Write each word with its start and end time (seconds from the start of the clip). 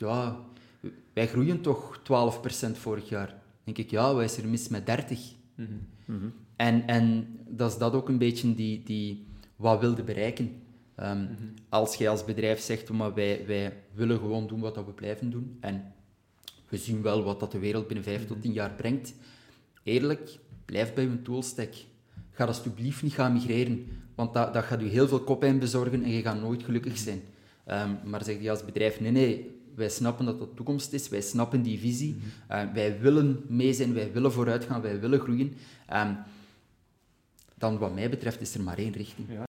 ja, 0.00 0.40
wij 1.12 1.28
groeien 1.28 1.60
toch 1.60 2.00
12% 2.68 2.70
vorig 2.72 3.08
jaar. 3.08 3.34
denk 3.64 3.78
ik, 3.78 3.90
ja, 3.90 4.14
wat 4.14 4.22
is 4.22 4.36
er 4.36 4.48
mis 4.48 4.68
met 4.68 4.86
30? 4.86 5.32
En, 6.56 6.86
en 6.86 7.26
dat 7.48 7.70
is 7.72 7.78
dat 7.78 7.92
ook 7.92 8.08
een 8.08 8.18
beetje 8.18 8.54
die, 8.54 8.82
die 8.82 9.26
wat 9.56 9.80
wilde 9.80 10.02
bereiken. 10.02 10.62
Ehm, 10.94 11.26
Als 11.68 11.94
jij 11.94 12.08
als 12.08 12.24
bedrijf 12.24 12.60
zegt, 12.60 12.90
maar 12.90 13.14
wij, 13.14 13.44
wij 13.46 13.72
willen 13.94 14.18
gewoon 14.18 14.46
doen 14.46 14.60
wat 14.60 14.74
dat 14.74 14.84
we 14.86 14.92
blijven 14.92 15.30
doen, 15.30 15.56
en 15.60 15.92
we 16.68 16.76
zien 16.76 17.02
wel 17.02 17.22
wat 17.22 17.40
dat 17.40 17.52
de 17.52 17.58
wereld 17.58 17.86
binnen 17.86 18.04
5 18.04 18.26
tot 18.26 18.40
10 18.42 18.52
jaar 18.52 18.70
brengt, 18.70 19.14
eerlijk, 19.82 20.38
blijf 20.64 20.94
bij 20.94 21.04
je 21.04 21.22
toolstack. 21.22 21.72
Ga 22.30 22.44
alsjeblieft 22.44 23.02
niet 23.02 23.12
gaan 23.12 23.32
migreren, 23.32 23.86
want 24.14 24.34
dat, 24.34 24.54
dat 24.54 24.64
gaat 24.64 24.80
je 24.80 24.86
heel 24.86 25.08
veel 25.08 25.20
koppijn 25.20 25.58
bezorgen 25.58 26.02
en 26.02 26.10
je 26.10 26.22
gaat 26.22 26.40
nooit 26.40 26.62
gelukkig 26.62 26.98
zijn. 26.98 27.22
Ehm, 27.64 27.90
maar 28.04 28.24
zeg 28.24 28.40
je 28.40 28.50
als 28.50 28.64
bedrijf, 28.64 29.00
nee, 29.00 29.10
nee, 29.10 29.59
wij 29.74 29.88
snappen 29.88 30.24
dat 30.24 30.38
dat 30.38 30.56
toekomst 30.56 30.92
is, 30.92 31.08
wij 31.08 31.20
snappen 31.20 31.62
die 31.62 31.78
visie, 31.78 32.16
uh, 32.50 32.72
wij 32.72 33.00
willen 33.00 33.44
mee 33.48 33.72
zijn, 33.72 33.94
wij 33.94 34.12
willen 34.12 34.32
vooruit 34.32 34.64
gaan, 34.64 34.80
wij 34.80 35.00
willen 35.00 35.20
groeien. 35.20 35.52
Um, 35.92 36.16
dan 37.54 37.78
wat 37.78 37.94
mij 37.94 38.10
betreft 38.10 38.40
is 38.40 38.54
er 38.54 38.60
maar 38.60 38.78
één 38.78 38.92
richting. 38.92 39.28
Ja. 39.30 39.49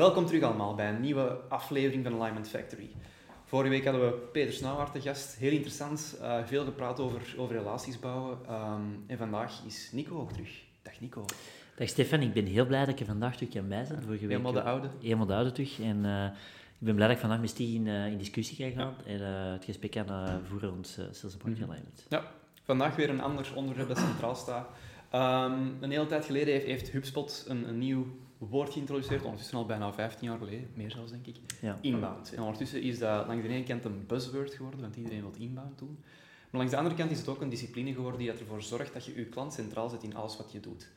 Welkom 0.00 0.26
terug 0.26 0.42
allemaal 0.42 0.74
bij 0.74 0.88
een 0.88 1.00
nieuwe 1.00 1.38
aflevering 1.48 2.04
van 2.04 2.14
Alignment 2.14 2.48
Factory. 2.48 2.90
Vorige 3.44 3.70
week 3.70 3.84
hadden 3.84 4.06
we 4.06 4.16
Peter 4.16 4.52
Snauwaard 4.52 4.92
te 4.92 5.00
gast. 5.00 5.36
Heel 5.36 5.52
interessant, 5.52 6.18
uh, 6.20 6.44
veel 6.44 6.64
gepraat 6.64 7.00
over, 7.00 7.34
over 7.36 7.56
relaties 7.56 7.98
bouwen. 7.98 8.38
Um, 8.50 9.04
en 9.06 9.18
vandaag 9.18 9.60
is 9.66 9.90
Nico 9.92 10.20
ook 10.20 10.32
terug. 10.32 10.62
Dag 10.82 11.00
Nico. 11.00 11.24
Dag 11.76 11.88
Stefan, 11.88 12.20
ik 12.20 12.32
ben 12.32 12.46
heel 12.46 12.66
blij 12.66 12.80
dat 12.80 12.88
ik 12.88 13.00
er 13.00 13.06
vandaag 13.06 13.36
terug 13.36 13.52
kan 13.52 13.68
bij 13.68 13.84
zijn. 13.84 14.02
Vorige 14.02 14.20
week, 14.20 14.30
helemaal 14.30 14.52
de 14.52 14.62
oude? 14.62 14.90
Helemaal 15.00 15.26
de 15.26 15.34
oude 15.34 15.52
terug. 15.52 15.80
En 15.80 16.04
uh, 16.04 16.24
ik 16.78 16.86
ben 16.86 16.94
blij 16.94 17.06
dat 17.06 17.16
ik 17.16 17.22
vandaag 17.22 17.40
met 17.40 17.50
Steve 17.50 17.74
in, 17.74 17.86
uh, 17.86 18.06
in 18.06 18.18
discussie 18.18 18.56
ga 18.56 18.80
gaan 18.80 18.94
ja. 19.04 19.12
en 19.12 19.20
het 19.52 19.64
gesprek 19.64 19.90
kan 19.90 20.06
voeren 20.48 20.68
rond 20.68 20.86
Sales 20.86 21.24
and 21.24 21.42
Marketing 21.42 21.58
Mhm. 21.58 21.70
Alignment. 21.70 22.06
Ja, 22.08 22.22
vandaag 22.62 22.96
weer 22.96 23.10
een 23.10 23.20
ander 23.20 23.52
onderwerp 23.54 23.88
dat 23.88 23.98
centraal 23.98 24.34
staat. 24.34 24.68
Um, 25.14 25.76
een 25.80 25.90
hele 25.90 26.06
tijd 26.06 26.24
geleden 26.24 26.54
heeft, 26.54 26.66
heeft 26.66 26.90
HubSpot 26.90 27.44
een, 27.48 27.68
een 27.68 27.78
nieuw 27.78 28.06
woord 28.48 28.72
geïntroduceerd, 28.72 29.22
ondertussen 29.22 29.58
al 29.58 29.66
bijna 29.66 29.92
15 29.92 30.28
jaar 30.28 30.38
geleden, 30.38 30.70
meer 30.74 30.90
zelfs 30.90 31.10
denk 31.10 31.26
ik, 31.26 31.36
ja. 31.60 31.78
inbound. 31.80 32.34
En 32.34 32.42
ondertussen 32.42 32.82
is 32.82 32.98
dat 32.98 33.26
langs 33.26 33.42
de 33.46 33.48
ene 33.48 33.64
kant 33.64 33.84
een 33.84 34.06
buzzword 34.06 34.54
geworden, 34.54 34.80
want 34.80 34.96
iedereen 34.96 35.20
wil 35.20 35.34
inbound 35.38 35.78
doen. 35.78 35.98
Maar 36.50 36.60
langs 36.60 36.70
de 36.70 36.76
andere 36.76 36.94
kant 36.94 37.10
is 37.10 37.18
het 37.18 37.28
ook 37.28 37.40
een 37.40 37.48
discipline 37.48 37.92
geworden 37.92 38.20
die 38.20 38.30
ervoor 38.30 38.62
zorgt 38.62 38.92
dat 38.92 39.04
je 39.04 39.14
je 39.14 39.24
klant 39.24 39.52
centraal 39.52 39.88
zet 39.88 40.02
in 40.02 40.16
alles 40.16 40.36
wat 40.36 40.52
je 40.52 40.60
doet. 40.60 40.88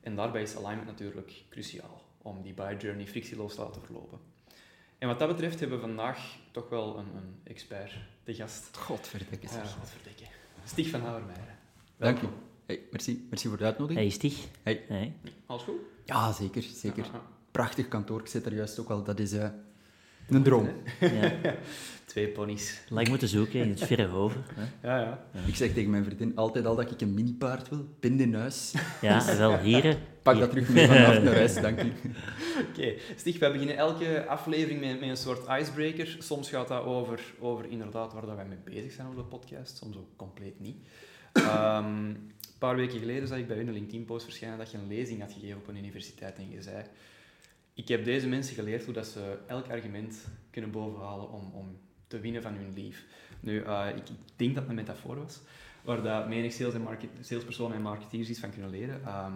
En 0.00 0.14
daarbij 0.14 0.42
is 0.42 0.56
alignment 0.56 0.86
natuurlijk 0.86 1.44
cruciaal, 1.50 2.02
om 2.22 2.42
die 2.42 2.54
buy 2.54 2.76
journey 2.76 3.06
frictieloos 3.06 3.54
te 3.54 3.60
laten 3.60 3.82
verlopen. 3.82 4.18
En 4.98 5.08
wat 5.08 5.18
dat 5.18 5.28
betreft 5.28 5.60
hebben 5.60 5.80
we 5.80 5.86
vandaag 5.86 6.36
toch 6.50 6.68
wel 6.68 6.98
een, 6.98 7.16
een 7.16 7.40
expert 7.44 7.92
te 8.22 8.34
gast. 8.34 8.76
Godverdikke 8.76 9.46
Ja, 9.46 9.64
godverdikke. 9.64 10.24
Stig 10.64 10.90
van 10.90 11.00
Houwermeijer. 11.00 11.56
Dank 11.96 12.20
je. 12.20 12.28
Hey, 12.66 12.80
merci, 12.90 13.26
merci 13.28 13.48
voor 13.48 13.56
de 13.56 13.64
uitnodiging. 13.64 14.00
Hey 14.00 14.10
Stig. 14.10 14.46
Hey. 14.62 14.84
hey. 14.88 15.12
Alles 15.46 15.62
goed? 15.62 15.74
Ja, 16.04 16.32
zeker. 16.32 16.62
zeker. 16.62 17.04
Ja, 17.04 17.10
ja. 17.12 17.22
Prachtig 17.50 17.88
kantoor. 17.88 18.20
Ik 18.20 18.26
zit 18.26 18.46
er 18.46 18.54
juist 18.54 18.78
ook 18.78 18.90
al. 18.90 19.04
Dat 19.04 19.18
is 19.18 19.32
uh, 19.32 19.48
een 20.28 20.42
droom. 20.42 20.68
Ja. 21.00 21.32
Twee 22.04 22.28
ponies. 22.28 22.80
Lang 22.88 23.08
moeten 23.08 23.28
zoeken 23.28 23.60
in 23.60 23.68
het 23.68 23.84
verre 23.84 24.06
hoven. 24.06 24.44
Hè? 24.54 24.88
Ja, 24.88 25.00
ja. 25.00 25.24
Ik 25.46 25.56
zeg 25.56 25.72
tegen 25.72 25.90
mijn 25.90 26.04
vriendin 26.04 26.36
altijd 26.36 26.66
al 26.66 26.76
dat 26.76 26.90
ik 26.90 27.00
een 27.00 27.14
mini-paard 27.14 27.68
wil. 27.68 27.88
Bind 28.00 28.20
in 28.20 28.34
huis. 28.34 28.74
Ja, 29.00 29.36
wel, 29.36 29.56
heren. 29.56 29.98
Pak 30.22 30.34
hier. 30.34 30.42
dat 30.42 30.50
terug 30.50 30.68
mee 30.68 30.86
vanaf 30.86 31.22
naar 31.22 31.34
huis, 31.34 31.54
dank 31.54 31.82
u. 31.82 31.92
Oké, 32.68 32.78
okay. 32.78 32.98
Stig, 33.16 33.38
wij 33.38 33.52
beginnen 33.52 33.76
elke 33.76 34.26
aflevering 34.26 34.80
met, 34.80 35.00
met, 35.00 35.08
een 35.08 35.16
soort 35.16 35.60
icebreaker. 35.60 36.16
Soms 36.18 36.48
gaat 36.48 36.68
dat 36.68 36.84
over, 36.84 37.20
over 37.40 37.70
inderdaad 37.70 38.12
waar 38.12 38.26
dat 38.26 38.36
wij 38.36 38.46
mee 38.46 38.58
bezig 38.64 38.92
zijn 38.92 39.06
op 39.06 39.16
de 39.16 39.22
podcast, 39.22 39.76
soms 39.76 39.96
ook 39.96 40.16
compleet 40.16 40.60
niet. 40.60 40.76
Um, 41.36 42.16
een 42.62 42.68
paar 42.68 42.76
weken 42.76 42.98
geleden 42.98 43.28
zag 43.28 43.38
ik 43.38 43.46
bij 43.46 43.56
u 43.56 43.60
een 43.60 43.72
LinkedIn-post 43.72 44.24
verschijnen 44.24 44.58
dat 44.58 44.70
je 44.70 44.78
een 44.78 44.88
lezing 44.88 45.20
had 45.20 45.32
gegeven 45.32 45.56
op 45.56 45.68
een 45.68 45.76
universiteit 45.76 46.38
en 46.38 46.50
je 46.50 46.62
zei 46.62 46.84
ik 47.74 47.88
heb 47.88 48.04
deze 48.04 48.28
mensen 48.28 48.54
geleerd 48.54 48.84
hoe 48.84 48.94
dat 48.94 49.06
ze 49.06 49.38
elk 49.46 49.70
argument 49.70 50.28
kunnen 50.50 50.70
bovenhalen 50.70 51.30
om, 51.30 51.50
om 51.52 51.76
te 52.06 52.20
winnen 52.20 52.42
van 52.42 52.54
hun 52.54 52.72
lief. 52.74 53.04
Nu, 53.40 53.60
uh, 53.60 53.86
ik, 53.88 54.08
ik, 54.08 54.16
denk 54.36 54.54
dat 54.54 54.62
het 54.62 54.68
een 54.68 54.84
metafoor 54.84 55.16
was, 55.16 55.40
waar 55.82 56.02
dat 56.02 56.28
menig 56.28 56.52
sales 56.52 56.74
en 56.74 56.82
market, 56.82 57.10
salespersonen 57.20 57.76
en 57.76 57.82
marketeers 57.82 58.28
iets 58.28 58.40
van 58.40 58.50
kunnen 58.50 58.70
leren. 58.70 58.94
Um, 58.94 59.32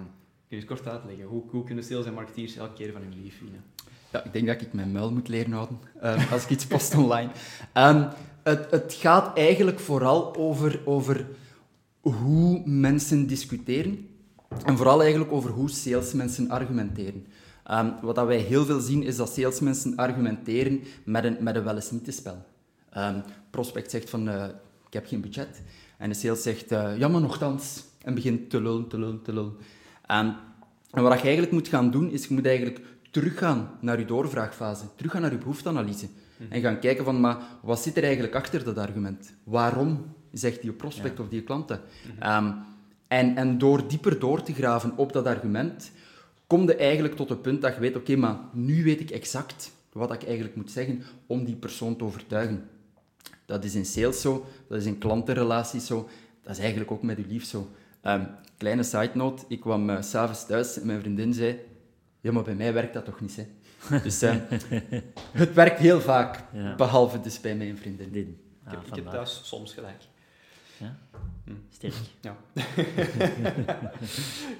kun 0.48 0.56
je 0.56 0.56
het 0.56 0.64
kort 0.64 0.88
uitleggen? 0.88 1.24
Hoe, 1.24 1.42
hoe 1.50 1.64
kunnen 1.64 1.84
sales 1.84 2.06
en 2.06 2.14
marketeers 2.14 2.56
elke 2.56 2.74
keer 2.74 2.92
van 2.92 3.02
hun 3.02 3.22
lief 3.22 3.40
winnen? 3.40 3.64
Ja, 4.12 4.24
ik 4.24 4.32
denk 4.32 4.46
dat 4.46 4.60
ik 4.60 4.72
mijn 4.72 4.92
muil 4.92 5.12
moet 5.12 5.28
leren 5.28 5.52
houden 5.52 5.78
um, 6.02 6.18
als 6.30 6.44
ik 6.44 6.50
iets 6.50 6.66
post 6.66 6.94
online. 7.04 7.30
Um, 7.74 8.08
het, 8.42 8.70
het 8.70 8.94
gaat 8.94 9.36
eigenlijk 9.36 9.80
vooral 9.80 10.36
over, 10.36 10.80
over 10.84 11.26
hoe 12.12 12.62
mensen 12.64 13.26
discussiëren 13.26 14.08
en 14.64 14.76
vooral 14.76 15.00
eigenlijk 15.00 15.32
over 15.32 15.50
hoe 15.50 15.70
salesmensen 15.70 16.50
argumenteren. 16.50 17.26
Um, 17.70 17.94
wat 18.02 18.14
dat 18.14 18.26
wij 18.26 18.38
heel 18.38 18.64
veel 18.64 18.80
zien 18.80 19.02
is 19.02 19.16
dat 19.16 19.32
salesmensen 19.32 19.96
argumenteren 19.96 20.82
met 21.04 21.24
een, 21.24 21.36
met 21.40 21.56
een 21.56 21.64
wel 21.64 21.74
eens 21.74 21.90
niet 21.90 22.14
spel. 22.14 22.44
Um, 22.96 23.22
prospect 23.50 23.90
zegt 23.90 24.10
van 24.10 24.28
uh, 24.28 24.44
ik 24.86 24.92
heb 24.92 25.06
geen 25.06 25.20
budget 25.20 25.62
en 25.98 26.08
de 26.08 26.14
sales 26.14 26.42
zegt 26.42 26.72
uh, 26.72 26.98
ja 26.98 27.08
maar 27.08 27.20
nogthans 27.20 27.84
en 28.02 28.14
begint 28.14 28.50
te 28.50 28.60
lullen, 28.60 28.88
te 28.88 28.98
lullen, 28.98 29.22
te 29.22 29.32
lullen. 29.32 29.56
Um, 30.10 30.34
en 30.90 31.02
wat 31.02 31.18
je 31.18 31.24
eigenlijk 31.24 31.52
moet 31.52 31.68
gaan 31.68 31.90
doen 31.90 32.10
is 32.10 32.26
je 32.26 32.34
moet 32.34 32.46
eigenlijk 32.46 32.80
teruggaan 33.10 33.70
naar 33.80 33.98
je 33.98 34.04
doorvraagfase, 34.04 34.84
teruggaan 34.96 35.20
naar 35.20 35.32
je 35.32 35.38
behoefteanalyse 35.38 36.08
mm. 36.36 36.46
en 36.50 36.60
gaan 36.60 36.78
kijken 36.78 37.04
van 37.04 37.20
maar 37.20 37.38
wat 37.62 37.80
zit 37.80 37.96
er 37.96 38.02
eigenlijk 38.02 38.34
achter 38.34 38.64
dat 38.64 38.78
argument? 38.78 39.32
Waarom 39.44 40.14
zegt 40.32 40.62
die 40.62 40.72
prospect 40.72 41.16
ja. 41.18 41.24
of 41.24 41.28
die 41.28 41.42
klant 41.42 41.68
dat? 41.68 41.80
Mm-hmm. 42.18 42.64
en, 43.08 43.36
en 43.36 43.58
door 43.58 43.88
dieper 43.88 44.18
door 44.18 44.42
te 44.42 44.52
graven 44.52 44.96
op 44.96 45.12
dat 45.12 45.26
argument 45.26 45.90
kom 46.46 46.66
je 46.66 46.76
eigenlijk 46.76 47.16
tot 47.16 47.28
het 47.28 47.42
punt 47.42 47.62
dat 47.62 47.74
je 47.74 47.80
weet, 47.80 47.96
oké, 47.96 47.98
okay, 47.98 48.16
maar 48.16 48.38
nu 48.52 48.84
weet 48.84 49.00
ik 49.00 49.10
exact 49.10 49.72
wat 49.92 50.12
ik 50.12 50.24
eigenlijk 50.24 50.56
moet 50.56 50.70
zeggen 50.70 51.02
om 51.26 51.44
die 51.44 51.56
persoon 51.56 51.96
te 51.96 52.04
overtuigen. 52.04 52.68
Dat 53.44 53.64
is 53.64 53.74
in 53.74 53.86
sales 53.86 54.20
zo, 54.20 54.46
dat 54.68 54.78
is 54.78 54.86
in 54.86 54.98
klantenrelaties 54.98 55.86
zo, 55.86 56.08
dat 56.42 56.52
is 56.52 56.58
eigenlijk 56.58 56.90
ook 56.90 57.02
met 57.02 57.16
je 57.16 57.26
lief 57.26 57.44
zo. 57.44 57.70
Um, 58.02 58.28
kleine 58.56 58.82
side 58.82 59.10
note, 59.14 59.44
ik 59.48 59.60
kwam 59.60 59.90
uh, 59.90 60.02
s'avonds 60.02 60.46
thuis 60.46 60.80
en 60.80 60.86
mijn 60.86 61.00
vriendin 61.00 61.34
zei, 61.34 61.60
ja, 62.20 62.32
maar 62.32 62.42
bij 62.42 62.54
mij 62.54 62.72
werkt 62.72 62.94
dat 62.94 63.04
toch 63.04 63.20
niet, 63.20 63.36
hè? 63.36 63.46
Dus 64.02 64.22
uh, 64.22 64.34
het 65.32 65.54
werkt 65.54 65.78
heel 65.78 66.00
vaak, 66.00 66.44
ja. 66.52 66.74
behalve 66.74 67.20
dus 67.20 67.40
bij 67.40 67.56
mijn 67.56 67.76
vriendin. 67.76 68.12
Din. 68.12 68.40
Ah, 68.64 68.72
ik, 68.72 68.78
heb, 68.78 68.88
ik 68.88 68.94
heb 68.94 69.12
thuis 69.12 69.40
soms 69.44 69.72
gelijk. 69.72 70.02
Ja? 70.78 70.96
Hm. 71.44 71.52
Sterk. 71.70 71.94
Ja. 72.20 72.36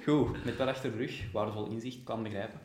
Goed, 0.05 0.45
met 0.45 0.57
dat 0.57 0.67
achter 0.67 0.91
de 0.91 0.97
rug, 0.97 1.31
waardevol 1.31 1.67
inzicht, 1.67 2.03
kan 2.03 2.23
begrijpen. 2.23 2.59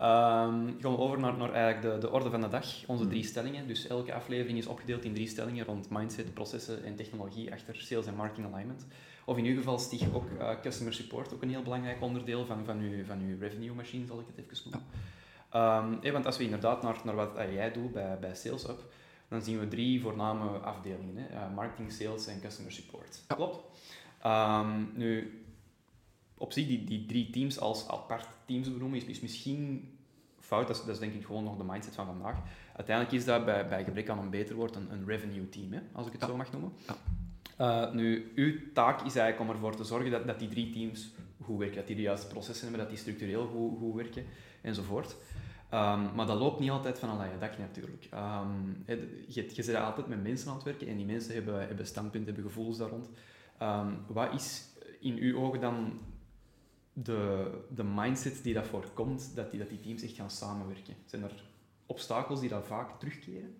Um, 0.00 0.76
gaan 0.80 0.92
we 0.92 0.98
over 0.98 1.18
naar, 1.18 1.36
naar 1.36 1.52
eigenlijk 1.52 1.94
de, 1.94 2.06
de 2.06 2.12
orde 2.12 2.30
van 2.30 2.40
de 2.40 2.48
dag, 2.48 2.66
onze 2.86 3.06
drie 3.06 3.24
stellingen. 3.24 3.66
Dus 3.66 3.86
elke 3.86 4.14
aflevering 4.14 4.58
is 4.58 4.66
opgedeeld 4.66 5.04
in 5.04 5.14
drie 5.14 5.28
stellingen 5.28 5.64
rond 5.64 5.90
mindset, 5.90 6.34
processen 6.34 6.84
en 6.84 6.96
technologie 6.96 7.52
achter 7.52 7.76
sales 7.76 8.06
en 8.06 8.14
marketing 8.14 8.52
alignment. 8.52 8.86
Of 9.24 9.36
in 9.36 9.44
uw 9.44 9.56
geval 9.56 9.78
stieg 9.78 10.14
ook 10.14 10.30
uh, 10.38 10.50
customer 10.62 10.94
support, 10.94 11.34
ook 11.34 11.42
een 11.42 11.50
heel 11.50 11.62
belangrijk 11.62 12.02
onderdeel 12.02 12.46
van, 12.46 12.64
van, 12.64 12.78
uw, 12.78 13.04
van 13.04 13.20
uw 13.20 13.38
revenue 13.38 13.74
machine, 13.74 14.06
zal 14.06 14.20
ik 14.20 14.26
het 14.34 14.44
even 14.44 14.70
noemen. 14.70 14.88
Um, 15.54 15.98
hey, 16.02 16.12
want 16.12 16.26
als 16.26 16.36
we 16.36 16.44
inderdaad 16.44 16.82
naar, 16.82 16.96
naar 17.04 17.14
wat 17.14 17.30
jij 17.52 17.72
doet 17.72 17.92
bij, 17.92 18.18
bij 18.18 18.34
Sales 18.34 18.68
Up, 18.68 18.84
dan 19.28 19.42
zien 19.42 19.58
we 19.58 19.68
drie 19.68 20.00
voorname 20.00 20.48
afdelingen. 20.48 21.16
Hè? 21.16 21.34
Uh, 21.34 21.54
marketing, 21.54 21.92
sales 21.92 22.26
en 22.26 22.40
customer 22.40 22.72
support. 22.72 23.22
Ja. 23.28 23.34
Klopt. 23.34 23.64
Um, 24.26 24.92
nu, 24.94 25.40
op 26.38 26.52
zich, 26.52 26.66
die, 26.66 26.84
die 26.84 27.06
drie 27.06 27.30
teams 27.30 27.60
als 27.60 27.88
apart 27.88 28.26
teams 28.44 28.72
benoemen, 28.72 28.98
is, 28.98 29.04
is 29.04 29.20
misschien 29.20 29.90
fout. 30.40 30.66
Dat 30.66 30.76
is, 30.76 30.84
dat 30.84 30.94
is 30.94 31.00
denk 31.00 31.14
ik 31.14 31.24
gewoon 31.24 31.44
nog 31.44 31.56
de 31.56 31.64
mindset 31.64 31.94
van 31.94 32.06
vandaag. 32.06 32.38
Uiteindelijk 32.76 33.16
is 33.16 33.24
dat 33.24 33.44
bij, 33.44 33.68
bij 33.68 33.84
gebrek 33.84 34.08
aan 34.08 34.18
een 34.18 34.30
beter 34.30 34.54
woord 34.54 34.76
een, 34.76 34.92
een 34.92 35.06
revenue 35.06 35.48
team, 35.48 35.72
hè? 35.72 35.80
als 35.92 36.06
ik 36.06 36.12
het 36.12 36.20
ja. 36.20 36.26
zo 36.26 36.36
mag 36.36 36.52
noemen. 36.52 36.72
Ja. 36.86 36.96
Uh, 37.60 37.92
nu, 37.92 38.32
uw 38.34 38.52
taak 38.72 38.96
is 38.96 39.16
eigenlijk 39.16 39.40
om 39.40 39.50
ervoor 39.50 39.76
te 39.76 39.84
zorgen 39.84 40.10
dat, 40.10 40.26
dat 40.26 40.38
die 40.38 40.48
drie 40.48 40.70
teams 40.70 41.10
goed 41.42 41.58
werken, 41.58 41.76
dat 41.76 41.86
die 41.86 41.96
de 41.96 42.02
juiste 42.02 42.26
processen 42.26 42.62
hebben, 42.62 42.80
dat 42.80 42.90
die 42.90 42.98
structureel 42.98 43.46
goed, 43.46 43.78
goed 43.78 43.94
werken, 43.94 44.24
enzovoort. 44.60 45.16
Um, 45.76 46.14
maar 46.14 46.26
dat 46.26 46.38
loopt 46.38 46.60
niet 46.60 46.70
altijd 46.70 46.98
van 46.98 47.20
een 47.20 47.38
dak 47.40 47.58
natuurlijk. 47.58 48.08
Um, 48.14 48.82
je, 49.26 49.50
je 49.54 49.62
zit 49.62 49.74
altijd 49.74 50.06
met 50.06 50.22
mensen 50.22 50.48
aan 50.48 50.54
het 50.54 50.64
werken 50.64 50.86
en 50.86 50.96
die 50.96 51.06
mensen 51.06 51.34
hebben, 51.34 51.86
standpunten, 51.86 52.34
hebben 52.34 52.52
gevoelens 52.52 52.78
daar 52.78 52.88
rond. 52.88 53.10
Um, 53.62 53.98
wat 54.06 54.34
is 54.34 54.64
in 55.00 55.16
uw 55.16 55.38
ogen 55.38 55.60
dan 55.60 55.98
de, 56.92 57.50
de 57.74 57.84
mindset 57.84 58.42
die 58.42 58.54
dat 58.54 58.66
voorkomt, 58.66 59.32
dat 59.34 59.50
die, 59.50 59.60
dat 59.60 59.68
die 59.68 59.80
teams 59.80 60.02
echt 60.02 60.14
gaan 60.14 60.30
samenwerken? 60.30 60.94
Zijn 61.04 61.22
er 61.22 61.44
obstakels 61.86 62.40
die 62.40 62.48
dat 62.48 62.66
vaak 62.66 62.98
terugkeren? 62.98 63.54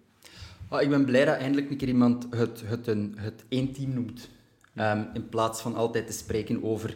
Oh, 0.68 0.80
ik 0.80 0.88
ben 0.88 1.04
blij 1.04 1.24
dat 1.24 1.36
eindelijk 1.36 1.70
een 1.70 1.76
keer 1.76 1.88
iemand 1.88 2.26
het, 2.30 2.62
het, 2.66 2.86
een, 2.86 3.14
het 3.18 3.44
één 3.48 3.72
team 3.72 3.94
noemt. 3.94 4.28
Ehm, 4.74 5.04
in 5.12 5.28
plaats 5.28 5.60
van 5.60 5.74
altijd 5.74 6.06
te 6.06 6.12
spreken 6.12 6.64
over 6.64 6.88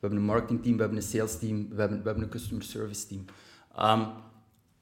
we 0.00 0.06
hebben 0.06 0.18
een 0.18 0.24
marketingteam, 0.24 0.74
we 0.74 0.80
hebben 0.80 0.98
een 0.98 1.08
salesteam, 1.08 1.68
we 1.68 1.80
hebben, 1.80 1.98
we 1.98 2.04
hebben 2.04 2.22
een 2.22 2.30
customer 2.30 2.64
service 2.64 3.06
team. 3.06 3.24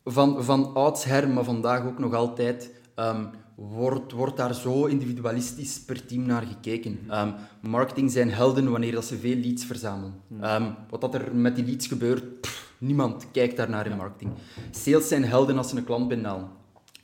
Van, 0.09 0.45
van 0.45 0.75
oudsher, 0.75 1.29
maar 1.29 1.45
vandaag 1.45 1.87
ook 1.87 1.99
nog 1.99 2.15
altijd, 2.15 2.71
um, 2.97 3.31
wordt, 3.55 4.13
wordt 4.13 4.37
daar 4.37 4.55
zo 4.55 4.85
individualistisch 4.85 5.81
per 5.81 6.07
team 6.07 6.27
naar 6.27 6.43
gekeken. 6.43 6.99
Um, 7.11 7.35
marketing 7.61 8.11
zijn 8.11 8.31
helden 8.31 8.71
wanneer 8.71 8.93
dat 8.93 9.05
ze 9.05 9.19
veel 9.19 9.37
leads 9.37 9.65
verzamelen. 9.65 10.15
Um, 10.43 10.75
wat 10.91 11.01
dat 11.01 11.15
er 11.15 11.35
met 11.35 11.57
die 11.57 11.65
leads 11.65 11.87
gebeurt, 11.87 12.41
pff, 12.41 12.75
niemand 12.79 13.27
kijkt 13.31 13.57
daar 13.57 13.71
naar 13.71 13.87
in 13.87 13.97
marketing. 13.97 14.31
Sales 14.71 15.09
zijn 15.09 15.25
helden 15.25 15.59
als 15.59 15.69
ze 15.69 15.77
een 15.77 15.85
klant 15.85 16.09
binnenhalen. 16.09 16.49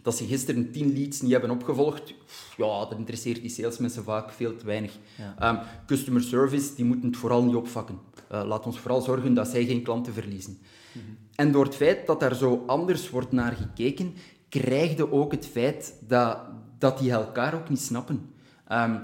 Dat 0.02 0.16
ze 0.16 0.26
gisteren 0.26 0.72
10 0.72 0.92
leads 0.92 1.20
niet 1.20 1.32
hebben 1.32 1.50
opgevolgd, 1.50 2.14
ja, 2.56 2.78
dat 2.78 2.94
interesseert 2.96 3.40
die 3.40 3.50
salesmensen 3.50 4.04
vaak 4.04 4.32
veel 4.32 4.56
te 4.56 4.66
weinig. 4.66 4.98
Ja. 5.38 5.66
customer 5.86 6.22
service, 6.22 6.74
die 6.74 6.84
moeten 6.84 7.08
het 7.08 7.16
vooral 7.16 7.42
niet 7.44 7.54
opvakken. 7.54 7.98
Uh, 8.32 8.42
laat 8.46 8.66
ons 8.66 8.78
vooral 8.78 9.00
zorgen 9.00 9.34
dat 9.34 9.48
zij 9.48 9.64
geen 9.64 9.82
klanten 9.82 10.12
verliezen. 10.12 10.58
Mm 10.92 11.02
-hmm. 11.02 11.16
En 11.34 11.52
door 11.52 11.64
het 11.64 11.76
feit 11.76 12.06
dat 12.06 12.20
daar 12.20 12.34
zo 12.34 12.64
anders 12.66 13.10
wordt 13.10 13.32
naar 13.32 13.52
gekeken, 13.52 14.14
krijg 14.48 14.96
je 14.96 15.12
ook 15.12 15.32
het 15.32 15.46
feit 15.46 15.94
dat, 16.06 16.38
dat 16.78 16.98
die 16.98 17.10
elkaar 17.10 17.54
ook 17.54 17.68
niet 17.68 17.80
snappen. 17.80 18.30
Um, 18.72 19.00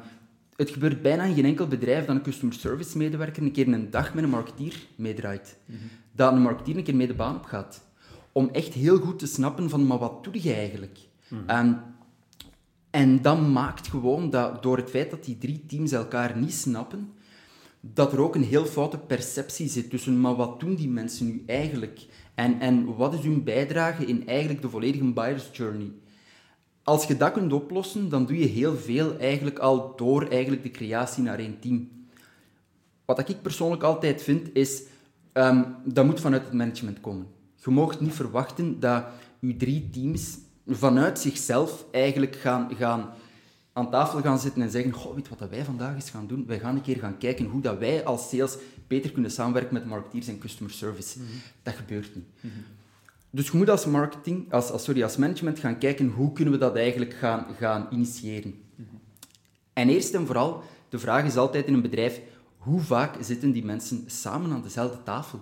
het 0.57 0.71
gebeurt 0.71 1.03
bijna 1.03 1.25
in 1.25 1.35
geen 1.35 1.45
enkel 1.45 1.67
bedrijf 1.67 2.05
dat 2.05 2.17
een 2.17 2.23
customer 2.23 2.55
service 2.55 2.99
medewerker 2.99 3.43
een 3.43 3.53
keer 3.53 3.69
een 3.69 3.91
dag 3.91 4.15
met 4.15 4.25
een 4.25 4.31
marketeer 4.31 4.75
meedraait. 4.97 5.57
Mm 5.65 5.77
-hmm. 5.77 5.89
Dat 6.13 6.33
een 6.33 6.43
marketeer 6.43 6.77
een 6.77 6.83
keer 6.83 6.97
mee 6.97 7.07
de 7.07 7.15
baan 7.15 7.37
op 7.37 7.45
gaat. 7.45 7.87
Om 8.33 8.49
echt 8.53 8.75
heel 8.75 8.99
goed 8.99 9.19
te 9.19 9.27
snappen 9.27 9.71
van, 9.71 9.87
maar 9.87 9.99
wat 9.99 10.25
doe 10.25 10.43
je 10.43 10.55
eigenlijk? 10.55 10.99
Mm 11.29 11.39
-hmm. 11.47 11.67
um, 11.67 11.81
en 12.91 13.23
dat 13.23 13.41
maakt 13.41 13.89
gewoon 13.89 14.31
dat 14.31 14.63
door 14.63 14.77
het 14.77 14.91
feit 14.91 15.11
dat 15.11 15.25
die 15.25 15.39
drie 15.39 15.67
teams 15.67 15.93
elkaar 15.93 16.37
niet 16.37 16.55
snappen, 16.55 17.13
dat 17.95 18.13
er 18.13 18.21
ook 18.21 18.35
een 18.35 18.45
heel 18.45 18.65
foute 18.65 18.99
perceptie 18.99 19.69
zit 19.69 19.91
tussen, 19.91 20.21
maar 20.21 20.35
wat 20.35 20.61
doen 20.61 20.75
die 20.75 20.89
mensen 20.89 21.27
nu 21.27 21.43
eigenlijk? 21.47 22.07
En, 22.35 22.61
en 22.61 22.97
wat 22.97 23.15
is 23.15 23.21
hun 23.21 23.45
bijdrage 23.45 24.05
in 24.05 24.27
eigenlijk 24.27 24.63
de 24.63 24.69
volledige 24.69 25.13
buyer's 25.13 25.49
journey? 25.53 25.93
Als 26.83 27.05
je 27.05 27.17
dat 27.17 27.33
kunt 27.33 27.53
oplossen, 27.53 28.09
dan 28.09 28.27
doe 28.27 28.39
je 28.39 28.47
heel 28.47 28.77
veel 28.77 29.19
eigenlijk 29.19 29.59
al 29.59 29.93
door 29.97 30.27
eigenlijk 30.27 30.63
de 30.63 30.71
creatie 30.71 31.23
naar 31.23 31.39
één 31.39 31.61
team. 31.61 31.89
Wat 33.05 33.29
ik 33.29 33.43
persoonlijk 33.43 33.83
altijd 33.83 34.23
vind, 34.23 34.49
is 34.53 34.83
um, 35.33 35.77
dat 35.85 36.05
moet 36.05 36.21
vanuit 36.21 36.45
het 36.45 36.53
management 36.53 37.01
komen. 37.01 37.27
Je 37.65 37.71
mag 37.71 38.01
niet 38.01 38.13
verwachten 38.13 38.81
dat 38.81 39.05
je 39.39 39.57
drie 39.57 39.91
teams 39.91 40.39
vanuit 40.67 41.19
zichzelf 41.19 41.85
eigenlijk 41.91 42.37
gaan, 42.37 42.71
gaan 42.77 43.11
aan 43.79 43.91
tafel 43.91 44.21
gaan 44.21 44.39
zitten 44.39 44.63
en 44.63 44.71
zeggen, 44.71 44.93
goh, 44.93 45.15
weet 45.15 45.29
wat 45.29 45.49
wij 45.51 45.65
vandaag 45.65 45.95
eens 45.95 46.11
gaan 46.11 46.27
doen? 46.27 46.47
Wij 46.47 46.59
gaan 46.59 46.75
een 46.75 46.83
keer 46.83 46.99
gaan 46.99 47.19
kijken 47.19 47.45
hoe 47.45 47.61
dat 47.61 47.79
wij 47.79 48.05
als 48.05 48.29
sales 48.29 48.57
beter 48.87 49.13
kunnen 49.13 49.31
samenwerken 49.31 49.75
met 49.75 49.87
marketeers 49.87 50.29
en 50.29 50.39
customer 50.39 50.73
service. 50.73 51.19
Mm 51.19 51.25
-hmm. 51.27 51.41
Dat 51.63 51.75
gebeurt 51.75 52.15
niet. 52.15 52.25
Mm 52.41 52.51
-hmm. 52.51 52.65
Dus 53.31 53.51
je 53.51 53.57
moet 53.57 53.71
als 53.71 53.87
marketing, 53.87 54.53
als, 54.53 54.71
als, 54.71 54.85
sorry, 54.85 55.03
als 55.03 55.17
management 55.17 55.59
gaan 55.59 55.79
kijken 55.79 56.09
hoe 56.09 56.33
kunnen 56.33 56.53
we 56.53 56.61
dat 56.61 56.77
eigenlijk 56.77 57.15
gaan, 57.15 57.47
gaan 57.59 57.87
initiëren. 57.91 58.55
Mm 58.75 58.87
-hmm. 58.91 59.01
En 59.73 59.89
eerst 59.89 60.15
en 60.15 60.27
vooral, 60.27 60.63
de 60.89 60.99
vraag 60.99 61.25
is 61.25 61.37
altijd 61.37 61.67
in 61.67 61.75
een 61.75 61.83
bedrijf, 61.83 62.21
hoe 62.57 62.81
vaak 62.81 63.17
zitten 63.21 63.53
die 63.53 63.65
mensen 63.65 64.05
samen 64.07 64.53
aan 64.53 64.63
dezelfde 64.63 65.03
tafel? 65.03 65.41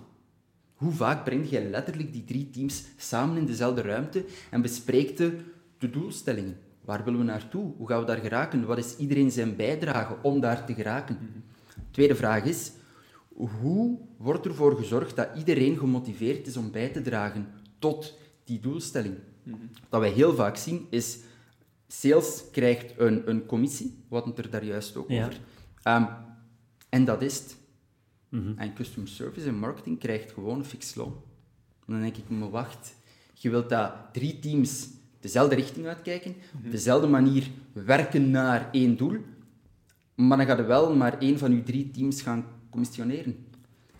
Hoe 0.75 0.91
vaak 0.91 1.23
breng 1.23 1.49
je 1.49 1.69
letterlijk 1.69 2.13
die 2.13 2.23
drie 2.23 2.49
teams 2.49 2.83
samen 2.97 3.37
in 3.37 3.45
dezelfde 3.45 3.81
ruimte 3.81 4.25
en 4.49 4.61
bespreekt 4.61 5.17
de, 5.17 5.37
de 5.77 5.89
doelstellingen? 5.89 6.57
Waar 6.87 7.03
willen 7.03 7.19
we 7.19 7.25
naartoe? 7.25 7.73
Hoe 7.77 7.87
gaan 7.87 7.99
we 7.99 8.05
daar 8.05 8.17
geraken? 8.17 8.65
Wat 8.65 8.77
is 8.77 8.95
iedereen 8.97 9.31
zijn 9.31 9.55
bijdrage 9.55 10.17
om 10.21 10.39
daar 10.39 10.65
te 10.65 10.73
geraken? 10.73 11.17
Mm 11.21 11.27
-hmm. 11.33 11.43
Tweede 11.91 12.15
vraag 12.15 12.43
is, 12.43 12.71
hoe 13.35 13.99
wordt 14.17 14.45
ervoor 14.45 14.75
gezorgd 14.75 15.15
dat 15.15 15.29
iedereen 15.37 15.77
gemotiveerd 15.77 16.47
is 16.47 16.57
om 16.57 16.71
bij 16.71 16.89
te 16.89 17.01
dragen 17.01 17.47
tot 17.79 18.17
die 18.43 18.59
doelstelling? 18.59 19.15
Mm 19.43 19.53
-hmm. 19.53 19.69
Wat 19.89 19.99
wij 19.99 20.09
heel 20.09 20.35
vaak 20.35 20.55
zien 20.55 20.87
is, 20.89 21.19
sales 21.87 22.43
krijgt 22.51 22.93
een, 22.97 23.29
een 23.29 23.45
commissie, 23.45 24.03
we 24.09 24.15
hadden 24.15 24.35
het 24.35 24.45
er 24.45 24.51
daar 24.51 24.63
juist 24.63 24.95
ook 24.95 25.09
ja. 25.09 25.25
over, 25.25 25.39
um, 25.83 26.07
en 26.89 27.05
dat 27.05 27.21
is 27.21 27.39
het. 27.39 27.57
Mm 28.29 28.43
-hmm. 28.43 28.57
En 28.57 28.73
customer 28.73 29.09
service 29.09 29.47
en 29.47 29.55
marketing 29.55 29.99
krijgt 29.99 30.31
gewoon 30.31 30.59
een 30.59 30.65
fix 30.65 30.95
loon. 30.95 31.21
En 31.85 31.93
dan 31.93 32.01
denk 32.01 32.17
ik, 32.17 32.29
maar 32.29 32.49
wacht, 32.49 32.95
je 33.33 33.49
wilt 33.49 33.69
dat 33.69 33.93
drie 34.11 34.39
teams 34.39 34.95
dezelfde 35.19 35.55
richting 35.55 35.87
uitkijken, 35.87 36.35
op 36.65 36.71
dezelfde 36.71 37.07
manier 37.07 37.47
werken 37.73 38.31
naar 38.31 38.69
één 38.71 38.97
doel, 38.97 39.17
maar 40.15 40.37
dan 40.37 40.45
ga 40.45 40.57
je 40.57 40.63
wel 40.63 40.95
maar 40.95 41.19
één 41.19 41.37
van 41.37 41.55
je 41.55 41.63
drie 41.63 41.91
teams 41.91 42.21
gaan 42.21 42.45
commissioneren. 42.69 43.45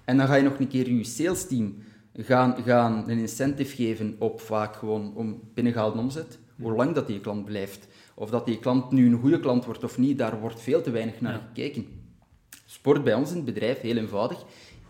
En 0.06 0.18
dan 0.18 0.28
ga 0.28 0.36
je 0.36 0.44
nog 0.44 0.60
een 0.60 0.68
keer 0.68 0.90
je 0.90 1.04
sales 1.04 1.48
team 1.48 1.76
gaan, 2.14 2.56
gaan 2.64 3.10
een 3.10 3.18
incentive 3.18 3.76
geven 3.76 4.16
op 4.20 4.42
vaak 4.42 4.76
gewoon 4.76 5.16
om 5.16 5.42
binnengehaalde 5.54 6.00
omzet, 6.00 6.40
hoe 6.62 6.76
lang 6.76 6.96
dat 6.96 7.08
die 7.08 7.20
klant 7.20 7.46
blijft. 7.46 7.88
Of 8.16 8.30
dat 8.30 8.46
die 8.46 8.60
klant 8.60 8.92
nu 8.92 9.06
een 9.06 9.20
goede 9.20 9.40
klant 9.40 9.66
wordt 9.66 9.84
of 9.84 9.98
niet, 9.98 10.18
daar 10.18 10.40
wordt 10.40 10.62
veel 10.62 10.82
te 10.82 10.92
weinig 10.92 11.22
naar 11.22 11.34
ja. 11.34 11.48
gekeken. 11.48 11.86
Sport 12.66 13.04
bij 13.04 13.14
ons 13.14 13.30
in 13.30 13.36
het 13.36 13.46
bedrijf, 13.46 13.80
heel 13.80 13.98
eenvoudig. 13.98 14.46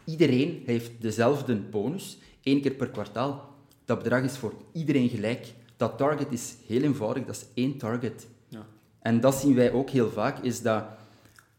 Iedereen 0.05 0.63
heeft 0.65 0.91
dezelfde 0.99 1.55
bonus, 1.55 2.17
één 2.43 2.61
keer 2.61 2.71
per 2.73 2.89
kwartaal. 2.89 3.55
Dat 3.85 3.97
bedrag 3.97 4.23
is 4.23 4.37
voor 4.37 4.53
iedereen 4.73 5.09
gelijk. 5.09 5.53
Dat 5.77 5.97
target 5.97 6.31
is 6.31 6.55
heel 6.67 6.81
eenvoudig, 6.81 7.25
dat 7.25 7.35
is 7.35 7.45
één 7.53 7.77
target. 7.77 8.27
Ja. 8.47 8.65
En 8.99 9.19
dat 9.19 9.35
zien 9.35 9.55
wij 9.55 9.71
ook 9.71 9.89
heel 9.89 10.09
vaak, 10.09 10.39
is 10.39 10.61
dat 10.61 10.83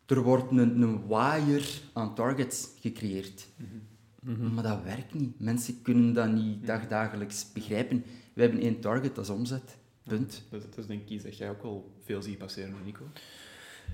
er 0.06 0.22
wordt 0.22 0.50
een, 0.50 0.82
een 0.82 1.06
waaier 1.06 1.80
aan 1.92 2.14
targets 2.14 2.68
gecreëerd. 2.80 3.48
Mm 3.56 4.34
-hmm. 4.34 4.54
Maar 4.54 4.62
dat 4.62 4.82
werkt 4.82 5.14
niet. 5.14 5.40
Mensen 5.40 5.82
kunnen 5.82 6.12
dat 6.12 6.32
niet 6.32 6.66
dagdagelijks 6.66 7.52
begrijpen. 7.52 8.04
We 8.32 8.42
hebben 8.42 8.60
één 8.60 8.80
target, 8.80 9.14
dat 9.14 9.24
is 9.24 9.30
omzet. 9.30 9.76
Punt. 10.02 10.42
Ja, 10.50 10.58
dat, 10.58 10.78
is 10.78 10.86
denk 10.86 11.02
ik 11.02 11.08
iets 11.08 11.24
dat 11.24 11.36
jij 11.36 11.50
ook 11.50 11.62
wel 11.62 11.94
veel 12.04 12.22
ziet 12.22 12.38
passeren, 12.38 12.74
Nico. 12.84 13.04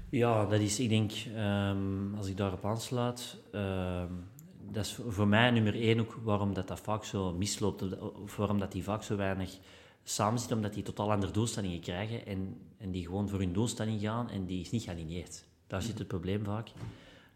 Ja, 0.08 0.46
dat 0.46 0.60
is, 0.60 0.80
ik 0.80 0.88
denk, 0.88 1.12
um, 1.36 2.14
als 2.14 2.28
ik 2.28 2.36
daarop 2.36 2.64
aansluit, 2.64 3.36
um, 3.52 4.24
dat 4.70 4.84
is 4.84 4.98
voor 5.08 5.28
mij 5.28 5.50
nummer 5.50 5.74
één 5.74 6.00
ook 6.00 6.18
waarom 6.22 6.54
dat, 6.54 6.68
dat 6.68 6.80
vaak 6.80 7.04
zo 7.04 7.32
misloopt, 7.32 8.00
of 8.00 8.36
waarom 8.36 8.58
dat 8.58 8.72
die 8.72 8.82
vaak 8.82 9.02
zo 9.02 9.16
weinig 9.16 9.58
samen 10.04 10.38
zitten, 10.38 10.56
omdat 10.56 10.74
die 10.74 10.82
totaal 10.82 11.12
andere 11.12 11.32
doelstellingen 11.32 11.80
krijgen 11.80 12.26
en, 12.26 12.56
en 12.78 12.90
die 12.90 13.04
gewoon 13.04 13.28
voor 13.28 13.38
hun 13.38 13.52
doelstelling 13.52 14.00
gaan 14.00 14.30
en 14.30 14.46
die 14.46 14.60
is 14.60 14.70
niet 14.70 14.82
gealineerd. 14.82 15.44
Daar 15.66 15.82
zit 15.82 15.98
het 15.98 16.08
probleem 16.08 16.44
vaak. 16.44 16.68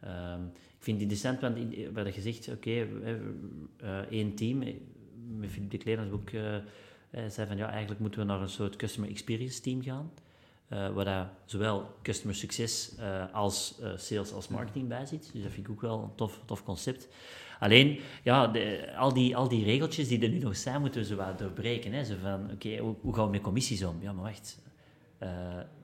Um, 0.05 0.53
ik 0.79 0.85
vind 0.85 1.01
het 1.01 1.11
interessant, 1.11 1.41
want 1.41 1.75
hadden 1.95 2.13
gezegd, 2.13 2.49
oké, 2.49 2.71
uh, 2.71 3.99
één 3.99 4.35
team, 4.35 4.59
met 5.29 5.51
Philippe 5.51 5.77
de 5.77 5.83
Klein 5.83 6.13
ook 6.13 6.31
uh, 6.31 6.57
zei 7.29 7.47
van, 7.47 7.57
ja, 7.57 7.71
eigenlijk 7.71 8.01
moeten 8.01 8.21
we 8.21 8.27
naar 8.27 8.41
een 8.41 8.49
soort 8.49 8.77
customer 8.77 9.11
experience 9.11 9.61
team 9.61 9.83
gaan, 9.83 10.11
uh, 10.73 10.89
waar 10.89 11.31
zowel 11.45 11.95
customer 12.03 12.35
succes 12.35 12.93
als 13.33 13.81
sales 13.97 14.33
als 14.33 14.49
marketing 14.49 14.89
bij 14.89 15.07
zit. 15.07 15.31
Dus 15.33 15.43
dat 15.43 15.53
vind 15.53 15.67
ik 15.67 15.73
ook 15.73 15.81
wel 15.81 16.03
een 16.03 16.15
tof, 16.15 16.41
tof 16.45 16.65
concept. 16.65 17.09
Alleen, 17.59 17.99
ja, 18.23 18.53
al, 18.97 19.13
die, 19.13 19.37
al 19.37 19.49
die 19.49 19.65
regeltjes 19.65 20.09
die 20.09 20.21
er 20.21 20.29
nu 20.29 20.39
nog 20.39 20.57
zijn, 20.57 20.81
moeten 20.81 21.01
we 21.01 21.07
zo 21.07 21.17
wat 21.17 21.39
doorbreken. 21.39 21.93
Hè. 21.93 22.05
Zo 22.05 22.15
van, 22.23 22.51
oké, 22.53 22.77
hoe, 22.77 23.15
gaan 23.15 23.25
we 23.25 23.31
met 23.31 23.41
commissies 23.41 23.85
om? 23.85 23.97
Ja, 24.01 24.13
maar 24.13 24.25
wacht, 24.25 24.59
uh, 25.23 25.29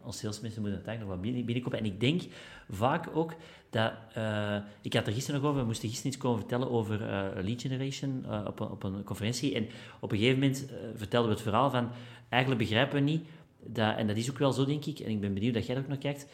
als 0.02 0.18
salesmensen 0.18 0.62
moeten 0.62 0.82
het 0.84 0.98
nog 0.98 1.08
wat 1.08 1.20
binnen, 1.20 1.44
binnenkomen. 1.44 1.78
En 1.78 1.84
ik 1.84 2.00
denk 2.00 2.22
vaak 2.68 3.08
ook 3.14 3.34
dat... 3.70 3.92
Uh, 4.16 4.56
ik 4.82 4.92
had 4.92 5.06
er 5.06 5.12
gisteren 5.12 5.40
nog 5.40 5.50
over, 5.50 5.60
we 5.60 5.66
moesten 5.66 5.88
gisteren 5.88 6.12
iets 6.12 6.22
komen 6.22 6.38
vertellen 6.38 6.70
over 6.70 7.00
uh, 7.00 7.44
lead 7.44 7.62
generation 7.62 8.24
op, 8.46 8.60
een, 8.60 8.68
op 8.68 8.82
een 8.82 9.04
conferentie. 9.04 9.54
En 9.54 9.68
op 10.00 10.12
een 10.12 10.18
gegeven 10.18 10.38
moment 10.38 10.66
vertelden 10.94 11.28
we 11.28 11.34
het 11.34 11.44
verhaal 11.44 11.70
van... 11.70 11.90
Eigenlijk 12.28 12.62
begrijpen 12.62 12.94
we 12.94 13.00
niet, 13.00 13.26
dat, 13.66 13.96
en 13.96 14.06
dat 14.06 14.16
is 14.16 14.30
ook 14.30 14.38
wel 14.38 14.52
zo, 14.52 14.64
denk 14.64 14.84
ik, 14.84 14.98
en 14.98 15.10
ik 15.10 15.20
ben 15.20 15.34
benieuwd 15.34 15.54
dat 15.54 15.66
jij 15.66 15.76
er 15.76 15.82
ook 15.82 15.88
naar 15.88 15.98
kijkt... 15.98 16.26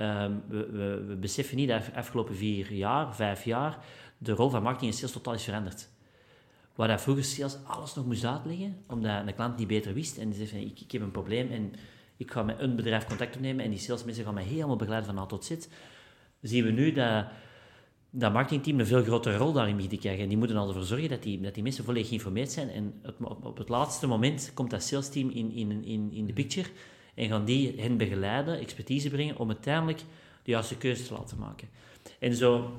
Um, 0.00 0.42
we, 0.48 0.70
we, 0.70 1.04
we, 1.06 1.14
beseffen 1.14 1.56
niet 1.56 1.68
dat 1.68 1.84
de 1.84 1.94
afgelopen 1.94 2.36
vier 2.36 2.72
jaar, 2.72 3.14
vijf 3.14 3.44
jaar, 3.44 3.78
de 4.18 4.32
rol 4.32 4.50
van 4.50 4.62
marketing 4.62 4.90
en 4.90 4.96
sales 4.96 5.12
totaal 5.12 5.34
is 5.34 5.44
veranderd. 5.44 5.88
Waar 6.74 6.88
dat 6.88 7.00
vroeger 7.00 7.24
sales 7.24 7.56
alles 7.64 7.94
nog 7.94 8.06
moest 8.06 8.24
uitleggen, 8.24 8.76
omdat 8.88 9.26
de 9.26 9.32
klant 9.32 9.58
niet 9.58 9.66
beter 9.66 9.94
wist. 9.94 10.18
En 10.18 10.28
die 10.28 10.46
zei 10.46 10.48
van, 10.48 10.70
ik, 10.70 10.80
ik 10.80 10.92
heb 10.92 11.02
een 11.02 11.10
probleem 11.10 11.50
en 11.50 11.72
ik 12.16 12.30
ga 12.30 12.42
met 12.42 12.60
een 12.60 12.76
bedrijf 12.76 13.06
contact 13.06 13.36
opnemen 13.36 13.64
en 13.64 13.70
die 13.70 13.78
salesmensen 13.78 14.24
gaan 14.24 14.34
mij 14.34 14.44
helemaal 14.44 14.76
begeleiden 14.76 15.14
van 15.14 15.22
A 15.22 15.26
tot 15.26 15.44
Z. 15.44 15.56
Zien 16.40 16.64
we 16.64 16.70
nu 16.70 16.92
dat 16.92 17.26
dat 18.10 18.32
marketingteam 18.32 18.80
een 18.80 18.86
veel 18.86 19.02
grotere 19.02 19.36
rol 19.36 19.52
daarin 19.52 19.74
begint 19.74 19.92
te 19.92 19.98
krijgen. 20.00 20.22
En 20.22 20.28
die 20.28 20.38
moeten 20.38 20.56
ervoor 20.56 20.82
zorgen 20.82 21.08
dat 21.08 21.22
die, 21.22 21.40
dat 21.40 21.54
die 21.54 21.62
mensen 21.62 21.84
volledig 21.84 22.08
geïnformeerd 22.08 22.52
zijn. 22.52 22.70
En 22.70 23.02
op, 23.42 23.58
het 23.58 23.68
laatste 23.68 24.06
moment 24.06 24.50
komt 24.54 24.70
dat 24.70 24.82
salesteam 24.82 25.30
in, 25.30 25.52
in, 25.52 25.84
in, 25.84 26.12
in 26.12 26.26
de 26.26 26.32
picture 26.32 26.68
en 27.14 27.28
gaan 27.28 27.44
die 27.44 27.80
hen 27.80 27.96
begeleiden, 27.96 28.58
expertise 28.58 29.10
brengen, 29.10 29.36
om 29.36 29.48
uiteindelijk 29.48 29.98
de 30.42 30.50
juiste 30.50 30.76
keuze 30.76 31.06
te 31.06 31.12
laten 31.12 31.38
maken. 31.38 31.68
En 32.18 32.34
zo 32.34 32.70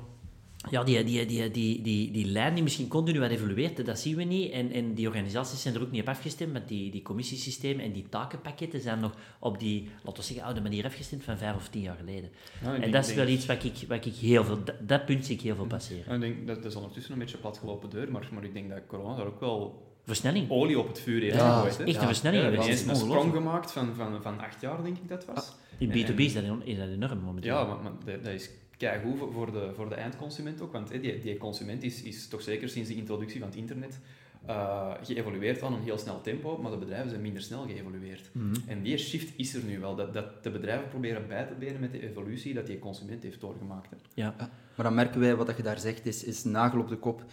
ja, 0.70 0.82
die, 0.84 1.04
die, 1.04 1.26
die, 1.26 1.50
die, 1.50 1.82
die, 1.82 2.10
die 2.10 2.24
lijn 2.26 2.54
die 2.54 2.62
misschien 2.62 2.88
continu 2.88 3.20
wat 3.20 3.30
evolueert, 3.30 3.86
dat 3.86 3.98
zien 3.98 4.16
we 4.16 4.22
niet. 4.24 4.52
En, 4.52 4.72
en 4.72 4.94
die 4.94 5.06
organisaties 5.06 5.62
zijn 5.62 5.74
er 5.74 5.82
ook 5.82 5.90
niet 5.90 6.00
op 6.00 6.08
afgestemd, 6.08 6.52
met 6.52 6.68
die, 6.68 6.90
die 6.90 7.02
commissiesystemen 7.02 7.84
en 7.84 7.92
die 7.92 8.06
takenpakketten 8.08 8.80
zijn 8.80 9.00
nog 9.00 9.12
op 9.38 9.58
die, 9.58 9.88
laten 10.04 10.20
we 10.20 10.26
zeggen, 10.26 10.44
oude 10.44 10.60
manier 10.60 10.84
afgestemd 10.84 11.24
van 11.24 11.38
vijf 11.38 11.56
of 11.56 11.68
tien 11.68 11.82
jaar 11.82 11.96
geleden. 11.96 12.30
Ja, 12.62 12.74
en 12.74 12.80
denk- 12.80 12.92
dat 12.92 13.06
is 13.08 13.14
wel 13.14 13.26
iets 13.28 13.46
wat 13.46 13.64
ik, 13.64 13.72
wat 13.88 14.06
ik 14.06 14.14
heel 14.14 14.44
veel, 14.44 14.64
dat, 14.64 14.74
dat 14.88 15.04
punt 15.06 15.26
zie 15.26 15.34
ik 15.34 15.40
heel 15.40 15.54
veel 15.54 15.66
passeren. 15.66 16.04
Ja, 16.08 16.14
ik 16.14 16.20
denk 16.20 16.46
dat, 16.46 16.56
dat 16.56 16.64
is 16.72 16.76
ondertussen 16.76 17.12
een 17.12 17.18
beetje 17.18 17.34
een 17.34 17.40
platgelopen 17.40 17.90
deur, 17.90 18.10
maar, 18.12 18.28
maar 18.32 18.44
ik 18.44 18.52
denk 18.54 18.68
dat 18.70 18.80
corona 18.86 19.16
daar 19.16 19.26
ook 19.26 19.40
wel 19.40 19.86
Versnelling. 20.04 20.50
olie 20.50 20.78
op 20.78 20.88
het 20.88 21.00
vuur 21.00 21.20
heeft 21.22 21.34
Ja, 21.36 21.54
gegooid. 21.54 21.78
hè. 21.78 21.84
Echt 21.84 21.94
Ja. 21.94 22.00
een 22.00 22.06
versnelling 22.06 22.42
Ja, 22.54 22.60
geweest. 22.62 22.88
een 22.88 22.96
sprong 22.96 23.32
gemaakt 23.34 23.72
van, 23.72 23.94
van, 23.94 24.22
van 24.22 24.38
acht 24.40 24.60
jaar, 24.60 24.82
denk 24.82 24.96
ik 24.96 25.08
dat 25.08 25.24
was. 25.24 25.54
In 25.78 25.90
En- 25.92 25.96
B2B 26.14 26.18
is 26.18 26.34
dat, 26.34 26.42
enorm- 26.42 26.62
is 26.64 26.76
dat 26.78 26.88
enorm 26.88 27.18
momenteel. 27.18 27.54
Ja, 27.54 27.64
maar, 27.64 27.82
maar 27.82 27.92
dat, 28.04 28.24
dat 28.24 28.32
is 28.34 28.50
keigoed 28.78 29.18
voor- 29.18 29.32
voor 29.32 29.52
de, 29.52 29.70
voor 29.74 29.88
de 29.88 29.94
eindconsument 29.94 30.60
ook, 30.60 30.72
want 30.72 30.88
hè, 30.88 31.00
die, 31.00 31.20
die 31.20 31.36
consument 31.36 31.82
is, 31.82 32.02
is 32.02 32.28
toch 32.28 32.42
zeker 32.42 32.68
sinds 32.68 32.88
de 32.88 32.94
introductie 32.94 33.40
van 33.40 33.48
het 33.48 33.58
internet 33.58 33.98
eh, 34.46 34.90
geëvolueerd 35.02 35.62
aan 35.62 35.72
een 35.72 35.82
heel 35.82 35.98
snel 35.98 36.20
tempo, 36.20 36.58
maar 36.62 36.70
de 36.70 36.76
bedrijven 36.76 37.10
zijn 37.10 37.22
minder 37.22 37.42
snel 37.42 37.66
geëvolueerd. 37.66 38.30
Mhm. 38.32 38.54
En 38.66 38.82
die 38.82 38.98
shift 38.98 39.32
is 39.36 39.54
er 39.54 39.62
nu 39.64 39.78
wel, 39.78 39.96
dat, 39.96 40.14
dat 40.14 40.42
de 40.42 40.50
bedrijven 40.50 40.88
proberen 40.88 41.28
bij 41.28 41.44
te 41.44 41.54
benen 41.58 41.80
met 41.80 41.92
de 41.92 42.08
evolutie 42.08 42.54
dat 42.54 42.66
die 42.66 42.78
consument 42.78 43.22
heeft 43.22 43.40
doorgemaakt. 43.40 43.90
Hè. 43.90 43.96
Ja. 44.14 44.34
Maar 44.74 44.86
dan 44.86 44.94
merken 44.94 45.20
wij, 45.20 45.36
wat 45.36 45.56
je 45.56 45.62
daar 45.62 45.78
zegt, 45.78 46.06
is, 46.06 46.24
is 46.24 46.44
nagel 46.44 46.80
op 46.80 46.88
de 46.88 46.96
kop. 46.96 47.24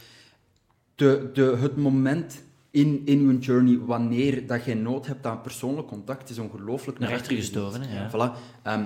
De, 0.95 1.29
de, 1.33 1.57
het 1.59 1.75
moment 1.75 2.43
in, 2.71 3.01
in 3.05 3.31
je 3.31 3.37
journey, 3.37 3.77
wanneer 3.77 4.47
dat 4.47 4.65
je 4.65 4.75
nood 4.75 5.07
hebt 5.07 5.25
aan 5.25 5.41
persoonlijk 5.41 5.87
contact, 5.87 6.29
is 6.29 6.39
ongelooflijk 6.39 6.99
Naar 6.99 7.13
achteren 7.13 7.37
gestoven, 7.37 7.81
hè, 7.81 7.99
ja. 7.99 8.09
Voilà. 8.09 8.37
Ehm, 8.63 8.85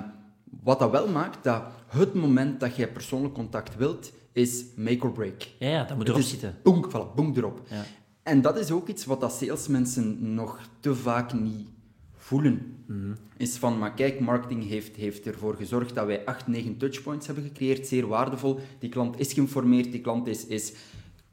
wat 0.64 0.80
dat 0.80 0.92
wel 0.92 1.08
maakt, 1.08 1.44
dat 1.44 1.64
het 1.88 2.14
moment 2.14 2.60
dat 2.60 2.76
jij 2.76 2.92
persoonlijk 2.92 3.34
contact 3.34 3.76
wilt, 3.78 4.12
is 4.32 4.66
make 4.76 5.04
or 5.04 5.12
break. 5.12 5.48
Ja, 5.60 5.70
ja, 5.70 5.84
dat 5.84 5.98
moet 5.98 6.08
erop 6.08 6.22
zitten. 6.22 6.58
Boom, 6.64 6.86
voilà, 6.90 7.16
boom 7.16 7.34
erop. 7.36 7.62
Ja. 7.70 7.86
En 8.24 8.42
dat 8.42 8.58
is 8.58 8.72
ook 8.72 8.88
iets 8.88 9.06
wat 9.06 9.22
dat 9.22 9.34
salesmensen 9.34 10.34
nog 10.34 10.60
te 10.80 10.96
vaak 10.96 11.34
niet 11.34 11.68
voelen. 12.14 12.84
Mhm. 12.86 13.14
Is 13.38 13.58
van, 13.58 13.78
maar 13.78 13.94
kijk, 13.94 14.20
marketing 14.20 14.68
heeft, 14.68 14.96
heeft 14.96 15.26
ervoor 15.26 15.56
gezorgd 15.56 15.96
dat 15.96 16.06
wij 16.06 16.26
8, 16.26 16.48
9 16.48 16.78
touchpoints 16.78 17.26
hebben 17.26 17.44
gecreëerd. 17.44 17.88
Zeer 17.88 18.08
waardevol. 18.08 18.60
Die 18.80 18.90
klant 18.90 19.20
is 19.20 19.34
geïnformeerd, 19.34 19.92
die 19.92 20.02
klant 20.02 20.28
is... 20.28 20.46
is 20.46 20.74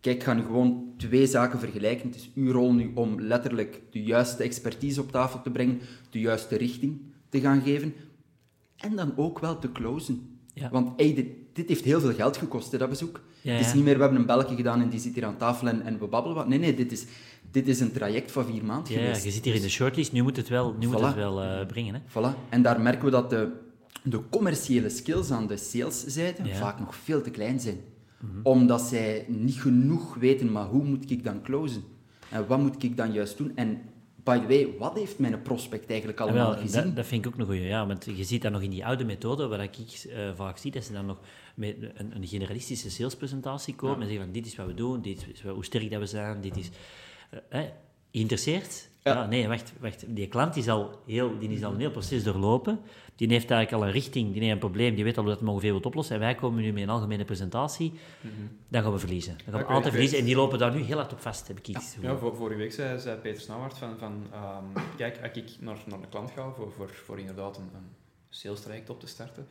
kijk, 0.01 0.17
ik 0.17 0.23
ga 0.23 0.35
nu 0.35 0.43
gewoon 0.43 0.93
twee 0.97 1.27
zaken 1.27 1.59
vergelijken. 1.59 2.07
Het 2.07 2.17
is 2.17 2.31
uw 2.35 2.53
rol 2.53 2.73
nu 2.73 2.91
om 2.95 3.21
letterlijk 3.21 3.83
de 3.91 4.03
juiste 4.03 4.43
expertise 4.43 5.01
op 5.01 5.11
tafel 5.11 5.43
te 5.43 5.51
brengen, 5.51 5.81
de 6.11 6.21
juiste 6.21 6.57
richting 6.57 7.01
te 7.29 7.41
gaan 7.41 7.63
geven. 7.63 7.95
En 8.91 8.97
dan 8.97 9.13
ook 9.17 9.39
wel 9.39 9.59
te 9.59 9.73
closen. 9.73 10.39
Ja. 10.55 10.69
Want 10.71 10.93
hey, 10.97 11.15
dit, 11.15 11.27
dit 11.53 11.69
heeft 11.69 11.85
heel 11.85 12.01
veel 12.01 12.13
geld 12.15 12.37
gekost, 12.37 12.73
hè, 12.73 12.79
dat 12.79 12.89
bezoek. 12.89 13.21
Ja, 13.41 13.53
Het 13.53 13.67
is 13.67 13.75
niet 13.75 13.85
meer, 13.85 13.95
we 13.95 14.01
hebben 14.01 14.21
een 14.21 14.27
belletje 14.27 14.57
gedaan 14.57 14.81
en 14.81 14.89
die 14.89 15.01
zit 15.01 15.15
hier 15.15 15.25
aan 15.25 15.37
tafel 15.37 15.69
en, 15.69 15.83
en 15.83 15.99
we 15.99 16.07
babbelen 16.07 16.37
wat. 16.37 16.49
Nee, 16.49 16.59
nee, 16.59 16.75
dit 16.75 16.93
is, 16.93 17.05
dit 17.51 17.69
is 17.69 17.81
een 17.81 17.93
traject 17.93 18.33
van 18.33 18.45
vier 18.45 18.65
maanden 18.65 18.93
Ja, 18.93 18.99
ja, 18.99 19.05
geweest. 19.07 19.25
je 19.25 19.31
zit 19.31 19.45
hier 19.45 19.55
in 19.55 19.61
de 19.63 19.69
shortlist, 19.69 20.13
nu 20.13 20.23
moet 20.23 20.37
het 20.37 20.49
wel, 20.49 20.75
nu 20.79 20.87
moet 20.87 21.01
het 21.01 21.15
wel 21.15 21.43
eh, 21.43 21.67
brengen. 21.67 21.95
Hè. 21.95 22.01
Voilà. 22.09 22.49
En 22.49 22.63
daar 22.63 22.81
merken 22.81 23.05
we 23.05 23.11
dat 23.11 23.31
de, 23.31 23.49
de 24.03 24.21
commerciële 24.31 24.89
skills 24.89 25.31
aan 25.31 25.47
de 25.47 25.57
saleszijde 25.57 26.55
vaak 26.55 26.79
nog 26.79 26.95
veel 26.97 27.23
te 27.23 27.31
klein 27.31 27.61
zijn. 27.61 27.79
Omdat 28.43 28.81
zij 28.83 29.25
niet 29.29 29.61
genoeg 29.61 30.15
weten, 30.15 30.53
maar 30.53 30.67
hoe 30.67 30.85
moet 30.85 31.11
ik 31.11 31.25
dan 31.25 31.43
closen? 31.43 31.83
En 32.31 32.47
wat 32.47 32.59
moet 32.59 32.83
ik 32.83 32.97
dan 32.97 33.13
juist 33.13 33.39
doen? 33.39 33.53
En 33.55 33.79
by 34.27 34.39
the 34.39 34.47
way, 34.47 34.75
wat 34.79 34.95
heeft 34.99 35.19
mijn 35.19 35.43
prospect 35.43 35.91
eigenlijk 35.91 36.21
Ah, 36.21 36.27
allemaal 36.27 36.51
wel, 36.51 36.61
gezien? 36.61 36.83
dat, 36.85 36.97
dat 36.97 37.07
vind 37.07 37.25
ik 37.25 37.33
ook 37.33 37.39
een 37.39 37.47
goeie, 37.47 37.63
ja. 37.63 37.87
Want 37.87 38.05
je 38.17 38.25
ziet 38.25 38.43
dat 38.43 38.53
nog 38.53 38.63
in 38.63 38.71
die 38.71 38.87
oude 38.87 39.05
methode, 39.05 39.47
waar 39.47 39.63
ik 39.63 39.77
eh, 39.77 40.31
vaak 40.35 40.57
zie, 40.59 40.71
dat 40.71 40.85
ze 40.85 40.93
dan 40.93 41.07
nog 41.07 41.19
met 41.55 41.77
een, 41.95 42.17
een 42.17 42.27
generalistische 42.27 42.91
salespresentatie 42.91 43.75
komen 43.75 44.01
en 44.01 44.07
zeggen 44.07 44.25
van 44.25 44.33
dit 44.33 44.47
is 44.47 44.57
wat 44.57 44.67
we 44.67 44.75
doen, 44.75 45.03
dit 45.03 45.27
is 45.33 45.41
hoe 45.43 45.65
sterk 45.65 45.91
dat 45.91 46.01
we 46.01 46.07
zijn, 46.07 46.41
dit 46.41 46.57
is... 46.57 46.71
eh, 47.31 47.39
hè, 47.49 47.69
geïnteresseerd? 48.13 48.89
Ja. 49.03 49.13
Ja. 49.15 49.27
nee, 49.27 49.49
wacht, 49.49 49.73
wacht. 49.81 50.05
Die 50.09 50.29
klant 50.29 50.57
is 50.57 50.69
al 50.69 51.01
heel, 51.07 51.39
die 51.39 51.49
is 51.49 51.65
al 51.65 51.73
een 51.73 51.81
heel 51.81 51.91
proces 51.91 52.23
doorlopen. 52.25 52.79
Die 53.17 53.29
heeft 53.29 53.51
eigenlijk 53.51 53.83
al 53.83 53.89
een 53.89 53.95
richting, 53.95 54.33
die 54.33 54.41
heeft 54.41 54.53
een 54.53 54.59
probleem, 54.59 54.95
die 54.95 55.05
weet 55.05 55.17
al 55.17 55.23
hoe 55.23 55.31
dat 55.33 55.41
hem 55.41 55.49
ongeveer 55.49 55.71
wil 55.73 55.81
oplossen. 55.81 56.15
En 56.15 56.21
wij 56.21 56.35
komen 56.35 56.63
nu 56.63 56.73
met 56.73 56.83
een 56.83 56.89
algemene 56.89 57.25
presentatie, 57.25 57.93
dan 58.69 58.83
gaan 58.83 58.93
we 58.93 58.99
verliezen. 58.99 59.37
Dan 59.37 59.45
gaan 59.55 59.63
we 59.63 59.69
Ja, 59.69 59.75
altijd 59.75 59.93
verliezen. 59.93 60.19
En 60.19 60.25
die 60.25 60.37
lopen 60.37 60.59
daar 60.59 60.75
nu 60.75 60.81
heel 60.83 60.97
hard 60.97 61.13
op 61.13 61.21
vast, 61.21 61.49
heb 61.49 61.59
ik 61.59 61.69
iets 61.69 61.97
Ja, 62.01 62.17
vor- 62.17 62.37
vorige 62.37 62.59
week 62.59 62.73
zei, 62.73 62.99
zei 62.99 63.17
Peter 63.19 63.41
Snauwaard 63.41 63.79
van, 63.79 63.99
van 63.99 64.27
ehm, 64.33 64.65
kijk, 64.97 65.19
als 65.23 65.31
ik 65.33 65.51
naar, 65.61 65.77
naar 65.87 65.99
een 65.99 66.09
klant 66.09 66.31
ga 66.31 66.51
voor, 66.51 66.73
voor, 66.73 66.89
voor 66.91 67.19
inderdaad 67.19 67.57
een, 67.59 67.71
een 67.75 67.89
sales 68.29 68.61
traject 68.61 68.91
op 68.91 69.01
te 69.01 69.07
starten, 69.07 69.47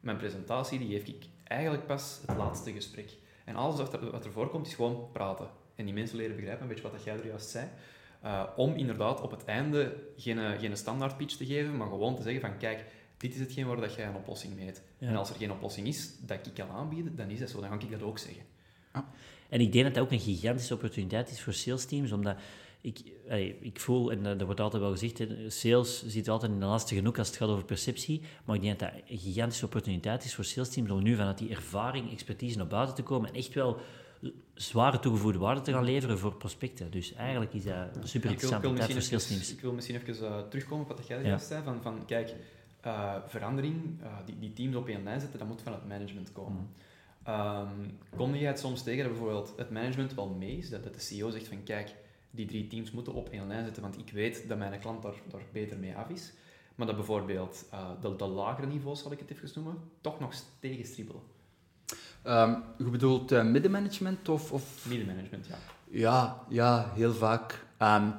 mijn 0.00 0.16
presentatie 0.16 0.78
die 0.78 0.88
geef 0.88 1.06
ik 1.06 1.24
eigenlijk 1.44 1.86
pas 1.86 2.20
het 2.26 2.36
laatste 2.36 2.72
gesprek. 2.72 3.10
En 3.44 3.56
alles 3.56 3.76
wat 3.76 3.92
er, 3.92 4.10
wat 4.10 4.24
er 4.24 4.32
voorkomt 4.32 4.66
is 4.66 4.74
gewoon 4.74 5.08
praten. 5.12 5.48
En 5.74 5.84
die 5.84 5.94
mensen 5.94 6.16
leren 6.16 6.36
begrijpen, 6.36 6.62
een 6.62 6.68
beetje 6.68 6.82
wat 6.82 6.92
dat 6.92 7.04
jij 7.04 7.14
er 7.18 7.26
juist 7.26 7.48
zei, 7.48 7.66
eh, 8.22 8.42
om 8.56 8.74
inderdaad 8.74 9.20
op 9.20 9.30
het 9.30 9.44
einde 9.44 9.94
geen, 10.16 10.58
geen 10.58 10.76
standaard 10.76 11.16
pitch 11.16 11.36
te 11.36 11.46
geven, 11.46 11.76
maar 11.76 11.88
gewoon 11.88 12.16
te 12.16 12.22
zeggen 12.22 12.40
van 12.40 12.56
kijk, 12.58 12.84
dit 13.18 13.34
is 13.34 13.40
hetgeen 13.40 13.66
waar 13.66 13.80
dat 13.80 13.94
jij 13.94 14.06
een 14.06 14.14
oplossing 14.14 14.54
mee 14.54 14.64
hebt. 14.64 14.82
Ja. 14.98 15.08
En 15.08 15.16
als 15.16 15.30
er 15.30 15.36
geen 15.36 15.52
oplossing 15.52 15.86
is 15.86 16.10
dat 16.20 16.46
ik 16.46 16.54
kan 16.54 16.70
aanbieden, 16.70 17.16
dan 17.16 17.30
is 17.30 17.38
dat 17.38 17.50
zo, 17.50 17.60
dan 17.60 17.68
ga 17.68 17.74
ik 17.74 17.90
dat 17.90 18.02
ook 18.02 18.18
zeggen. 18.18 18.42
En 19.48 19.60
ik 19.60 19.72
denk 19.72 19.84
dat 19.84 19.94
dat 19.94 20.02
ook 20.02 20.10
een 20.10 20.20
gigantische 20.20 20.74
opportuniteit 20.74 21.30
is 21.30 21.40
voor 21.42 21.52
sales 21.52 21.84
teams, 21.84 22.12
omdat 22.12 22.36
ik, 22.80 22.98
ik 23.60 23.80
voel, 23.80 24.10
en 24.12 24.22
dat 24.22 24.42
wordt 24.42 24.60
altijd 24.60 24.82
wel 24.82 24.90
gezegd, 24.90 25.22
sales 25.48 26.06
zit 26.06 26.28
altijd 26.28 26.52
in 26.52 26.60
de 26.60 26.66
lastige 26.66 27.04
hoek 27.04 27.18
als 27.18 27.28
het 27.28 27.36
gaat 27.36 27.48
over 27.48 27.64
perceptie, 27.64 28.22
maar 28.44 28.56
ik 28.56 28.62
denk 28.62 28.78
dat 28.78 28.90
dat 28.90 29.00
een 29.08 29.18
gigantische 29.18 29.64
opportuniteit 29.64 30.24
is 30.24 30.34
voor 30.34 30.44
sales 30.44 30.68
teams 30.68 30.90
om 30.90 31.02
nu 31.02 31.16
vanuit 31.16 31.38
die 31.38 31.50
ervaring, 31.50 32.10
expertise 32.12 32.56
naar 32.56 32.66
buiten 32.66 32.94
te 32.94 33.02
komen 33.02 33.28
en 33.28 33.34
echt 33.34 33.54
wel 33.54 33.80
zware 34.54 34.98
toegevoegde 34.98 35.38
waarde 35.38 35.60
te 35.60 35.72
gaan 35.72 35.84
leveren 35.84 36.18
voor 36.18 36.34
prospecten. 36.36 36.90
Dus 36.90 37.12
eigenlijk 37.14 37.52
is 37.54 37.64
dat 37.64 37.74
een 37.74 37.84
super 37.84 37.96
Ik 38.04 38.12
wil, 38.12 38.20
ik 38.20 38.30
interessante 38.30 38.68
wil 38.68 38.76
tijd 38.76 38.92
voor 38.92 39.02
sales 39.02 39.26
teams. 39.26 39.52
ik 39.52 39.60
wil 39.60 39.72
misschien 39.72 39.96
even 39.96 40.26
eh, 40.26 40.38
terugkomen 40.48 40.90
op 40.90 40.96
wat 40.96 41.06
jij 41.06 41.20
Ja. 41.20 41.26
juist 41.28 41.46
zei. 41.46 41.62
Van, 41.64 41.82
van, 41.82 42.04
kijk, 42.06 42.34
eh, 42.88 43.14
verandering, 43.26 44.02
eh, 44.02 44.16
die, 44.24 44.38
die 44.38 44.52
teams 44.52 44.76
op 44.76 44.88
één 44.88 45.02
lijn 45.02 45.20
zetten, 45.20 45.38
dat 45.38 45.48
moet 45.48 45.62
van 45.62 45.72
het 45.72 45.88
management 45.88 46.32
komen. 46.32 46.60
Mm. 46.60 46.68
Ehm, 47.22 47.90
kom 48.16 48.34
jij 48.34 48.48
het 48.48 48.58
soms 48.58 48.82
tegen 48.82 49.02
dat 49.02 49.12
bijvoorbeeld 49.12 49.52
het 49.56 49.70
management 49.70 50.14
wel 50.14 50.28
mee 50.28 50.56
is? 50.56 50.70
Dat, 50.70 50.84
dat 50.84 50.94
de 50.94 51.00
CEO 51.00 51.30
zegt 51.30 51.48
van, 51.48 51.62
kijk, 51.62 51.94
die 52.30 52.46
drie 52.46 52.66
teams 52.66 52.90
moeten 52.90 53.12
op 53.12 53.28
één 53.28 53.46
lijn 53.46 53.64
zetten, 53.64 53.82
want 53.82 53.98
ik 53.98 54.10
weet 54.12 54.48
dat 54.48 54.58
mijn 54.58 54.80
klant 54.80 55.02
daar, 55.02 55.14
daar 55.30 55.40
beter 55.52 55.78
mee 55.78 55.96
af 55.96 56.08
is. 56.08 56.32
Maar 56.74 56.86
dat 56.86 56.96
bijvoorbeeld 56.96 57.64
eh, 57.70 57.90
de, 58.00 58.16
de 58.16 58.26
lagere 58.26 58.66
niveaus, 58.66 59.02
zal 59.02 59.12
ik 59.12 59.18
het 59.18 59.30
even 59.30 59.50
noemen, 59.54 59.78
toch 60.00 60.20
nog 60.20 60.34
tegenstribbelen. 60.60 61.22
Ehm, 62.22 62.54
je 62.78 62.84
bedoelt 62.84 63.30
middenmanagement 63.30 64.28
of... 64.28 64.52
of... 64.52 64.86
Middenmanagement, 64.88 65.46
ja. 65.46 65.56
Ja, 65.90 66.44
ja, 66.48 66.92
heel 66.94 67.12
vaak. 67.12 67.64
Ehm, 67.76 68.10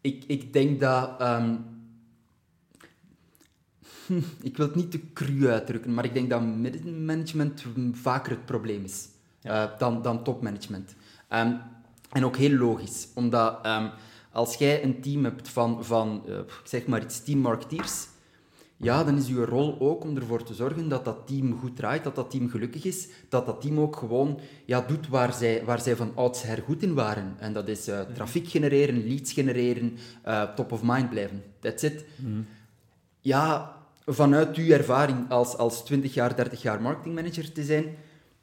ik, 0.00 0.24
ik 0.26 0.52
denk 0.52 0.80
dat... 0.80 1.20
ik 4.42 4.56
wil 4.56 4.66
het 4.66 4.74
niet 4.74 4.90
te 4.90 5.00
cru 5.12 5.48
uitdrukken, 5.48 5.94
maar 5.94 6.04
ik 6.04 6.14
denk 6.14 6.30
dat 6.30 6.42
middenmanagement 6.42 7.64
vaker 7.92 8.30
het 8.30 8.44
probleem 8.46 8.84
is 8.84 9.08
Ja. 9.40 9.72
eh, 9.72 9.78
dan, 9.78 10.02
dan 10.02 10.24
topmanagement. 10.24 10.94
Ehm, 11.28 11.52
en 12.12 12.24
ook 12.24 12.36
heel 12.36 12.56
logisch, 12.56 13.08
omdat 13.14 13.58
ehm, 13.62 13.88
als 14.32 14.54
jij 14.54 14.84
een 14.84 15.00
team 15.00 15.24
hebt 15.24 15.48
van, 15.48 15.84
van 15.84 16.22
eh, 16.26 16.38
ik 16.38 16.60
zeg 16.64 16.86
maar 16.86 17.02
iets, 17.02 17.22
tien 17.22 17.38
marketeers, 17.38 18.06
ja, 18.76 19.04
dan 19.04 19.16
is 19.16 19.28
uw 19.28 19.44
rol 19.44 19.76
ook 19.80 20.04
om 20.04 20.16
ervoor 20.16 20.42
te 20.42 20.54
zorgen 20.54 20.88
dat 20.88 21.04
dat 21.04 21.26
team 21.26 21.58
goed 21.58 21.76
draait, 21.76 22.04
dat 22.04 22.14
dat 22.14 22.30
team 22.30 22.48
gelukkig 22.48 22.84
is, 22.84 23.08
dat 23.28 23.46
dat 23.46 23.60
team 23.60 23.78
ook 23.80 23.96
gewoon 23.96 24.40
ja, 24.64 24.80
doet 24.80 25.08
waar 25.08 25.32
zij, 25.32 25.64
waar 25.64 25.80
zij 25.80 25.96
van 25.96 26.12
oudsher 26.14 26.62
goed 26.66 26.82
in 26.82 26.94
waren. 26.94 27.34
En 27.38 27.52
dat 27.52 27.68
is 27.68 27.88
eh, 27.88 28.00
trafiek 28.00 28.48
genereren, 28.48 29.06
leads 29.08 29.32
genereren, 29.32 29.96
top 30.54 30.72
of 30.72 30.82
mind 30.82 31.10
blijven. 31.10 31.42
That's 31.60 31.82
it. 31.82 32.04
Ja, 33.20 33.77
vanuit 34.08 34.56
uw 34.56 34.68
ervaring 34.68 35.30
als, 35.30 35.56
als 35.56 35.84
20 35.84 36.14
jaar, 36.14 36.36
30 36.36 36.62
jaar 36.62 36.82
marketingmanager 36.82 37.52
te 37.52 37.64
zijn, 37.64 37.84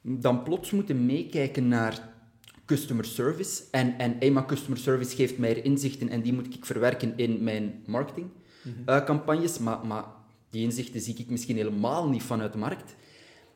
dan 0.02 0.44
plots 0.44 0.72
moeten 0.72 1.06
meekijken 1.06 1.68
naar 1.68 2.14
customer 2.66 3.06
service. 3.06 3.64
En, 3.72 3.98
en 3.98 4.16
hey, 4.20 4.46
customer 4.46 4.78
service 4.78 5.16
geeft 5.16 5.38
mij 5.38 5.62
inzichten 5.62 6.10
en 6.10 6.22
die 6.22 6.34
moet 6.34 6.56
ik 6.56 6.66
verwerken 6.66 7.14
in 7.16 7.44
mijn 7.44 7.84
marketingcampagnes. 7.86 9.60
maar, 9.60 9.86
maar 9.86 10.04
die 10.50 10.64
inzichten 10.64 11.02
zie 11.02 11.16
ik 11.18 11.30
misschien 11.30 11.56
helemaal 11.56 12.10
niet 12.10 12.24
vanuit 12.24 12.52
de 12.52 12.58
markt. 12.58 12.96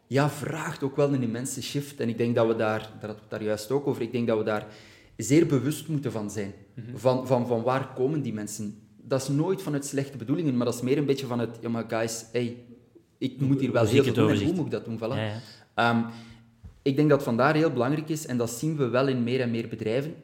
Ja, 0.08 0.30
vraagt 0.30 0.84
ook 0.84 0.96
wel 0.96 1.14
een 1.14 1.24
immense 1.24 1.62
shift. 1.62 2.00
En 2.00 2.10
ik 2.10 2.18
denk 2.18 2.36
dat 2.36 2.48
we 2.48 2.56
daar, 2.56 2.80
daar 2.80 2.90
hadden 2.90 3.16
we 3.16 3.22
het 3.22 3.30
daar 3.30 3.44
juist 3.44 3.72
ook 3.72 3.88
over, 3.88 4.02
ik 4.02 4.12
denk 4.12 4.28
dat 4.28 4.38
we 4.38 4.44
daar 4.44 4.68
zeer 5.18 5.46
bewust 5.46 5.88
moeten 5.88 6.12
van 6.12 6.32
zijn. 6.32 6.54
van, 6.96 7.28
van, 7.28 7.48
van 7.48 7.62
waar 7.62 7.94
komen 7.94 8.22
die 8.22 8.34
mensen? 8.34 8.89
Dat 9.10 9.22
is 9.22 9.28
nooit 9.28 9.62
vanuit 9.62 9.86
slechte 9.86 10.18
bedoelingen, 10.18 10.58
maar 10.58 10.66
dat 10.66 10.76
is 10.76 10.82
meer 10.82 10.98
een 10.98 11.06
beetje 11.06 11.26
vanuit, 11.26 11.58
ja 11.62 11.70
maar 11.70 11.86
guys, 11.88 12.26
hey, 12.32 12.58
ik 13.18 13.40
moet 13.40 13.60
hier 13.60 13.72
wel 13.72 13.86
heel 13.86 14.04
veel 14.04 14.14
doen 14.14 14.30
en 14.30 14.44
hoe 14.44 14.54
moet 14.54 14.66
ik 14.66 14.72
dat 14.72 14.86
doen? 14.86 14.98
Voilà. 14.98 15.16
Ja, 15.16 15.26
ja. 15.26 15.40
Ehm, 15.74 16.04
ik 16.82 16.96
denk 16.96 17.10
dat 17.10 17.24
vandaar 17.24 17.56
heel 17.56 17.72
belangrijk 17.72 18.10
is, 18.10 18.26
en 18.26 18.38
dat 18.38 18.50
zien 18.50 18.78
we 18.78 18.88
wel 18.88 19.08
in 19.08 19.24
meer 19.24 19.42
en 19.42 19.52
meer 19.52 19.68
bedrijven, 19.68 20.16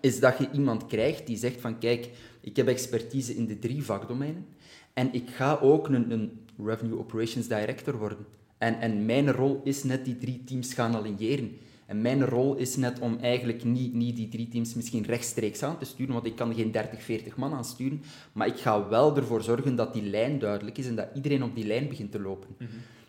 is 0.00 0.20
dat 0.20 0.38
je 0.38 0.48
iemand 0.52 0.86
krijgt 0.86 1.26
die 1.26 1.36
zegt 1.36 1.60
van 1.60 1.78
kijk, 1.78 2.10
ik 2.40 2.56
heb 2.56 2.68
expertise 2.68 3.34
in 3.34 3.46
de 3.46 3.58
drie 3.58 3.84
vakdomeinen 3.84 4.46
en 4.92 5.12
ik 5.12 5.30
ga 5.30 5.58
ook 5.62 5.88
een, 5.88 6.10
een 6.10 6.40
Revenue 6.64 6.98
Operations 6.98 7.48
Director 7.48 7.98
worden. 7.98 8.26
En, 8.58 8.80
en 8.80 9.04
mijn 9.04 9.32
rol 9.32 9.60
is 9.64 9.82
net 9.82 10.04
die 10.04 10.18
drie 10.18 10.44
teams 10.44 10.74
gaan 10.74 10.94
aligneren. 10.94 11.56
En 11.86 12.02
mijn 12.02 12.24
rol 12.24 12.56
is 12.56 12.76
net 12.76 12.98
om 12.98 13.18
eigenlijk 13.20 13.64
niet, 13.64 13.94
niet 13.94 14.16
die 14.16 14.28
drie 14.28 14.48
teams 14.48 14.74
misschien 14.74 15.04
rechtstreeks 15.04 15.62
aan 15.62 15.78
te 15.78 15.84
sturen, 15.84 16.14
want 16.14 16.26
ik 16.26 16.36
kan 16.36 16.54
geen 16.54 16.70
30, 16.72 17.02
40 17.02 17.36
man 17.36 17.52
aansturen, 17.52 18.02
maar 18.32 18.46
ik 18.46 18.56
ga 18.56 18.88
wel 18.88 19.16
ervoor 19.16 19.42
zorgen 19.42 19.76
dat 19.76 19.92
die 19.94 20.02
lijn 20.02 20.38
duidelijk 20.38 20.78
is 20.78 20.86
en 20.86 20.96
dat 20.96 21.08
iedereen 21.14 21.42
op 21.42 21.54
die 21.54 21.66
lijn 21.66 21.88
begint 21.88 22.12
te 22.12 22.20
lopen. 22.20 22.48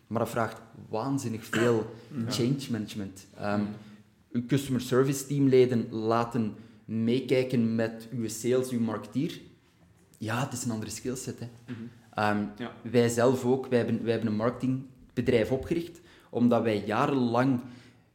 Maar 0.07 0.19
dat 0.19 0.29
vraagt 0.29 0.61
waanzinnig 0.89 1.45
veel 1.45 1.85
change 2.27 2.57
management. 2.71 3.27
Um, 3.41 3.67
uw 4.31 4.45
customer 4.47 4.81
service 4.81 5.25
teamleden 5.27 5.87
laten 5.91 6.53
meekijken 6.85 7.75
met 7.75 8.07
uw 8.11 8.27
sales, 8.27 8.69
uw 8.69 8.79
marketeer. 8.79 9.39
Ja, 10.17 10.43
het 10.43 10.53
is 10.53 10.63
een 10.63 10.71
andere 10.71 10.91
skillset. 10.91 11.39
Hè. 11.39 11.45
Ehm, 12.13 12.43
Ja. 12.57 12.71
Wij 12.81 13.09
zelf 13.09 13.45
ook, 13.45 13.67
wij 13.67 13.77
hebben, 13.77 14.03
wij 14.03 14.11
hebben 14.11 14.29
een 14.29 14.37
marketingbedrijf 14.37 15.51
opgericht, 15.51 16.01
omdat 16.29 16.63
wij 16.63 16.83
jarenlang 16.85 17.59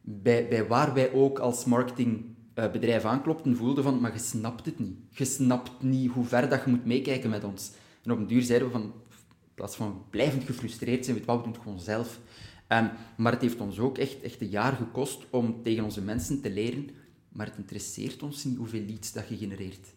bij, 0.00 0.48
bij 0.48 0.66
waar 0.66 0.94
wij 0.94 1.12
ook 1.12 1.38
als 1.38 1.64
marketingbedrijf 1.64 3.04
aanklopten, 3.04 3.56
voelden 3.56 3.84
van, 3.84 4.00
maar 4.00 4.12
je 4.12 4.18
snapt 4.18 4.66
het 4.66 4.78
niet. 4.78 4.98
Je 5.08 5.24
snapt 5.24 5.82
niet 5.82 6.10
hoe 6.10 6.24
ver 6.24 6.48
dat 6.48 6.64
je 6.64 6.70
moet 6.70 6.84
meekijken 6.84 7.30
met 7.30 7.44
ons. 7.44 7.72
En 8.04 8.12
op 8.12 8.18
een 8.18 8.26
duur 8.26 8.42
zeiden 8.42 8.68
we 8.68 8.72
van, 8.72 8.82
in 8.82 9.54
plaats 9.54 9.76
van 9.76 10.04
blijvend 10.10 10.44
gefrustreerd 10.44 11.04
zijn, 11.04 11.16
weet 11.16 11.26
wat, 11.26 11.36
we 11.36 11.42
doen 11.42 11.52
het 11.52 11.62
gewoon 11.62 11.80
zelf. 11.80 12.20
Ehm, 12.66 12.86
maar 13.16 13.32
het 13.32 13.42
heeft 13.42 13.60
ons 13.60 13.78
ook 13.78 13.98
echt, 13.98 14.20
echt 14.20 14.40
een 14.40 14.48
jaar 14.48 14.72
gekost 14.72 15.26
om 15.30 15.62
tegen 15.62 15.84
onze 15.84 16.02
mensen 16.02 16.40
te 16.40 16.50
leren, 16.50 16.90
maar 17.28 17.46
het 17.46 17.56
interesseert 17.56 18.22
ons 18.22 18.44
niet 18.44 18.56
hoeveel 18.56 18.84
leads 18.86 19.12
dat 19.12 19.28
je 19.28 19.36
genereert. 19.36 19.94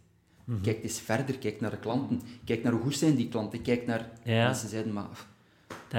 Kijk 0.61 0.83
eens 0.83 0.99
verder, 0.99 1.37
kijk 1.37 1.61
naar 1.61 1.71
de 1.71 1.79
klanten, 1.79 2.21
kijk 2.45 2.63
naar 2.63 2.71
hoe 2.71 2.81
goed 2.81 2.95
zijn 2.95 3.15
die 3.15 3.27
klanten, 3.27 3.61
kijk 3.61 3.85
naar... 3.85 4.11
Ja. 4.23 4.45
Mensen 4.45 4.69
zeiden, 4.69 4.93
maar... 4.93 5.27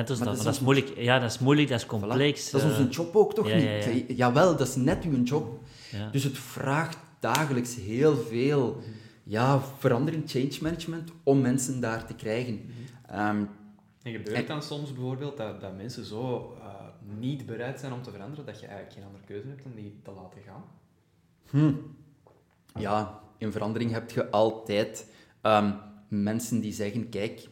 Dat 0.02 0.10
is, 0.10 0.18
dat, 0.18 0.26
dat 0.26 0.36
is 0.36 0.42
dat 0.42 0.52
is 0.52 0.58
ons- 0.58 0.60
moeilijk. 0.60 0.96
Ja, 0.96 1.18
dat 1.18 1.30
is 1.30 1.38
moeilijk, 1.38 1.68
dat 1.68 1.78
is 1.80 1.84
Voilà. 1.84 1.88
complex. 1.88 2.50
Dat 2.50 2.62
is 2.62 2.70
eh, 2.72 2.78
onze 2.78 2.90
job 2.90 3.16
ook 3.16 3.34
toch 3.34 3.48
ja, 3.48 3.54
niet? 3.54 4.06
ja, 4.08 4.14
Jawel, 4.14 4.56
dat 4.56 4.68
is 4.68 4.74
net 4.76 5.04
uw 5.04 5.22
job. 5.22 5.58
ja. 5.90 6.08
Dus 6.10 6.24
het 6.24 6.38
vraagt 6.38 6.98
dagelijks 7.20 7.74
heel 7.74 8.16
veel 8.16 8.78
ja, 9.24 9.60
verandering, 9.78 10.22
change 10.30 10.58
management, 10.60 11.10
om 11.22 11.40
mensen 11.40 11.80
daar 11.80 12.06
te 12.06 12.14
krijgen. 12.14 12.60
Ehm, 13.08 13.44
En 14.02 14.12
gebeurt 14.12 14.36
het 14.36 14.46
dan 14.46 14.62
soms 14.62 14.92
bijvoorbeeld 14.92 15.36
dat, 15.36 15.60
dat 15.60 15.76
mensen 15.76 16.04
zo 16.04 16.54
eh, 16.62 16.68
niet 17.18 17.46
bereid 17.46 17.80
zijn 17.80 17.92
om 17.92 18.02
te 18.02 18.10
veranderen, 18.10 18.46
dat 18.46 18.60
je 18.60 18.66
eigenlijk 18.66 18.96
geen 18.96 19.06
andere 19.06 19.24
keuze 19.24 19.48
hebt 19.48 19.62
dan 19.62 19.74
die 19.74 20.00
te 20.02 20.10
laten 20.10 20.40
gaan? 20.46 20.64
ja, 22.78 23.20
in 23.38 23.52
verandering 23.52 23.90
heb 23.90 24.10
je 24.10 24.30
altijd 24.30 25.06
ehm, 25.40 25.72
mensen 26.08 26.60
die 26.60 26.72
zeggen, 26.72 27.08
kijk, 27.08 27.48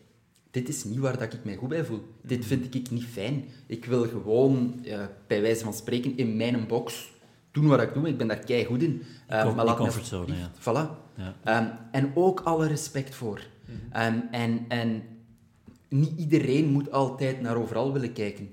dit 0.53 0.69
is 0.69 0.85
niet 0.85 0.99
waar 0.99 1.19
dat 1.19 1.33
ik 1.33 1.45
mij 1.45 1.57
goed 1.57 1.69
bij 1.69 1.85
voel. 1.85 2.01
Dit 2.23 2.45
vind 2.45 2.75
ik 2.75 2.91
niet 2.91 3.05
fijn. 3.05 3.45
Ik 3.67 3.85
wil 3.85 4.03
gewoon, 4.09 4.85
bij 5.27 5.41
wijze 5.41 5.65
van 5.65 5.75
spreken, 5.75 6.17
in 6.17 6.37
mijn 6.37 6.67
box 6.67 7.11
doen 7.51 7.67
wat 7.67 7.83
ik 7.83 7.95
doe. 7.95 8.09
Ik 8.09 8.17
ben 8.19 8.27
daar 8.29 8.39
kei 8.45 8.65
goed 8.65 8.83
in. 8.83 9.03
Ehm, 9.27 9.47
com- 9.47 9.55
maar 9.57 9.65
laat 9.65 9.77
comfortzone, 9.77 10.21
alsjeblieft- 10.33 10.61
Voilà. 10.61 11.01
Ja. 11.17 11.35
Ehm, 11.45 11.67
en 11.91 12.11
ook 12.15 12.41
alle 12.41 12.67
respect 12.67 13.15
voor. 13.15 13.41
Ehm, 13.93 14.19
en, 14.31 14.65
en 14.69 15.03
niet 15.89 16.19
iedereen 16.19 16.67
moet 16.69 16.93
altijd 16.93 17.41
naar 17.41 17.57
overal 17.57 17.93
willen 17.93 18.13
kijken. 18.13 18.51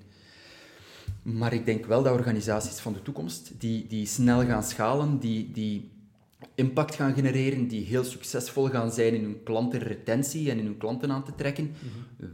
Maar 1.22 1.53
ik 1.53 1.65
denk 1.65 1.86
wel 1.86 2.03
dat 2.03 2.13
organisaties 2.13 2.79
van 2.79 2.94
de 2.94 3.01
toekomst, 3.01 3.51
die, 3.58 3.86
die 3.88 4.06
snel 4.06 4.46
gaan 4.46 4.63
schalen, 4.63 5.18
die, 5.20 5.51
die 5.51 5.89
impact 6.55 6.96
gaan 6.96 7.13
genereren, 7.13 7.67
die 7.67 7.86
heel 7.86 8.03
succesvol 8.03 8.69
gaan 8.69 8.91
zijn 8.91 9.13
in 9.13 9.24
hun 9.24 9.43
klantenretentie 9.43 10.51
en 10.51 10.58
in 10.60 10.65
hun 10.65 10.77
klanten 10.77 11.12
aan 11.12 11.24
te 11.24 11.36
trekken, 11.36 11.74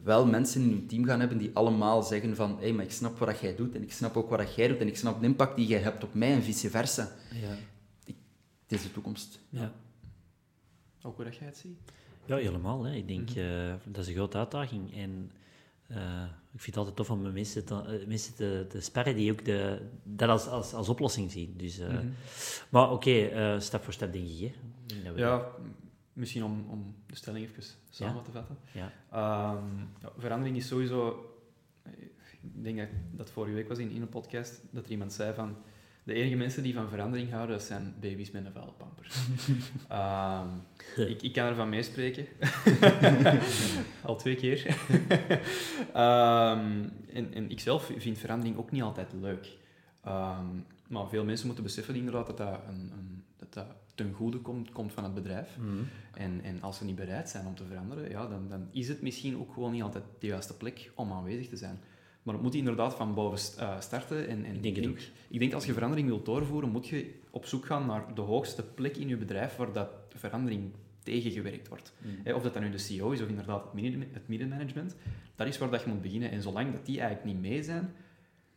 wel 0.03 0.25
mensen 0.25 0.61
in 0.61 0.69
hun 0.69 0.87
team 0.87 1.05
gaan 1.05 1.19
hebben 1.19 1.37
die 1.37 1.51
allemaal 1.53 2.03
zeggen 2.03 2.35
van 2.35 2.57
hé, 2.59 2.71
maar 2.71 2.85
ik 2.85 2.91
snap 2.91 3.17
wat 3.17 3.39
jij 3.39 3.55
doet 3.55 3.75
en 3.75 3.81
ik 3.81 3.91
snap 3.91 4.17
ook 4.17 4.29
wat 4.29 4.55
jij 4.55 4.67
doet 4.67 4.79
en 4.79 4.87
ik 4.87 4.97
snap 4.97 5.19
de 5.19 5.25
impact 5.25 5.55
die 5.55 5.67
jij 5.67 5.79
hebt 5.79 6.03
op 6.03 6.13
mij 6.13 6.33
en 6.33 6.43
vice 6.43 6.69
versa. 6.69 7.11
Ja. 7.31 7.55
Het 8.67 8.79
is 8.79 8.83
de 8.83 8.91
toekomst. 8.91 9.39
Ja. 9.49 9.73
Ook 11.01 11.15
hoe 11.15 11.25
dat 11.25 11.35
jij 11.35 11.47
het 11.47 11.57
ziet? 11.57 11.77
Ja, 12.25 12.35
helemaal. 12.35 12.83
Hè. 12.83 12.95
Ik 12.95 13.07
denk, 13.07 13.29
eh, 13.29 13.73
dat 13.83 14.03
is 14.03 14.07
een 14.07 14.13
grote 14.13 14.37
uitdaging. 14.37 14.95
En 14.95 15.31
eh, 15.87 16.23
ik 16.55 16.61
vind 16.61 16.75
het 16.75 16.77
altijd 16.77 16.95
tof 16.95 17.09
om 17.09 17.21
met 17.21 17.33
mensen 17.33 17.65
te, 17.65 17.75
eh, 17.75 18.07
mensen 18.07 18.35
te, 18.35 18.65
te 18.69 18.81
sparren 18.81 19.15
die 19.15 19.31
ook 19.31 19.45
de, 19.45 19.81
dat 20.03 20.29
als, 20.29 20.47
als, 20.47 20.73
als 20.73 20.89
oplossing 20.89 21.31
zien. 21.31 21.53
Dus, 21.57 21.79
eh, 21.79 21.97
Maar 22.69 22.91
oké, 22.91 23.11
eh, 23.25 23.59
stap 23.59 23.83
voor 23.83 23.93
stap 23.93 24.13
denk 24.13 24.27
ik. 24.27 24.39
Hè. 24.39 25.03
Dat 25.03 25.17
Ja, 25.17 25.51
misschien 26.13 26.43
om, 26.43 26.65
om 26.69 26.95
de 27.05 27.15
stelling 27.15 27.45
even 27.45 27.63
samen 27.89 28.15
Ja. 28.15 28.21
te 28.21 28.31
vatten. 28.31 28.57
Ja. 28.71 28.91
Ehm, 29.11 29.79
ja, 30.01 30.11
verandering 30.17 30.57
is 30.57 30.67
sowieso... 30.67 31.29
Ik 32.41 32.63
denk 32.63 32.77
dat 32.77 32.87
dat 33.11 33.29
vorige 33.31 33.55
week 33.55 33.67
was 33.67 33.77
in, 33.77 33.89
in 33.91 34.01
een 34.01 34.09
podcast, 34.09 34.61
dat 34.71 34.85
er 34.85 34.91
iemand 34.91 35.13
zei 35.13 35.33
van... 35.33 35.55
De 36.05 36.13
enige 36.13 36.35
mensen 36.35 36.63
die 36.63 36.73
van 36.73 36.89
verandering 36.89 37.31
houden, 37.31 37.57
dat 37.57 37.65
zijn 37.65 37.93
baby's 37.99 38.31
met 38.31 38.45
een 38.45 38.51
vuilpamper. 38.51 39.07
Ehm 39.89 40.47
ik, 40.95 41.21
ik 41.21 41.33
kan 41.33 41.45
ervan 41.45 41.69
meespreken. 41.69 42.27
Al 44.01 44.15
twee 44.15 44.35
keer. 44.35 44.65
Ehm, 45.93 46.83
en, 47.13 47.33
en 47.33 47.49
ik 47.49 47.59
zelf 47.59 47.91
vind 47.97 48.17
verandering 48.17 48.57
ook 48.57 48.71
niet 48.71 48.81
altijd 48.81 49.13
leuk. 49.21 49.57
Ehm, 50.03 50.45
maar 50.87 51.09
veel 51.09 51.23
mensen 51.23 51.45
moeten 51.45 51.63
beseffen 51.63 51.95
inderdaad 51.95 52.27
dat 52.27 52.37
dat, 52.37 52.59
een, 52.67 52.91
een, 52.91 53.23
dat, 53.37 53.53
dat 53.53 53.65
ten 53.95 54.13
goede 54.13 54.37
komt, 54.37 54.71
komt 54.71 54.93
van 54.93 55.03
het 55.03 55.13
bedrijf. 55.13 55.57
Mhm. 55.57 55.83
En, 56.13 56.41
en 56.43 56.61
als 56.61 56.77
ze 56.77 56.85
niet 56.85 56.95
bereid 56.95 57.29
zijn 57.29 57.45
om 57.45 57.55
te 57.55 57.65
veranderen, 57.65 58.09
ja, 58.09 58.27
dan, 58.27 58.49
dan 58.49 58.67
is 58.71 58.87
het 58.87 59.01
misschien 59.01 59.37
ook 59.37 59.53
gewoon 59.53 59.71
niet 59.71 59.83
altijd 59.83 60.03
de 60.19 60.27
juiste 60.27 60.57
plek 60.57 60.91
om 60.95 61.11
aanwezig 61.11 61.49
te 61.49 61.57
zijn. 61.57 61.79
Maar 62.25 62.33
het 62.33 62.43
moet 62.43 62.55
inderdaad 62.55 62.95
van 62.95 63.13
boven 63.13 63.59
eh, 63.59 63.79
starten. 63.79 64.27
En, 64.27 64.45
en 64.45 64.55
Ik 64.55 64.63
denk 64.63 64.75
het 64.75 64.87
ook. 64.87 64.97
ik 65.27 65.39
denk 65.39 65.53
als 65.53 65.65
je 65.65 65.73
verandering 65.73 66.07
wilt 66.07 66.25
doorvoeren, 66.25 66.69
moet 66.69 66.87
je 66.87 67.13
op 67.29 67.45
zoek 67.45 67.65
gaan 67.65 67.85
naar 67.85 68.15
de 68.15 68.21
hoogste 68.21 68.63
plek 68.63 68.97
in 68.97 69.07
je 69.07 69.17
bedrijf 69.17 69.55
waar 69.55 69.73
dat 69.73 69.89
verandering 70.09 70.71
tegengewerkt 71.03 71.67
wordt. 71.67 71.93
Mm. 72.01 72.33
Of 72.33 72.43
dat 72.43 72.53
dan 72.53 72.63
nu 72.63 72.69
de 72.69 72.77
CEO 72.77 73.11
is 73.11 73.21
of 73.21 73.27
inderdaad 73.27 73.63
het, 73.63 73.73
midden, 73.73 74.07
het 74.11 74.27
middenmanagement, 74.27 74.95
dat 75.35 75.47
is 75.47 75.57
waar 75.57 75.69
dat 75.69 75.81
je 75.81 75.89
moet 75.89 76.01
beginnen. 76.01 76.31
En 76.31 76.41
zolang 76.41 76.71
dat 76.71 76.85
die 76.85 76.99
eigenlijk 76.99 77.33
niet 77.33 77.41
mee 77.41 77.63
zijn, 77.63 77.93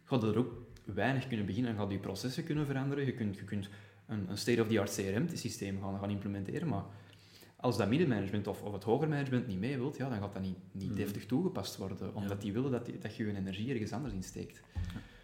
gaat 0.04 0.22
er 0.22 0.38
ook 0.38 0.62
weinig 0.85 1.26
kunnen 1.26 1.46
beginnen 1.46 1.70
en 1.70 1.76
gaat 1.78 1.90
je 1.90 1.98
processen 1.98 2.44
kunnen 2.44 2.66
veranderen. 2.66 3.04
Je 3.04 3.14
kunt, 3.14 3.37
je 3.37 3.44
kunt 3.44 3.68
een, 4.07 4.31
een 4.31 4.38
state-of-the-art 4.38 4.94
CRM-systeem 4.94 5.81
gaan, 5.81 5.98
gaan 5.98 6.11
implementeren, 6.11 6.68
maar 6.68 6.85
als 7.61 7.77
dat 7.77 7.88
middenmanagement 7.88 8.47
of, 8.47 8.62
of 8.62 8.73
het 8.73 8.83
hoger 8.83 9.09
management 9.09 9.47
niet 9.47 9.59
mee 9.59 9.77
wilt, 9.77 9.97
ja, 9.97 10.09
dan 10.09 10.18
gaat 10.18 10.33
dat 10.33 10.42
niet, 10.42 10.57
niet 10.73 10.97
deftig 10.97 11.27
toegepast 11.27 11.77
worden, 11.77 12.14
omdat 12.14 12.40
die 12.40 12.53
willen 12.53 12.71
dat, 12.71 12.87
die- 12.87 12.99
dat 12.99 13.16
je 13.16 13.27
je 13.27 13.37
energie 13.37 13.71
ergens 13.73 13.92
anders 13.92 14.14
insteekt. 14.14 14.61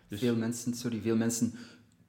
Dus, 0.08 0.18
Veel 0.20 0.36
mensen, 0.36 0.74
sorry, 0.74 1.00
veel 1.00 1.16
mensen 1.16 1.52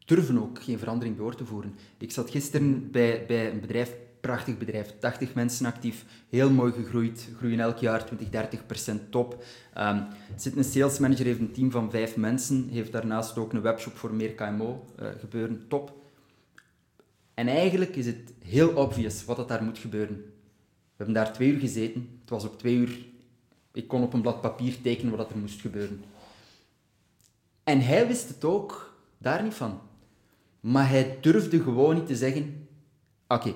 durven 0.06 0.42
ook 0.42 0.64
geen 0.64 0.80
verandering 0.80 1.18
door 1.18 1.36
te 1.36 1.46
voeren. 1.46 1.76
Ik 1.98 2.12
zat 2.12 2.30
gisteren 2.30 2.92
bij, 2.92 3.26
bij 3.28 3.52
een 3.52 3.60
bedrijf, 3.60 3.96
prachtig 4.20 4.58
bedrijf, 4.58 4.96
80 5.00 5.34
mensen 5.34 5.66
actief, 5.66 6.06
heel 6.30 6.50
mooi 6.52 6.72
gegroeid, 6.72 7.30
groeien 7.38 7.60
elk 7.60 7.78
jaar 7.78 8.06
20, 8.06 8.30
30 8.30 8.66
procent 8.66 9.12
top. 9.12 9.44
Er 9.74 10.08
zit 10.36 10.56
een 10.58 10.64
sales 10.64 11.00
manager, 11.00 11.26
heeft 11.26 11.40
een 11.40 11.52
team 11.52 11.72
van 11.72 11.92
vijf 11.92 12.16
mensen, 12.18 12.68
heeft 12.70 12.92
daarnaast 12.92 13.38
ook 13.38 13.54
een 13.54 13.62
webshop 13.62 13.94
voor 13.98 14.14
meer 14.14 14.34
KMO 14.34 14.86
eh, 14.98 15.08
gebeuren, 15.20 15.66
top. 15.68 16.04
En 17.36 17.48
eigenlijk 17.48 17.96
is 17.96 18.06
het 18.06 18.34
heel 18.44 18.70
obvious 18.70 19.26
wat 19.26 19.38
dat 19.38 19.48
daar 19.48 19.64
moet 19.64 19.78
gebeuren. 19.78 20.16
We 20.16 21.04
hebben 21.04 21.16
daar 21.16 21.34
twee 21.34 21.52
uur 21.52 21.60
gezeten, 21.60 22.20
het 22.22 22.30
was 22.30 22.46
ook 22.46 22.58
twee 22.58 22.76
uur, 22.76 23.06
ik 23.72 23.88
kon 23.88 24.04
op 24.04 24.14
een 24.14 24.22
blad 24.22 24.42
papier 24.42 24.82
tekenen 24.82 25.16
wat 25.16 25.20
dat 25.20 25.32
er 25.32 25.38
moest 25.38 25.62
gebeuren. 25.62 26.04
En 27.64 27.82
hij 27.82 28.08
wist 28.08 28.28
het 28.28 28.44
ook 28.44 28.96
daar 29.18 29.44
niet 29.44 29.54
van. 29.54 29.80
Maar 30.60 30.90
hij 30.90 31.18
durfde 31.22 31.62
gewoon 31.62 31.96
niet 31.96 32.08
te 32.08 32.16
zeggen: 32.16 32.68
Oké, 33.28 33.54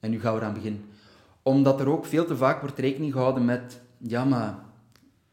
en 0.00 0.10
nu 0.10 0.20
gaan 0.20 0.34
we 0.34 0.40
eraan 0.40 0.54
beginnen. 0.54 0.84
Omdat 1.42 1.80
er 1.80 1.88
ook 1.88 2.06
veel 2.06 2.26
te 2.26 2.36
vaak 2.36 2.60
wordt 2.60 2.78
rekening 2.78 3.12
gehouden 3.12 3.44
met: 3.44 3.80
Ja, 3.98 4.24
maar 4.24 4.58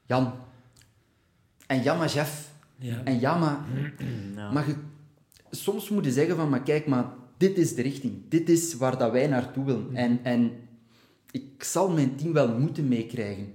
Jan. 0.05 0.33
En 1.67 1.83
ja, 1.83 1.95
maar 1.95 2.09
Jeff. 2.09 2.51
Ja. 2.75 3.01
En 3.03 3.19
ja, 3.19 3.37
maar. 3.37 3.57
Nou, 4.35 4.53
Maar 4.53 4.67
je, 4.67 4.75
soms 5.51 5.89
moet 5.89 6.05
je 6.05 6.11
zeggen: 6.11 6.35
van, 6.35 6.49
Maar 6.49 6.63
kijk, 6.63 6.87
maar 6.87 7.05
dit 7.47 7.57
is 7.57 7.75
de 7.75 7.81
richting. 7.81 8.13
Dit 8.29 8.49
is 8.49 8.73
waar 8.73 8.97
dat 8.97 9.11
wij 9.11 9.27
naartoe 9.27 9.65
willen. 9.65 9.95
En, 9.95 10.19
en 10.23 10.51
ik 11.31 11.63
zal 11.63 11.89
mijn 11.89 12.15
team 12.15 12.33
wel 12.33 12.59
moeten 12.59 12.87
meekrijgen. 12.87 13.53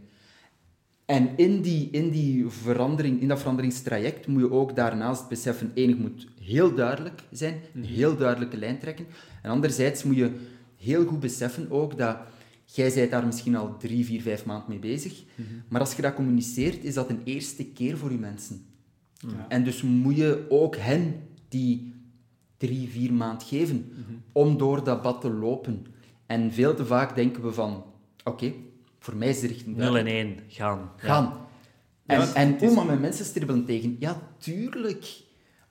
En 1.04 1.36
in, 1.36 1.60
die, 1.60 1.88
in, 1.90 2.10
die 2.10 2.48
verandering, 2.48 3.20
in 3.20 3.28
dat 3.28 3.38
veranderingstraject 3.38 4.26
moet 4.26 4.40
je 4.40 4.50
ook 4.50 4.76
daarnaast 4.76 5.28
beseffen, 5.28 5.70
één, 5.74 5.88
je 5.88 5.94
moet 5.94 6.26
heel 6.40 6.74
duidelijk 6.74 7.22
zijn, 7.30 7.60
een 7.74 7.84
heel 7.84 8.16
duidelijke 8.16 8.56
lijn 8.56 8.78
trekken. 8.78 9.06
En 9.42 9.50
anderzijds 9.50 10.02
moet 10.02 10.16
je 10.16 10.30
heel 10.76 11.06
goed 11.06 11.20
beseffen 11.20 11.70
ook 11.70 11.98
dat 11.98 12.16
jij 12.64 12.92
bent 12.94 13.10
daar 13.10 13.26
misschien 13.26 13.56
al 13.56 13.76
drie, 13.76 14.04
vier, 14.04 14.22
vijf 14.22 14.44
maanden 14.44 14.68
mee 14.68 14.78
bezig. 14.78 15.22
Maar 15.68 15.80
als 15.80 15.94
je 15.94 16.02
dat 16.02 16.14
communiceert, 16.14 16.84
is 16.84 16.94
dat 16.94 17.10
een 17.10 17.20
eerste 17.24 17.64
keer 17.64 17.96
voor 17.96 18.12
je 18.12 18.18
mensen. 18.18 18.64
Ja. 19.14 19.46
En 19.48 19.64
dus 19.64 19.82
moet 19.82 20.16
je 20.16 20.46
ook 20.48 20.76
hen 20.76 21.14
die 21.48 21.87
drie, 22.58 22.88
vier 22.88 23.12
maanden 23.12 23.46
geven 23.46 23.92
om 24.32 24.56
door 24.58 24.84
dat 24.84 25.02
bad 25.02 25.20
te 25.20 25.30
lopen. 25.30 25.86
En 26.26 26.52
veel 26.52 26.74
te 26.74 26.86
vaak 26.86 27.14
denken 27.14 27.42
we 27.42 27.52
van, 27.52 27.84
oké, 28.24 28.52
voor 28.98 29.16
mij 29.16 29.28
is 29.28 29.40
de 29.40 29.46
richting 29.46 29.76
0 29.76 29.86
en 29.96 30.04
duidelijk. 30.04 30.38
1, 30.38 30.44
gaan. 30.48 30.78
Ja. 30.78 31.02
Gaan. 31.08 31.32
En, 32.06 32.20
Ja, 32.20 32.34
en 32.34 32.60
is- 32.60 32.74
maar 32.74 32.86
met 32.86 33.00
mensen 33.00 33.24
stribbelen 33.24 33.64
tegen? 33.64 33.96
Ja, 33.98 34.20
tuurlijk. 34.38 35.20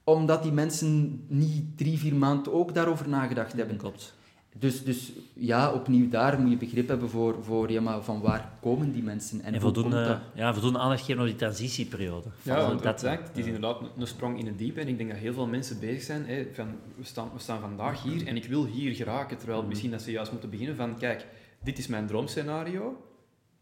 Omdat 0.03 0.43
die 0.43 0.51
mensen 0.51 1.21
niet 1.27 1.77
drie, 1.77 1.97
vier 1.97 2.15
maanden 2.15 2.53
ook 2.53 2.73
daarover 2.73 3.09
nagedacht 3.09 3.53
hebben. 3.53 3.77
Klopt. 3.77 4.15
Dus, 4.59 4.83
dus 4.83 5.11
ja, 5.33 5.73
opnieuw 5.73 6.09
daar 6.09 6.39
moet 6.39 6.49
je 6.51 6.57
begrip 6.57 6.87
hebben 6.87 7.09
voor, 7.09 7.43
voor 7.43 7.71
ja, 7.71 7.81
maar 7.81 8.01
van 8.03 8.21
waar 8.21 8.51
komen 8.61 8.91
die 8.91 9.03
mensen 9.03 9.39
en, 9.39 9.45
En 9.45 9.51
hoe 9.51 9.61
voldoende, 9.61 9.95
komt 9.95 10.07
dat? 10.07 10.19
ja, 10.33 10.53
voldoende 10.53 10.79
aandacht 10.79 11.05
geven 11.05 11.21
aan 11.21 11.27
die 11.27 11.35
transitieperiode. 11.35 12.29
Ja, 12.41 12.55
dat, 12.69 12.85
exact. 12.85 13.27
Het 13.27 13.37
is 13.37 13.45
inderdaad 13.45 13.81
een- 13.81 13.89
een 13.97 14.07
sprong 14.07 14.39
in 14.39 14.45
het 14.45 14.57
diepe. 14.57 14.81
En 14.81 14.87
ik 14.87 14.97
denk 14.97 15.09
dat 15.09 15.19
heel 15.19 15.33
veel 15.33 15.47
mensen 15.47 15.79
bezig 15.79 16.01
zijn 16.03 16.25
hè, 16.25 16.47
van, 16.53 16.67
we 16.95 17.03
staan, 17.03 17.29
we 17.33 17.39
staan 17.39 17.59
vandaag 17.59 18.03
hier 18.03 18.27
en 18.27 18.35
ik 18.35 18.45
wil 18.45 18.65
hier 18.65 18.95
geraken. 18.95 19.37
Terwijl 19.37 19.63
misschien 19.63 19.91
dat 19.91 20.01
ze 20.01 20.11
juist 20.11 20.31
moeten 20.31 20.49
beginnen 20.49 20.75
van, 20.75 20.97
kijk, 20.97 21.25
dit 21.63 21.77
is 21.77 21.87
mijn 21.87 22.07
droomscenario. 22.07 23.01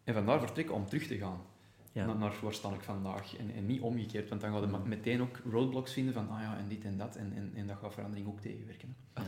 En 0.03 0.13
vandaar 0.13 0.39
vertrekken 0.39 0.75
om 0.75 0.85
terug 0.85 1.07
te 1.07 1.17
gaan. 1.17 1.39
Ja. 1.91 2.05
Naar, 2.05 2.15
naar 2.17 2.33
waar 2.41 2.53
sta 2.53 2.69
ik 2.69 2.83
vandaag. 2.83 3.37
En, 3.37 3.51
en 3.55 3.65
niet 3.65 3.81
omgekeerd, 3.81 4.29
want 4.29 4.41
dan 4.41 4.51
gaan 4.51 4.61
we 4.61 4.67
ma- 4.67 4.81
meteen 4.85 5.21
ook 5.21 5.39
roadblocks 5.51 5.93
vinden 5.93 6.13
van, 6.13 6.29
ah 6.29 6.41
ja, 6.41 6.57
en 6.57 6.65
dit 6.67 6.83
en 6.83 6.97
dat. 6.97 7.15
En, 7.15 7.33
en, 7.35 7.51
en 7.55 7.67
dat 7.67 7.77
gaat 7.81 7.93
verandering 7.93 8.27
ook 8.27 8.39
tegenwerken. 8.39 8.95
Ja. 9.15 9.21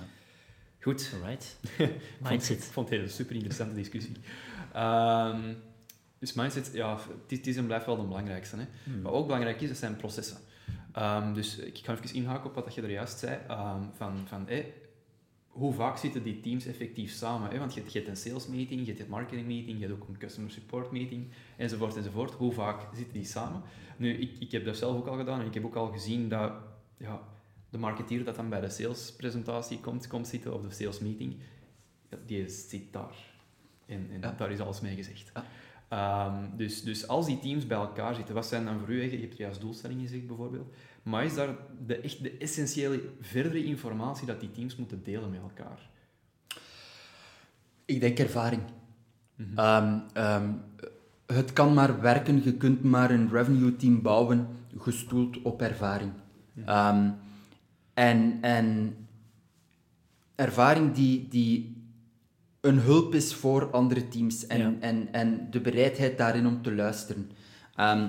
Goed. 0.82 1.12
Alright. 1.22 1.58
Ik 1.62 1.70
vond, 1.78 1.90
ik 1.90 2.30
Mindset. 2.30 2.64
vond 2.64 2.90
het 2.90 3.00
een 3.02 3.10
super 3.10 3.36
interessante 3.36 3.76
discussie. 3.76 4.16
Ehm, 4.74 5.54
dus 6.20 6.34
mindset, 6.34 6.70
ja, 6.74 7.00
het 7.28 7.48
is, 7.48 7.58
en 7.58 7.66
blijft 7.66 7.86
wel 7.86 7.98
de 7.98 8.04
belangrijkste. 8.04 8.56
Hè. 8.56 8.64
Hmm. 8.84 9.02
Wat 9.02 9.14
ook 9.14 9.26
belangrijk 9.26 9.62
is, 9.62 9.68
dat 9.68 9.78
zijn 9.78 9.96
processen. 9.96 10.38
Ehm, 10.94 11.34
dus 11.34 11.58
ik 11.58 11.78
ga 11.84 11.94
even 11.94 12.14
inhaken 12.16 12.50
op 12.50 12.56
wat 12.56 12.74
je 12.76 12.82
er 12.82 12.90
juist 12.92 13.20
zei. 13.20 13.38
ehm, 13.48 13.82
van, 13.96 14.24
van, 14.28 14.48
hoe 15.48 15.74
vaak 15.74 15.98
zitten 15.98 16.24
die 16.24 16.40
teams 16.40 16.66
effectief 16.66 17.12
samen? 17.12 17.50
Hè? 17.52 17.58
Want 17.60 17.74
je, 17.74 17.80
hebt- 17.80 17.92
je 17.94 18.00
hebt 18.00 18.12
een 18.12 18.18
sales 18.18 18.48
meeting, 18.48 18.80
je 18.82 18.88
hebt 18.88 19.00
een 19.00 19.10
marketing 19.10 19.48
meeting, 19.48 19.80
je 19.80 19.88
hebt 19.88 20.02
ook 20.02 20.08
een 20.08 20.18
customer 20.18 20.52
support 20.52 20.92
meeting, 20.92 21.28
enzovoort, 21.58 21.96
enzovoort. 21.96 22.32
Hoe 22.32 22.52
vaak 22.54 22.82
zitten 22.96 23.14
die 23.14 23.26
samen? 23.26 23.62
Nu, 23.98 24.14
ik, 24.14 24.40
ik 24.40 24.52
heb 24.52 24.66
dat 24.66 24.78
zelf 24.78 24.98
ook 24.98 25.08
al 25.08 25.18
gedaan 25.18 25.40
en 25.40 25.46
ik 25.46 25.54
heb 25.54 25.66
ook 25.66 25.76
al 25.76 25.88
gezien 25.92 26.30
dat 26.30 26.52
ja, 26.98 27.22
de 27.70 27.78
marketeer 27.78 28.24
dat 28.24 28.36
dan 28.36 28.50
bij 28.50 28.62
de 28.62 28.70
salespresentatie 28.70 29.80
komt, 29.80 30.08
komt 30.08 30.28
zitten, 30.28 30.54
of 30.54 30.62
de 30.62 30.72
sales 30.72 31.00
meeting, 31.00 31.36
die 32.26 32.50
zit 32.50 32.94
daar. 32.94 33.16
En, 33.86 34.08
en 34.12 34.20
Ja. 34.22 34.34
daar 34.38 34.52
is 34.52 34.60
alles 34.60 34.82
mee 34.82 34.96
gezegd. 34.96 35.32
Ja. 35.34 35.46
Ehm, 35.90 36.58
dus, 36.58 36.84
dus 36.84 37.08
als 37.08 37.26
die 37.26 37.40
teams 37.40 37.68
bij 37.68 37.78
elkaar 37.78 38.16
zitten, 38.16 38.36
wat 38.36 38.46
zijn 38.46 38.66
dan 38.66 38.80
voor 38.80 38.90
u, 38.90 39.02
je 39.02 39.20
hebt 39.20 39.38
juist 39.38 39.62
doelstellingen 39.62 40.04
gezegd 40.04 40.28
bijvoorbeeld, 40.28 40.74
maar 41.04 41.26
is 41.26 41.34
daar 41.36 41.56
de, 41.86 42.00
echt 42.00 42.24
de 42.24 42.38
essentiële 42.38 43.02
verdere 43.22 43.64
informatie 43.64 44.28
dat 44.28 44.40
die 44.40 44.52
teams 44.52 44.76
moeten 44.76 45.04
delen 45.04 45.30
met 45.32 45.40
elkaar? 45.42 45.90
Ik 47.86 48.00
denk 48.00 48.20
ervaring. 48.20 48.62
Mhm. 49.36 49.58
Ehm, 49.58 50.00
ehm, 50.14 50.52
het 51.26 51.54
kan 51.54 51.74
maar 51.74 52.02
werken, 52.02 52.44
je 52.44 52.54
kunt 52.54 52.84
maar 52.84 53.12
een 53.12 53.30
revenue 53.30 53.76
team 53.76 54.02
bouwen 54.02 54.48
gestoeld 54.78 55.42
op 55.42 55.62
ervaring. 55.62 56.12
Ehm, 56.66 57.10
en, 57.98 58.38
en 58.42 58.96
ervaring 60.36 60.94
die, 60.94 61.28
die 61.28 61.76
een 62.62 62.80
hulp 62.80 63.14
is 63.14 63.34
voor 63.34 63.72
andere 63.72 64.08
teams 64.08 64.48
en, 64.48 64.60
Ja. 64.60 64.74
en, 64.80 65.14
en 65.14 65.48
de 65.52 65.62
bereidheid 65.62 66.18
daarin 66.18 66.48
om 66.48 66.62
te 66.62 66.76
luisteren. 66.76 67.32
Ehm, 67.76 68.08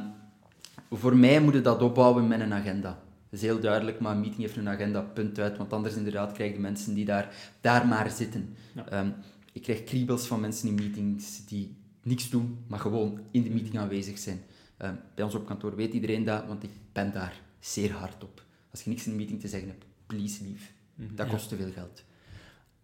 voor 0.90 1.16
mij 1.16 1.40
moet 1.40 1.54
je 1.54 1.60
dat 1.60 1.82
opbouwen 1.82 2.28
met 2.28 2.40
een 2.40 2.52
agenda. 2.52 2.88
Dat 3.30 3.40
is 3.40 3.42
heel 3.42 3.60
duidelijk, 3.60 4.00
maar 4.00 4.12
een 4.12 4.20
meeting 4.20 4.40
heeft 4.40 4.56
een 4.56 4.68
agenda, 4.68 5.00
punt 5.00 5.38
uit. 5.38 5.56
Want 5.56 5.72
anders 5.72 5.94
inderdaad 5.96 6.32
krijg 6.32 6.52
je 6.52 6.58
mensen 6.58 6.94
die 6.94 7.04
daar, 7.04 7.34
daar 7.60 7.86
maar 7.86 8.10
zitten. 8.10 8.54
Ja. 8.74 8.88
Ehm, 8.88 9.10
ik 9.52 9.62
krijg 9.62 9.84
kriebels 9.84 10.26
van 10.26 10.40
mensen 10.40 10.68
in 10.68 10.74
meetings 10.74 11.46
die 11.46 11.76
niks 12.02 12.30
doen, 12.30 12.58
maar 12.66 12.78
gewoon 12.80 13.20
in 13.30 13.42
de 13.42 13.50
meeting 13.50 13.78
aanwezig 13.78 14.18
zijn. 14.18 14.40
Ehm, 14.76 14.94
bij 15.14 15.24
ons 15.24 15.34
op 15.34 15.46
kantoor 15.46 15.76
weet 15.76 15.92
iedereen 15.92 16.24
dat, 16.24 16.46
want 16.46 16.62
ik 16.62 16.70
ben 16.92 17.12
daar 17.12 17.40
zeer 17.60 17.92
hard 17.92 18.24
op. 18.24 18.46
Als 18.78 18.86
je 18.86 18.92
niks 18.92 19.06
in 19.06 19.10
de 19.12 19.16
meeting 19.18 19.40
te 19.40 19.48
zeggen 19.48 19.68
hebt, 19.68 19.84
please 20.06 20.44
lief. 20.44 20.72
Dat 20.94 21.26
Ja. 21.26 21.32
kost 21.32 21.48
te 21.48 21.56
veel 21.56 21.72
geld. 21.72 22.02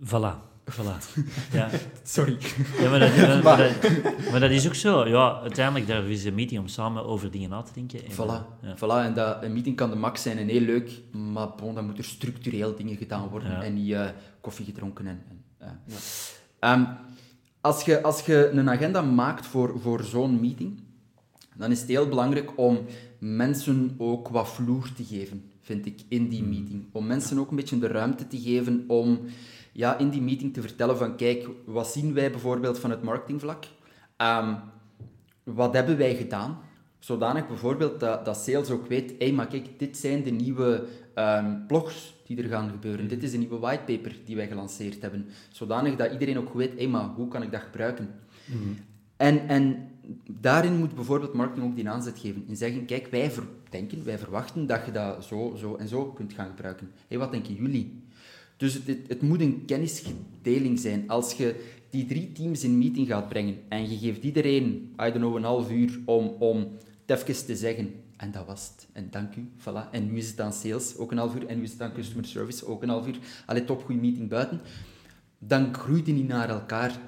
Voilà. 0.04 0.52
Voilà. 0.70 0.96
Ja. 1.52 1.70
Sorry. 2.02 2.36
Ja, 2.80 2.90
maar 2.90 2.98
dat, 2.98 3.16
maar, 3.16 3.42
maar 3.42 3.56
dat, 3.80 4.30
maar 4.30 4.40
dat 4.40 4.50
is 4.50 4.66
ook 4.66 4.74
zo. 4.74 5.06
Ja, 5.08 5.40
uiteindelijk 5.40 5.86
daar 5.86 6.04
is 6.10 6.24
een 6.24 6.34
meeting 6.34 6.60
om 6.60 6.68
samen 6.68 7.04
over 7.04 7.30
dingen 7.30 7.50
na 7.50 7.62
te 7.62 7.72
denken. 7.74 8.04
En, 8.04 8.10
Voilà. 8.12 8.60
Ja. 8.62 8.76
voilà. 8.76 9.04
En 9.06 9.14
dat, 9.14 9.42
een 9.42 9.52
meeting 9.52 9.76
kan 9.76 9.90
de 9.90 9.96
max 9.96 10.22
zijn 10.22 10.38
en 10.38 10.48
heel 10.48 10.60
leuk, 10.60 10.90
maar 11.12 11.48
bon, 11.54 11.74
dan 11.74 11.86
moet 11.86 11.98
er 11.98 12.04
structureel 12.04 12.74
dingen 12.76 12.96
gedaan 12.96 13.28
worden 13.28 13.50
Ja. 13.50 13.62
en 13.62 13.74
niet 13.74 13.92
eh, 13.92 14.08
koffie 14.40 14.64
gedronken. 14.64 15.06
En, 15.06 15.22
en, 15.28 15.44
eh. 15.58 15.68
Ja. 15.86 15.94
Ehm, 16.58 16.84
als, 17.60 17.84
je, 17.84 18.02
als 18.02 18.20
je 18.26 18.48
een 18.52 18.70
agenda 18.70 19.02
maakt 19.02 19.46
voor, 19.46 19.80
voor 19.80 20.02
zo'n 20.04 20.40
meeting, 20.40 20.80
dan 21.56 21.70
is 21.70 21.80
het 21.80 21.88
heel 21.88 22.08
belangrijk 22.08 22.58
om 22.58 22.78
mensen 23.18 23.94
ook 23.98 24.28
wat 24.28 24.48
vloer 24.48 24.92
te 24.92 25.04
geven, 25.04 25.50
vind 25.64 25.86
ik, 25.86 26.00
in 26.08 26.28
die 26.28 26.42
meeting. 26.42 26.84
Om 26.92 27.06
mensen 27.06 27.38
ook 27.38 27.50
een 27.50 27.56
beetje 27.56 27.78
de 27.78 27.86
ruimte 27.86 28.26
te 28.26 28.40
geven 28.40 28.84
om 28.86 29.20
ja, 29.72 29.98
in 29.98 30.10
die 30.10 30.22
meeting 30.22 30.54
te 30.54 30.60
vertellen 30.60 30.96
van, 30.96 31.16
kijk, 31.16 31.48
wat 31.64 31.86
zien 31.86 32.14
wij 32.14 32.30
bijvoorbeeld 32.30 32.78
van 32.78 32.90
het 32.90 33.02
marketingvlak? 33.02 33.64
Ehm, 34.16 34.54
wat 35.42 35.74
hebben 35.74 35.96
wij 35.96 36.16
gedaan? 36.16 36.58
Zodanig 36.98 37.46
bijvoorbeeld 37.46 38.00
dat, 38.00 38.24
dat 38.24 38.36
sales 38.36 38.70
ook 38.70 38.86
weet, 38.86 39.14
hé, 39.18 39.32
maar 39.32 39.46
kijk, 39.46 39.78
dit 39.78 39.96
zijn 39.96 40.22
de 40.22 40.30
nieuwe 40.30 40.86
ehm, 41.14 41.66
blogs 41.66 42.14
die 42.26 42.42
er 42.42 42.48
gaan 42.48 42.70
gebeuren. 42.70 43.08
Dit 43.08 43.22
is 43.22 43.32
een 43.32 43.38
nieuwe 43.38 43.58
whitepaper 43.58 44.16
die 44.24 44.36
wij 44.36 44.48
gelanceerd 44.48 45.02
hebben. 45.02 45.26
Zodanig 45.48 45.96
dat 45.96 46.12
iedereen 46.12 46.38
ook 46.38 46.54
weet, 46.54 46.78
hé, 46.78 46.86
maar 46.86 47.04
hoe 47.04 47.28
kan 47.28 47.42
ik 47.42 47.52
dat 47.52 47.60
gebruiken? 47.60 48.08
En, 49.16 49.48
en 49.48 49.88
daarin 50.40 50.76
moet 50.76 50.94
bijvoorbeeld 50.94 51.34
marketing 51.34 51.66
ook 51.66 51.76
die 51.76 51.88
aanzet 51.88 52.18
geven. 52.18 52.44
En 52.48 52.56
zeggen, 52.56 52.84
kijk, 52.84 53.06
wij 53.10 53.30
denken, 53.74 54.04
wij 54.04 54.18
verwachten 54.18 54.66
dat 54.66 54.84
je 54.86 54.92
dat 54.92 55.24
zo, 55.24 55.54
zo 55.58 55.74
en 55.74 55.88
zo 55.88 56.04
kunt 56.04 56.32
gaan 56.32 56.48
gebruiken. 56.48 56.90
Hé, 57.08 57.16
wat 57.16 57.32
denken 57.32 57.54
jullie? 57.54 58.02
Dus 58.56 58.74
het, 58.74 58.86
het, 58.86 58.98
het 59.08 59.22
moet 59.22 59.40
een 59.40 59.64
kennisgedeling 59.66 60.78
zijn. 60.78 61.08
Als 61.08 61.32
je 61.32 61.72
die 61.90 62.06
drie 62.06 62.32
teams 62.32 62.64
in 62.64 62.78
meeting 62.78 63.06
gaat 63.06 63.28
brengen 63.28 63.56
en 63.68 63.90
je 63.90 63.98
geeft 63.98 64.22
iedereen, 64.22 64.94
I 65.02 65.10
don't 65.12 65.14
know, 65.14 65.36
een 65.36 65.44
half 65.44 65.70
uur 65.70 66.00
om, 66.04 66.26
om 66.38 66.68
het 67.06 67.18
even 67.20 67.46
te 67.46 67.56
zeggen. 67.56 67.94
En 68.16 68.30
dat 68.30 68.46
was 68.46 68.70
het. 68.72 68.86
En 68.92 69.08
dank 69.10 69.34
u. 69.36 69.48
Voilà. 69.58 69.90
En 69.90 70.06
nu 70.06 70.16
is 70.16 70.28
het 70.28 70.40
aan 70.40 70.52
sales, 70.52 70.96
ook 70.96 71.10
een 71.10 71.18
half 71.18 71.34
uur. 71.34 71.46
En 71.46 71.56
nu 71.56 71.62
is 71.62 71.72
het 71.72 71.80
aan 71.80 71.92
customer 71.92 72.24
service, 72.24 72.66
ook 72.66 72.82
een 72.82 72.88
half 72.88 73.06
uur. 73.06 73.18
Allee, 73.46 73.64
top, 73.64 73.84
goede 73.84 74.00
meeting 74.00 74.28
buiten. 74.28 74.60
Dan 75.38 75.74
groeit 75.74 76.04
die 76.04 76.14
niet 76.14 76.28
naar 76.28 76.48
elkaar. 76.48 76.98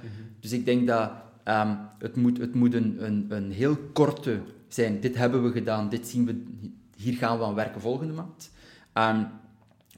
Dus 0.40 0.52
ik 0.52 0.64
denk 0.64 0.86
dat 0.86 1.10
ehm, 1.44 1.74
het 1.98 2.16
moet, 2.16 2.38
het 2.38 2.54
moet 2.54 2.74
een, 2.74 3.04
een, 3.04 3.26
een 3.28 3.50
heel 3.50 3.76
korte 3.76 4.40
zijn. 4.68 5.00
Dit 5.00 5.16
hebben 5.16 5.42
we 5.42 5.50
gedaan, 5.50 5.88
dit 5.88 6.06
zien 6.06 6.26
we, 6.26 6.42
hier 6.96 7.14
gaan 7.14 7.38
we 7.38 7.44
aan 7.44 7.54
werken 7.54 7.80
volgende 7.80 8.12
maand. 8.12 8.50
Ehm, 8.92 9.24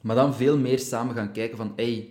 maar 0.01 0.15
dan 0.15 0.35
veel 0.35 0.57
meer 0.57 0.79
samen 0.79 1.15
gaan 1.15 1.31
kijken 1.31 1.57
van, 1.57 1.73
hey, 1.75 2.07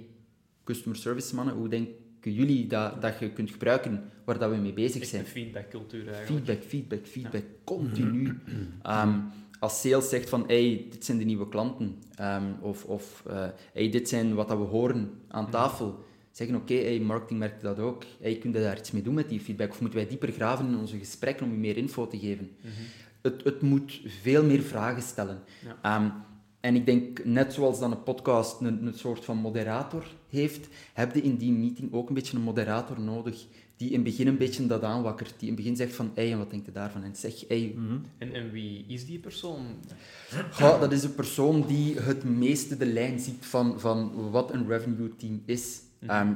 customer 0.65 0.99
service 0.99 1.35
mannen, 1.35 1.55
hoe 1.55 1.69
denken 1.69 1.97
jullie 2.21 2.67
dat, 2.67 3.03
dat 3.03 3.19
je 3.19 3.31
kunt 3.31 3.51
gebruiken 3.51 4.11
waar 4.25 4.39
dat 4.39 4.51
we 4.51 4.57
mee 4.57 4.73
bezig 4.73 5.01
Echt 5.01 5.11
zijn? 5.11 5.25
feedbackcultuur 5.25 6.09
eigenlijk. 6.13 6.45
Feedback, 6.45 6.69
feedback, 6.69 7.07
feedback, 7.07 7.45
continu. 7.65 8.39
Ehm, 8.83 9.19
als 9.59 9.81
sales 9.81 10.09
zegt 10.09 10.29
van, 10.29 10.45
hey, 10.47 10.87
dit 10.91 11.05
zijn 11.05 11.19
de 11.19 11.25
nieuwe 11.25 11.49
klanten, 11.49 11.97
ehm, 12.15 12.53
of, 12.61 12.85
of 12.85 13.23
eh, 13.27 13.47
hey, 13.73 13.91
dit 13.91 14.09
zijn 14.09 14.35
wat 14.35 14.49
dat 14.49 14.59
we 14.59 14.65
horen 14.65 15.11
aan 15.29 15.51
tafel, 15.51 16.05
zeggen, 16.39 16.57
oké, 16.57 16.75
hey, 16.75 17.01
marketing 17.01 17.39
merkt 17.39 17.63
dat 17.63 17.79
ook, 17.79 18.03
hey, 18.21 18.37
kun 18.37 18.53
je 18.53 18.61
daar 18.61 18.79
iets 18.79 18.91
mee 18.91 19.03
doen 19.03 19.15
met 19.15 19.29
die 19.29 19.41
feedback, 19.41 19.71
of 19.71 19.81
moeten 19.81 19.99
wij 19.99 20.09
dieper 20.09 20.33
graven 20.33 20.67
in 20.67 20.77
onze 20.77 20.99
gesprekken 20.99 21.47
om 21.47 21.53
je 21.53 21.59
meer 21.59 21.77
info 21.77 22.07
te 22.07 22.19
geven? 22.19 22.51
het, 23.23 23.45
het 23.45 23.63
moet 23.63 24.01
veel 24.23 24.45
meer 24.45 24.63
vragen 24.63 25.03
stellen. 25.03 25.43
Ja. 25.65 25.79
Ehm, 25.83 26.11
en 26.61 26.75
ik 26.75 26.87
denk, 26.87 27.25
net 27.25 27.53
zoals 27.53 27.79
dan 27.79 27.91
een 27.91 28.03
podcast 28.03 28.61
een, 28.61 28.87
een 28.87 28.95
soort 28.95 29.25
van 29.25 29.37
moderator 29.37 30.05
heeft, 30.29 30.69
heb 30.93 31.15
je 31.15 31.23
in 31.23 31.37
die 31.37 31.53
meeting 31.53 31.93
ook 31.93 32.09
een 32.09 32.15
beetje 32.15 32.37
een 32.37 32.43
moderator 32.43 33.01
nodig 33.01 33.47
die 33.77 33.89
in 33.89 33.95
het 33.95 34.05
begin 34.05 34.27
een 34.27 34.37
beetje 34.37 34.67
dat 34.67 34.83
aanwakkert. 34.83 35.35
Die 35.39 35.49
in 35.49 35.55
het 35.55 35.57
begin 35.57 35.77
zegt 35.77 35.95
van, 35.95 36.11
hey, 36.15 36.33
en 36.33 36.39
wat 36.39 36.51
denkt 36.51 36.67
je 36.67 36.73
daarvan? 36.73 37.03
En 37.03 37.17
zeg, 37.17 37.45
hey, 37.49 37.73
Mhm. 37.77 37.99
En, 38.19 38.35
en 38.35 38.51
wie 38.51 38.85
is 38.89 39.07
die 39.07 39.19
persoon? 39.19 39.67
Dat 40.59 40.93
is 40.93 41.03
een 41.03 41.15
persoon 41.15 41.67
die 41.67 41.99
het 41.99 42.25
meeste 42.25 42.77
de 42.77 42.87
lijn 42.87 43.21
ziet 43.21 43.47
van, 43.47 43.81
van 43.81 44.31
wat 44.31 44.53
een 44.53 44.69
revenue 44.69 45.17
team 45.17 45.43
is. 45.45 45.81
Mhm. 45.99 46.11
Ehm, 46.11 46.33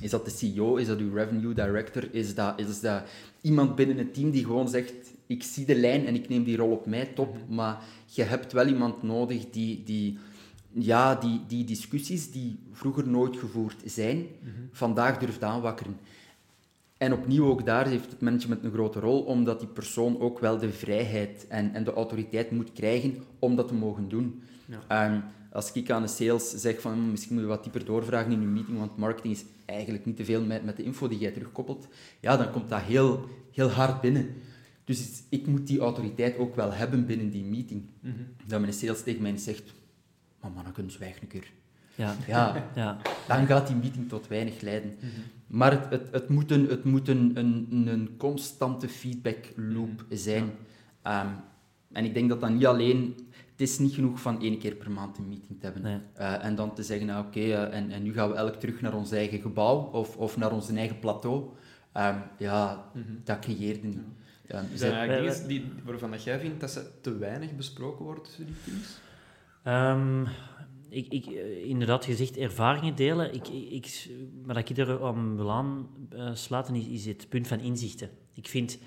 is 0.00 0.10
dat 0.10 0.24
de 0.24 0.30
CEO? 0.30 0.76
Is 0.76 0.86
dat 0.86 0.98
uw 0.98 1.14
revenue 1.14 1.54
director? 1.54 2.14
Is 2.14 2.34
dat, 2.34 2.60
is 2.60 2.80
dat 2.80 3.02
iemand 3.40 3.74
binnen 3.74 3.96
het 3.98 4.14
team 4.14 4.30
die 4.30 4.44
gewoon 4.44 4.68
zegt, 4.68 4.92
ik 5.26 5.42
zie 5.42 5.66
de 5.66 5.74
lijn 5.74 6.06
en 6.06 6.14
ik 6.14 6.28
neem 6.28 6.44
die 6.44 6.56
rol 6.56 6.70
op 6.70 6.86
mij, 6.86 7.06
top. 7.14 7.34
Mhm. 7.34 7.54
Maar 7.54 7.82
je 8.06 8.22
hebt 8.22 8.52
wel 8.52 8.66
iemand 8.66 9.02
nodig 9.02 9.50
die, 9.50 9.82
die, 9.84 10.18
ja, 10.72 11.14
die, 11.14 11.40
die 11.46 11.64
discussies 11.64 12.30
die 12.30 12.58
vroeger 12.72 13.08
nooit 13.08 13.36
gevoerd 13.36 13.82
zijn, 13.84 14.16
Mhm. 14.16 14.50
vandaag 14.72 15.18
durft 15.18 15.42
aanwakkeren. 15.42 15.96
En 16.96 17.12
opnieuw, 17.12 17.46
ook 17.46 17.66
daar 17.66 17.86
heeft 17.86 18.10
het 18.10 18.20
management 18.20 18.64
een 18.64 18.72
grote 18.72 19.00
rol, 19.00 19.20
omdat 19.20 19.58
die 19.58 19.68
persoon 19.68 20.20
ook 20.20 20.38
wel 20.38 20.58
de 20.58 20.70
vrijheid 20.72 21.46
en, 21.48 21.74
en 21.74 21.84
de 21.84 21.92
autoriteit 21.92 22.50
moet 22.50 22.72
krijgen 22.72 23.14
om 23.38 23.56
dat 23.56 23.68
te 23.68 23.74
mogen 23.74 24.08
doen. 24.08 24.42
Ja. 24.66 24.80
Ehm, 24.88 25.20
als 25.52 25.72
ik 25.72 25.90
aan 25.90 26.02
de 26.02 26.08
sales 26.08 26.50
zeg 26.50 26.80
van 26.80 26.92
"Hmm, 26.92 27.10
misschien 27.10 27.32
moet 27.34 27.42
je 27.42 27.48
wat 27.48 27.62
dieper 27.62 27.84
doorvragen 27.84 28.32
in 28.32 28.40
je 28.40 28.46
meeting, 28.46 28.78
want 28.78 28.96
marketing 28.96 29.34
is 29.34 29.44
eigenlijk 29.66 30.04
niet 30.04 30.16
te 30.16 30.24
veel 30.24 30.42
met, 30.44 30.64
met 30.64 30.76
de 30.76 30.82
info 30.82 31.08
die 31.08 31.18
jij 31.18 31.30
terugkoppelt, 31.30 31.86
ja, 32.20 32.36
dan 32.36 32.50
komt 32.50 32.68
dat 32.68 32.80
heel, 32.80 33.28
heel 33.52 33.68
hard 33.70 34.00
binnen. 34.00 34.28
Dus 34.84 35.22
ik 35.28 35.46
moet 35.46 35.66
die 35.66 35.78
autoriteit 35.80 36.38
ook 36.38 36.54
wel 36.56 36.72
hebben 36.72 37.06
binnen 37.06 37.30
die 37.30 37.44
meeting. 37.44 37.82
Mhm. 38.00 38.14
Dat 38.46 38.60
mijn 38.60 38.72
sales 38.72 39.02
tegen 39.02 39.22
mij 39.22 39.36
zegt, 39.36 39.72
maar 40.40 40.50
manneken, 40.50 40.90
zwijg 40.90 41.20
een 41.20 41.28
keer. 41.28 41.50
Ja. 41.94 42.16
Ja, 42.26 42.64
Ja. 42.74 42.96
dan 43.28 43.46
gaat 43.46 43.66
die 43.66 43.76
meeting 43.76 44.08
tot 44.08 44.26
weinig 44.28 44.60
leiden. 44.60 44.94
Mhm. 44.98 45.06
Maar 45.46 45.70
het, 45.72 45.90
het, 45.90 46.02
het 46.10 46.28
moet, 46.28 46.50
een, 46.50 46.66
het 46.68 46.84
moet 46.84 47.08
een, 47.08 47.30
een, 47.34 47.86
een 47.86 48.10
constante 48.16 48.88
feedback 48.88 49.52
loop 49.56 49.88
Mhm. 50.08 50.16
zijn. 50.16 50.50
Ehm, 51.02 51.26
en 51.92 52.04
ik 52.04 52.14
denk 52.14 52.28
dat 52.28 52.40
dat 52.40 52.50
niet 52.50 52.66
alleen... 52.66 53.14
Het 53.60 53.68
is 53.68 53.78
niet 53.78 53.94
genoeg 53.94 54.20
van 54.20 54.42
één 54.42 54.58
keer 54.58 54.74
per 54.74 54.90
maand 54.90 55.18
een 55.18 55.28
meeting 55.28 55.58
te 55.60 55.64
hebben. 55.64 55.82
Nee. 55.82 55.98
Eh, 56.14 56.44
en 56.44 56.54
dan 56.54 56.74
te 56.74 56.82
zeggen, 56.82 57.10
ah, 57.10 57.26
oké, 57.26 57.40
eh, 57.40 57.74
en, 57.76 57.90
en 57.90 58.02
nu 58.02 58.12
gaan 58.12 58.28
we 58.30 58.34
elk 58.34 58.54
terug 58.54 58.80
naar 58.80 58.94
ons 58.94 59.10
eigen 59.12 59.40
gebouw 59.40 59.76
of, 59.76 60.16
of 60.16 60.36
naar 60.36 60.52
ons 60.52 60.70
eigen 60.70 60.98
plateau. 60.98 61.44
Ehm, 61.92 62.16
ja, 62.38 62.90
Mhm. 62.94 63.04
dat 63.24 63.38
creëerde 63.38 63.86
niet. 63.86 63.98
Ehm, 64.46 64.64
Zijn 64.66 64.78
zij- 64.78 64.90
er 64.90 64.96
eigenlijk 64.96 65.36
dingen 65.36 65.48
die, 65.48 65.72
waarvan 65.84 66.10
dat 66.10 66.22
jij 66.24 66.40
vindt 66.40 66.60
dat 66.60 66.70
ze 66.70 66.90
te 67.00 67.18
weinig 67.18 67.56
besproken 67.56 68.04
worden 68.04 68.22
tussen 68.24 68.46
die 68.46 68.54
teams? 68.64 68.98
Ehm, 69.62 70.22
ik, 70.88 71.08
ik, 71.12 71.26
eh, 71.26 71.64
inderdaad, 71.64 72.04
gezegd 72.04 72.36
ervaringen 72.36 72.94
delen. 72.94 73.34
Ik, 73.34 73.48
ik, 73.48 73.70
ik, 73.70 74.08
wat 74.44 74.56
ik 74.56 74.68
er 74.78 75.02
aan 75.04 75.36
wil 75.36 75.50
aansluiten 75.50 76.74
is, 76.74 76.86
is 76.86 77.06
het 77.06 77.26
punt 77.28 77.46
van 77.48 77.60
inzichten. 77.60 78.10
Ik 78.34 78.48
vind, 78.48 78.78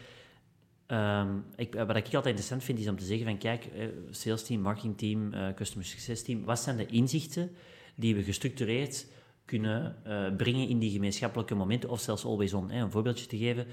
ehm, 0.93 1.37
ik, 1.55 1.73
wat 1.73 1.95
ik 1.95 2.05
altijd 2.05 2.25
interessant 2.25 2.63
vind, 2.63 2.79
is 2.79 2.87
om 2.87 2.97
te 2.97 3.05
zeggen 3.05 3.25
van 3.25 3.37
kijk, 3.37 3.65
eh, 3.65 3.87
sales 4.09 4.43
team, 4.43 4.61
marketing 4.61 4.97
team, 4.97 5.33
eh, 5.33 5.53
customer 5.53 5.85
success 5.85 6.23
team, 6.23 6.43
wat 6.43 6.59
zijn 6.59 6.77
de 6.77 6.85
inzichten 6.85 7.51
die 7.95 8.15
we 8.15 8.23
gestructureerd 8.23 9.05
kunnen 9.45 9.95
eh, 10.03 10.35
brengen 10.37 10.67
in 10.67 10.79
die 10.79 10.91
gemeenschappelijke 10.91 11.55
momenten, 11.55 11.89
of 11.89 11.99
zelfs 11.99 12.25
always 12.25 12.53
on. 12.53 12.71
Hè. 12.71 12.81
Een 12.81 12.91
voorbeeldje 12.91 13.25
te 13.25 13.37
geven, 13.37 13.65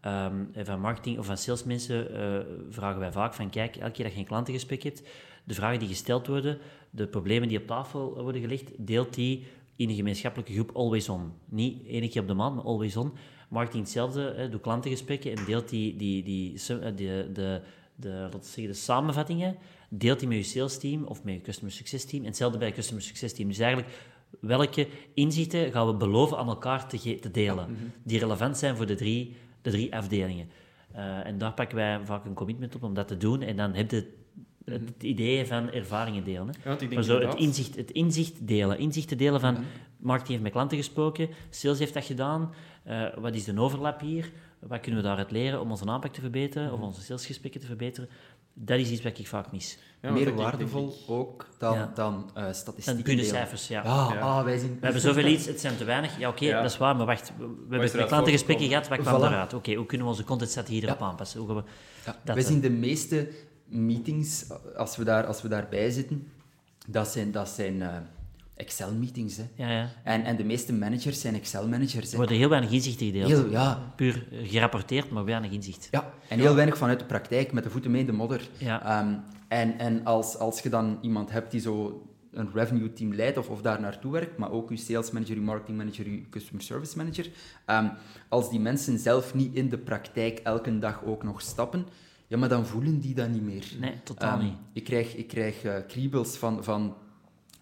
ehm, 0.00 0.44
van 0.54 0.80
marketing 0.80 1.18
of 1.18 1.26
van 1.26 1.36
salesmensen 1.36 2.14
eh, 2.14 2.46
vragen 2.70 3.00
wij 3.00 3.12
vaak 3.12 3.34
van 3.34 3.50
kijk, 3.50 3.76
elke 3.76 3.92
keer 3.92 4.04
dat 4.04 4.14
je 4.14 4.20
een 4.20 4.26
klantengesprek 4.26 4.82
hebt, 4.82 5.02
de 5.44 5.54
vragen 5.54 5.78
die 5.78 5.88
gesteld 5.88 6.26
worden, 6.26 6.58
de 6.90 7.06
problemen 7.06 7.48
die 7.48 7.58
op 7.58 7.66
tafel 7.66 8.22
worden 8.22 8.40
gelegd, 8.40 8.70
deelt 8.78 9.14
die 9.14 9.46
in 9.76 9.88
een 9.88 9.94
gemeenschappelijke 9.94 10.52
groep 10.52 10.70
always 10.74 11.08
on. 11.08 11.32
Niet 11.48 11.86
één 11.86 12.10
keer 12.10 12.22
op 12.22 12.28
de 12.28 12.34
maand, 12.34 12.54
maar 12.54 12.64
always 12.64 12.96
on. 12.96 13.12
Marketing 13.50 13.82
hetzelfde, 13.82 14.32
hè, 14.36 14.48
doe 14.48 14.60
klantengesprekken 14.60 15.36
en 15.36 15.44
deelt 15.44 15.68
die, 15.68 15.96
die, 15.96 16.22
die, 16.22 16.52
eh, 16.68 16.96
de, 16.96 17.30
de, 17.32 17.60
de, 17.94 18.08
laten 18.08 18.44
zeggen, 18.44 18.66
de 18.66 18.72
samenvattingen, 18.72 19.56
deelt 19.88 20.18
die 20.18 20.28
met 20.28 20.36
je 20.36 20.42
sales 20.42 20.78
team 20.78 21.04
of 21.04 21.24
met 21.24 21.34
je 21.34 21.40
customer 21.40 21.72
success 21.72 22.04
team. 22.04 22.22
En 22.22 22.28
hetzelfde 22.28 22.58
bij 22.58 22.68
je 22.68 22.74
customer 22.74 23.02
success 23.02 23.34
team. 23.34 23.48
Dus 23.48 23.58
eigenlijk, 23.58 23.92
welke 24.40 24.88
inzichten 25.14 25.72
gaan 25.72 25.86
we 25.86 25.94
beloven 25.94 26.38
aan 26.38 26.48
elkaar 26.48 26.88
te, 26.88 27.18
te 27.18 27.30
delen, 27.30 27.92
die 28.02 28.18
relevant 28.18 28.58
zijn 28.58 28.76
voor 28.76 28.86
de 28.86 28.94
drie, 28.94 29.36
de 29.62 29.70
drie 29.70 29.94
afdelingen. 29.96 30.48
Eh, 30.92 31.26
en 31.26 31.38
daar 31.38 31.52
pakken 31.52 31.76
wij 31.76 32.00
vaak 32.04 32.24
een 32.24 32.34
commitment 32.34 32.74
op 32.74 32.82
om 32.82 32.94
dat 32.94 33.08
te 33.08 33.16
doen. 33.16 33.42
En 33.42 33.56
dan 33.56 33.74
heb 33.74 33.90
je 33.90 34.18
het, 34.70 34.80
het 34.94 35.02
idee 35.02 35.46
van 35.46 35.70
ervaringen 35.70 36.24
delen. 36.24 36.46
Hè. 36.46 36.52
Ja, 36.52 36.68
want 36.68 36.80
ik 36.82 36.90
denk 36.90 36.94
Maar 37.06 37.18
zo 37.18 37.20
het 37.28 37.34
inzicht, 37.38 37.76
het 37.76 37.90
inzicht 37.90 38.46
delen. 38.46 38.78
Inzichten 38.78 39.18
delen 39.18 39.40
van, 39.40 39.56
marketing 39.96 40.28
heeft 40.30 40.42
met 40.42 40.52
klanten 40.52 40.76
gesproken, 40.76 41.28
sales 41.50 41.78
heeft 41.78 41.94
dat 41.94 42.04
gedaan, 42.04 42.54
eh, 42.84 43.02
wat 43.18 43.34
is 43.34 43.44
de 43.44 43.60
overlap 43.60 44.00
hier, 44.00 44.30
wat 44.58 44.80
kunnen 44.80 45.00
we 45.00 45.06
daaruit 45.06 45.30
leren 45.30 45.60
om 45.60 45.70
onze 45.70 45.86
aanpak 45.86 46.12
te 46.12 46.20
verbeteren, 46.20 46.72
of 46.72 46.80
onze 46.80 47.00
salesgesprekken 47.02 47.60
te 47.60 47.66
verbeteren. 47.66 48.08
Dat 48.54 48.78
is 48.78 48.90
iets 48.90 49.02
wat 49.02 49.18
ik 49.18 49.26
vaak 49.28 49.52
mis. 49.52 49.78
Ja, 50.02 50.10
meer 50.10 50.34
waardevol 50.34 50.88
denk 50.88 51.00
ik- 51.00 51.10
ook 51.10 51.46
dan, 51.58 51.74
Ja. 51.74 51.92
dan 51.94 52.30
eh 52.34 52.44
En 52.44 52.54
statistieken 52.54 53.02
pure 53.02 53.16
delen. 53.16 53.30
cijfers, 53.30 53.68
ja. 53.68 53.82
Ja, 53.84 54.12
Ja. 54.14 54.20
ah, 54.20 54.44
wij 54.44 54.58
zien... 54.58 54.68
We 54.68 54.78
hebben 54.84 55.00
zoveel 55.02 55.26
iets, 55.26 55.46
het 55.46 55.60
zijn 55.60 55.76
te 55.76 55.84
weinig. 55.84 56.18
Ja, 56.18 56.28
oké, 56.28 56.44
Ja. 56.44 56.62
dat 56.62 56.70
is 56.70 56.78
waar, 56.78 56.96
maar 56.96 57.06
wacht. 57.06 57.32
We, 57.38 57.44
we 57.44 57.76
hebben 57.76 57.78
met 57.78 58.06
klantengesprekken 58.06 58.66
voortgekomen? 58.66 58.68
gehad, 58.68 58.88
wat 58.88 58.98
kwam 59.00 59.20
Voilà. 59.20 59.32
eruit? 59.32 59.54
Oké, 59.54 59.74
hoe 59.74 59.86
kunnen 59.86 60.06
we 60.06 60.12
onze 60.12 60.24
contentstrategie 60.24 60.82
erop 60.82 61.02
aanpassen? 61.02 61.38
Hoe 61.40 61.48
gaan 61.48 61.56
we... 61.56 61.62
Ja, 62.06 62.16
Dat, 62.24 62.34
wij 62.34 62.44
eh. 62.44 62.50
zien 62.50 62.60
de 62.60 62.70
meeste 62.70 63.28
meetings, 63.70 64.44
als 64.76 64.96
we, 64.96 65.04
daar, 65.04 65.26
als 65.26 65.42
we 65.42 65.48
daarbij 65.48 65.90
zitten, 65.90 66.28
dat 66.86 67.08
zijn, 67.08 67.32
dat 67.32 67.48
zijn 67.48 67.82
eh, 67.82 67.96
Excel-meetings. 68.56 69.36
Hè. 69.36 69.44
Ja, 69.54 69.70
ja. 69.70 69.88
En, 70.04 70.24
en 70.24 70.36
de 70.36 70.44
meeste 70.44 70.72
managers 70.72 71.20
zijn 71.20 71.34
Excel-managers. 71.34 72.10
Er 72.10 72.16
worden 72.16 72.36
heel 72.36 72.48
weinig 72.48 72.70
inzichten 72.70 73.06
gedeeld. 73.06 73.30
Heel, 73.30 73.50
ja, 73.50 73.92
Puur 73.96 74.26
gerapporteerd, 74.32 75.10
maar 75.10 75.24
weinig 75.24 75.50
inzicht. 75.50 75.88
ja, 75.90 76.12
en 76.28 76.38
heel 76.38 76.54
weinig 76.54 76.76
vanuit 76.78 76.98
de 76.98 77.04
praktijk, 77.04 77.52
met 77.52 77.64
de 77.64 77.70
voeten 77.70 77.90
mee 77.90 78.00
in 78.00 78.06
de 78.06 78.12
modder. 78.12 78.48
Ja. 78.58 78.82
Ehm, 78.84 79.14
en 79.48 79.78
en 79.78 80.04
als, 80.04 80.38
als 80.38 80.60
je 80.60 80.68
dan 80.68 80.98
iemand 81.00 81.30
hebt 81.30 81.50
die 81.50 81.60
zo 81.60 82.04
een 82.32 82.50
revenue 82.54 82.92
team 82.92 83.14
leidt 83.14 83.38
of, 83.38 83.48
of 83.48 83.62
daar 83.62 83.80
naartoe 83.80 84.12
werkt, 84.12 84.36
maar 84.38 84.50
ook 84.50 84.70
je 84.70 84.76
sales 84.76 85.10
manager, 85.10 85.34
je 85.34 85.40
marketing 85.40 85.76
manager, 85.78 86.10
je 86.10 86.28
customer 86.30 86.62
service 86.62 86.96
manager, 86.96 87.30
ehm, 87.64 87.88
als 88.28 88.50
die 88.50 88.60
mensen 88.60 88.98
zelf 88.98 89.34
niet 89.34 89.54
in 89.54 89.68
de 89.68 89.78
praktijk 89.78 90.38
elke 90.38 90.78
dag 90.78 91.04
ook 91.04 91.22
nog 91.22 91.40
stappen, 91.40 91.86
ja, 92.30 92.36
maar 92.36 92.48
dan 92.48 92.66
voelen 92.66 93.00
die 93.00 93.14
dat 93.14 93.28
niet 93.28 93.42
meer. 93.42 93.64
Nee, 93.80 93.94
totaal 94.04 94.36
Ehm, 94.38 94.44
niet. 94.44 94.54
Ik 94.72 94.84
krijg, 94.84 95.14
ik 95.16 95.28
krijg 95.28 95.62
eh, 95.62 95.74
kriebels 95.88 96.36
van, 96.36 96.64
van 96.64 96.94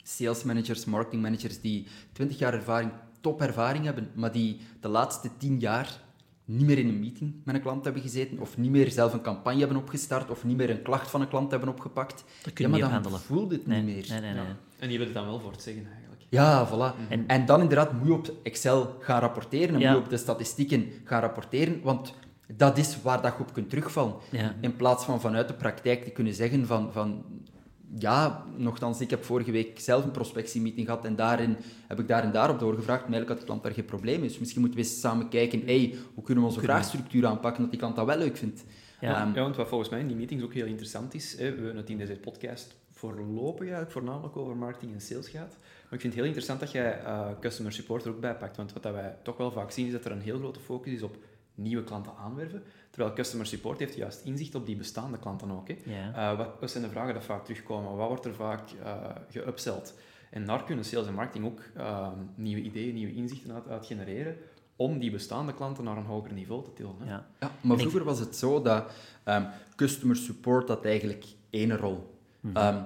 sales 0.02 0.42
managers, 0.44 0.84
marketing 0.84 1.22
managers 1.22 1.60
die 1.60 1.86
20 2.12 2.38
jaar 2.38 2.54
ervaring, 2.54 2.90
topervaring 3.20 3.84
hebben, 3.84 4.10
maar 4.14 4.32
die 4.32 4.60
de 4.80 4.88
laatste 4.88 5.30
10 5.38 5.58
jaar 5.58 6.00
niet 6.44 6.66
meer 6.66 6.78
in 6.78 6.88
een 6.88 7.00
meeting 7.00 7.34
met 7.44 7.54
een 7.54 7.60
klant 7.60 7.84
hebben 7.84 8.02
gezeten, 8.02 8.38
of 8.38 8.56
niet 8.56 8.70
meer 8.70 8.90
zelf 8.90 9.12
een 9.12 9.20
campagne 9.22 9.58
hebben 9.58 9.76
opgestart, 9.76 10.30
of 10.30 10.44
niet 10.44 10.56
meer 10.56 10.70
een 10.70 10.82
klacht 10.82 11.10
van 11.10 11.20
een 11.20 11.28
klant 11.28 11.50
hebben 11.50 11.68
opgepakt. 11.68 12.24
Dat 12.42 12.52
kun 12.52 12.52
ja, 12.52 12.62
je 12.64 12.68
maar 12.68 12.72
niet 12.72 12.80
dan 12.80 12.90
handelen. 12.92 13.20
voelt 13.20 13.50
het 13.52 13.66
Nee, 13.66 13.82
niet 13.82 13.94
meer. 13.94 14.06
nee, 14.08 14.20
nee. 14.20 14.32
nee. 14.32 14.42
Ja. 14.42 14.56
En 14.78 14.88
die 14.88 14.98
hebben 14.98 15.06
het 15.06 15.14
dan 15.14 15.26
wel 15.26 15.40
voor 15.40 15.50
het 15.52 15.62
zeggen, 15.62 15.82
eigenlijk. 15.92 16.22
Ja, 16.30 16.68
voilà. 16.68 17.08
En- 17.08 17.26
En, 17.26 17.46
dan 17.46 17.60
inderdaad 17.60 17.92
moet 17.92 18.06
je 18.06 18.12
op 18.12 18.32
Excel 18.42 18.96
gaan 19.00 19.20
rapporteren 19.20 19.74
en 19.74 19.80
Ja. 19.80 19.88
moet 19.90 19.98
je 19.98 20.04
op 20.04 20.10
de 20.10 20.16
statistieken 20.16 20.86
gaan 21.04 21.20
rapporteren, 21.20 21.80
want 21.82 22.14
dat 22.56 22.78
is 22.78 23.02
waar 23.02 23.22
dat 23.22 23.34
je 23.36 23.42
op 23.42 23.52
kunt 23.52 23.70
terugvallen. 23.70 24.14
Ja. 24.30 24.54
In 24.60 24.76
plaats 24.76 25.04
van 25.04 25.20
vanuit 25.20 25.48
de 25.48 25.54
praktijk 25.54 26.04
te 26.04 26.10
kunnen 26.10 26.34
zeggen 26.34 26.66
van, 26.66 26.92
van 26.92 27.24
ja, 27.94 28.44
nogthans, 28.56 29.00
ik 29.00 29.10
heb 29.10 29.24
vorige 29.24 29.50
week 29.50 29.80
zelf 29.80 30.04
een 30.04 30.10
prospectiemeeting 30.10 30.86
gehad 30.86 31.04
en 31.04 31.16
daarin 31.16 31.56
heb 31.86 32.00
ik 32.00 32.08
daar 32.08 32.22
en 32.22 32.32
daarop 32.32 32.58
doorgevraagd, 32.58 33.02
maar 33.02 33.12
eigenlijk 33.12 33.28
had 33.28 33.38
de 33.38 33.44
klant 33.44 33.62
daar 33.62 33.72
geen 33.72 33.84
probleem 33.84 34.20
mee. 34.20 34.28
Dus 34.28 34.38
misschien 34.38 34.60
moeten 34.60 34.78
we 34.80 34.84
eens 34.86 35.00
samen 35.00 35.28
kijken, 35.28 35.62
hey, 35.64 35.94
hoe 36.14 36.24
kunnen 36.24 36.44
we 36.44 36.50
onze 36.50 36.62
vraagstructuur 36.62 37.26
aanpakken 37.26 37.60
dat 37.60 37.70
die 37.70 37.80
klant 37.80 37.96
dat 37.96 38.06
wel 38.06 38.18
leuk 38.18 38.36
vindt. 38.36 38.64
Ja. 39.00 39.20
Ehm, 39.20 39.34
Ja, 39.34 39.42
want 39.42 39.56
wat 39.56 39.68
volgens 39.68 39.90
mij 39.90 40.00
in 40.00 40.06
die 40.06 40.16
meetings 40.16 40.44
ook 40.44 40.54
heel 40.54 40.66
interessant 40.66 41.14
is, 41.14 41.32
hè, 41.38 41.50
we 41.50 41.56
hebben 41.56 41.76
het 41.76 41.90
in 41.90 41.98
deze 41.98 42.16
podcast 42.16 42.76
voorlopig 42.90 43.60
eigenlijk 43.60 43.90
voornamelijk 43.90 44.36
over 44.36 44.56
marketing 44.56 44.92
en 44.92 45.00
sales 45.00 45.28
gaat. 45.28 45.56
Maar 45.58 45.92
ik 45.92 46.00
vind 46.00 46.02
het 46.02 46.14
heel 46.14 46.24
interessant 46.24 46.60
dat 46.60 46.72
jij 46.72 47.00
eh, 47.00 47.26
customer 47.40 47.72
support 47.72 48.04
er 48.04 48.10
ook 48.10 48.20
bij 48.20 48.36
pakt. 48.36 48.56
Want 48.56 48.72
wat 48.72 48.82
dat 48.82 48.92
wij 48.92 49.16
toch 49.22 49.36
wel 49.36 49.50
vaak 49.50 49.70
zien, 49.70 49.86
is 49.86 49.92
dat 49.92 50.04
er 50.04 50.12
een 50.12 50.20
heel 50.20 50.38
grote 50.38 50.60
focus 50.60 50.92
is 50.92 51.02
op 51.02 51.16
nieuwe 51.58 51.84
klanten 51.84 52.12
aanwerven. 52.24 52.62
Terwijl 52.90 53.14
customer 53.14 53.46
support 53.46 53.78
heeft 53.78 53.94
juist 53.94 54.24
inzicht 54.24 54.54
op 54.54 54.66
die 54.66 54.76
bestaande 54.76 55.18
klanten 55.18 55.50
ook. 55.50 55.68
Hè. 55.68 55.76
Ja. 55.84 56.30
Eh, 56.30 56.38
wat, 56.38 56.48
wat 56.60 56.70
zijn 56.70 56.82
de 56.82 56.90
vragen 56.90 57.14
die 57.14 57.22
vaak 57.22 57.44
terugkomen? 57.44 57.96
Wat 57.96 58.08
wordt 58.08 58.24
er 58.24 58.34
vaak 58.34 58.70
uh, 58.82 58.94
geupseld? 59.30 59.94
En 60.30 60.46
daar 60.46 60.64
kunnen 60.64 60.84
sales 60.84 61.06
en 61.06 61.14
marketing 61.14 61.44
ook 61.44 61.60
uh, 61.76 62.08
nieuwe 62.34 62.62
ideeën, 62.62 62.94
nieuwe 62.94 63.14
inzichten 63.14 63.52
uit, 63.52 63.68
uit, 63.68 63.86
genereren 63.86 64.36
om 64.76 64.98
die 64.98 65.10
bestaande 65.10 65.54
klanten 65.54 65.84
naar 65.84 65.96
een 65.96 66.04
hoger 66.04 66.32
niveau 66.32 66.64
te 66.64 66.72
tillen. 66.72 66.94
Hè. 66.98 67.10
Ja. 67.10 67.26
Ja, 67.40 67.50
maar 67.60 67.78
vroeger 67.78 68.04
was 68.04 68.18
het 68.18 68.36
zo 68.36 68.62
dat 68.62 68.92
um, 69.24 69.46
customer 69.76 70.16
support 70.16 70.68
had 70.68 70.84
eigenlijk 70.84 71.24
één 71.50 71.76
rol. 71.76 72.18
Mm 72.40 72.54
-hmm. 72.54 72.76
um, 72.76 72.84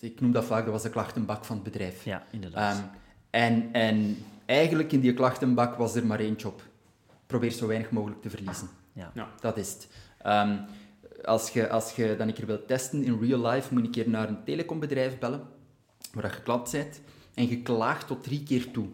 ik 0.00 0.20
noem 0.20 0.32
dat 0.32 0.44
vaak, 0.44 0.64
dat 0.64 0.72
was 0.72 0.82
de 0.82 0.90
klachtenbak 0.90 1.44
van 1.44 1.56
het 1.56 1.64
bedrijf. 1.64 2.04
Ja, 2.04 2.22
inderdaad. 2.30 2.78
Um, 2.78 2.84
en, 3.30 3.72
en 3.72 4.16
eigenlijk 4.46 4.92
in 4.92 5.00
die 5.00 5.14
klachtenbak 5.14 5.74
was 5.74 5.94
er 5.94 6.06
maar 6.06 6.20
één 6.20 6.34
job. 6.34 6.62
Probeer 7.26 7.50
zo 7.50 7.66
weinig 7.66 7.90
mogelijk 7.90 8.22
te 8.22 8.30
verliezen. 8.30 8.68
Ja. 8.92 9.10
ja. 9.14 9.28
Dat 9.40 9.56
is 9.56 9.72
het. 9.72 9.88
Um, 10.26 10.60
als, 11.24 11.50
je, 11.50 11.68
als 11.68 11.92
je 11.92 12.14
dan 12.18 12.28
een 12.28 12.34
keer 12.34 12.46
wilt 12.46 12.66
testen 12.66 13.04
in 13.04 13.18
real 13.20 13.46
life, 13.46 13.74
moet 13.74 13.80
je 13.80 13.86
een 13.86 13.92
keer 13.94 14.08
naar 14.08 14.28
een 14.28 14.44
telecombedrijf 14.44 15.18
bellen, 15.18 15.42
waar 16.12 16.34
je 16.34 16.42
klant 16.42 16.70
bent, 16.70 17.00
en 17.34 17.48
je 17.48 17.62
klaagt 17.62 18.06
tot 18.06 18.22
drie 18.22 18.42
keer 18.42 18.70
toe 18.70 18.86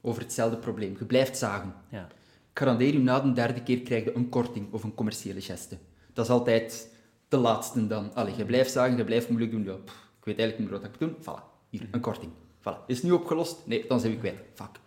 over 0.00 0.22
hetzelfde 0.22 0.56
probleem. 0.56 0.96
Je 0.98 1.04
blijft 1.04 1.38
zagen. 1.38 1.74
Ja. 1.88 2.06
Ik 2.50 2.60
garandeer 2.60 2.94
u, 2.94 2.98
na 2.98 3.20
de 3.20 3.32
derde 3.32 3.62
keer 3.62 3.80
krijg 3.80 4.04
je 4.04 4.16
een 4.16 4.28
korting 4.28 4.72
of 4.72 4.82
een 4.82 4.94
commerciële 4.94 5.40
geste. 5.40 5.78
Dat 6.12 6.24
is 6.24 6.30
altijd 6.30 6.88
de 7.28 7.36
laatste 7.36 7.86
dan. 7.86 8.14
Allee, 8.14 8.36
je 8.36 8.44
blijft 8.44 8.72
zagen, 8.72 8.96
je 8.96 9.04
blijft 9.04 9.28
moeilijk 9.28 9.52
doen. 9.52 9.64
Ja, 9.64 9.72
pff, 9.72 10.08
ik 10.18 10.24
weet 10.24 10.38
eigenlijk 10.38 10.58
niet 10.58 10.70
meer 10.70 10.80
wat 10.80 10.94
ik 10.94 11.00
moet 11.00 11.24
doen. 11.24 11.34
Voilà, 11.34 11.68
hier, 11.70 11.88
een 11.90 12.00
korting. 12.00 12.32
Voilà. 12.60 12.86
Is 12.86 12.96
het 12.96 13.04
nu 13.04 13.12
opgelost? 13.12 13.66
Nee, 13.66 13.84
dan 13.88 14.00
zijn 14.00 14.12
we 14.12 14.18
kwijt. 14.18 14.38
Fuck. 14.54 14.80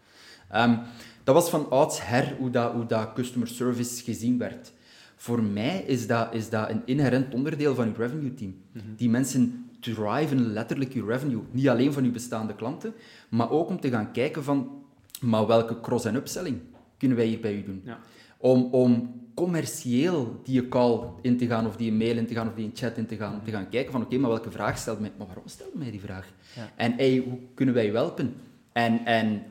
Um, 0.55 0.79
dat 1.28 1.36
was 1.36 1.50
van 1.50 1.70
oudsher 1.70 2.36
hoe 2.40 2.50
dat, 2.50 2.72
hoe 2.72 2.86
dat 2.86 3.13
customer 3.13 3.48
service 3.48 4.04
gezien 4.04 4.38
werd. 4.38 4.74
Voor 5.16 5.44
mij 5.44 5.84
is 5.88 6.08
dat, 6.08 6.34
is 6.34 6.50
dat 6.50 6.70
een 6.70 6.82
inherent 6.86 7.34
onderdeel 7.34 7.76
van 7.76 7.88
je 7.88 7.94
revenue 7.98 8.34
team. 8.34 8.56
Mm 8.72 8.82
-hmm. 8.82 8.96
Die 8.96 9.10
mensen 9.10 9.70
driven 9.80 10.52
letterlijk 10.52 10.94
je 10.94 11.06
revenue. 11.06 11.42
Niet 11.52 11.70
alleen 11.70 11.94
van 11.94 12.04
je 12.04 12.10
bestaande 12.10 12.56
klanten, 12.56 12.94
maar 13.30 13.52
ook 13.52 13.70
om 13.70 13.80
te 13.80 13.90
gaan 13.90 14.12
kijken 14.12 14.44
van, 14.44 14.84
maar 15.22 15.48
welke 15.48 15.80
cross- 15.80 16.06
en 16.06 16.16
upselling 16.16 16.60
kunnen 16.98 17.18
wij 17.18 17.26
hier 17.26 17.40
bij 17.40 17.56
u 17.56 17.63
doen? 17.63 17.82
Ja. 17.86 18.00
Om, 18.38 18.63
om 18.63 19.22
commercieel 19.34 20.42
die 20.44 20.68
call 20.68 21.00
in 21.22 21.38
te 21.38 21.48
gaan, 21.48 21.68
of 21.68 21.76
die 21.76 21.94
mail 21.94 22.18
in 22.18 22.28
te 22.28 22.34
gaan, 22.34 22.48
of 22.48 22.54
die 22.54 22.72
chat 22.74 22.98
in 22.98 23.06
te 23.06 23.16
gaan, 23.16 23.34
om 23.34 23.44
te 23.44 23.52
gaan 23.52 23.70
kijken 23.70 23.92
van, 23.92 24.02
oké, 24.02 24.10
okay, 24.10 24.20
maar 24.20 24.32
welke 24.32 24.52
vraag 24.52 24.78
stelt 24.78 25.00
mij? 25.00 25.12
Maar 25.18 25.28
waarom 25.28 25.48
stelt 25.48 25.74
mij 25.74 25.92
die 25.92 26.02
vraag? 26.02 26.28
Ja. 26.56 26.72
En 26.76 26.94
hey, 26.94 27.24
hoe 27.28 27.40
kunnen 27.54 27.76
wij 27.76 27.90
u 27.90 27.94
helpen? 27.94 28.36
En, 28.72 29.06
en 29.06 29.42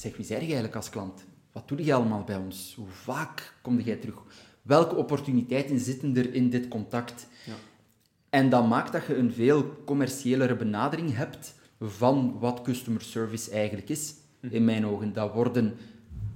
zeg, 0.00 0.16
wie 0.16 0.24
zeg 0.24 0.38
je 0.38 0.44
eigenlijk 0.44 0.76
als 0.76 0.90
klant? 0.90 1.24
Wat 1.52 1.68
doe 1.68 1.84
je 1.84 1.94
allemaal 1.94 2.24
bij 2.24 2.36
ons? 2.36 2.74
Hoe 2.76 2.88
vaak 2.88 3.54
kom 3.62 3.80
jij 3.80 3.96
terug? 3.96 4.22
Welke 4.62 4.94
opportuniteiten 4.94 5.80
zitten 5.80 6.16
er 6.16 6.34
in 6.34 6.50
dit 6.50 6.68
contact? 6.68 7.26
Ja. 7.46 7.54
En 8.30 8.50
dat 8.50 8.68
maakt 8.68 8.92
dat 8.92 9.06
je 9.06 9.16
een 9.16 9.32
veel 9.32 9.82
commerciëlere 9.84 10.56
benadering 10.56 11.16
hebt 11.16 11.54
van 11.80 12.38
wat 12.38 12.62
customer 12.62 13.02
service 13.02 13.50
eigenlijk 13.50 13.88
is, 13.88 14.14
in 14.40 14.64
mijn 14.64 14.86
ogen. 14.86 15.12
Dat 15.12 15.32
worden 15.32 15.76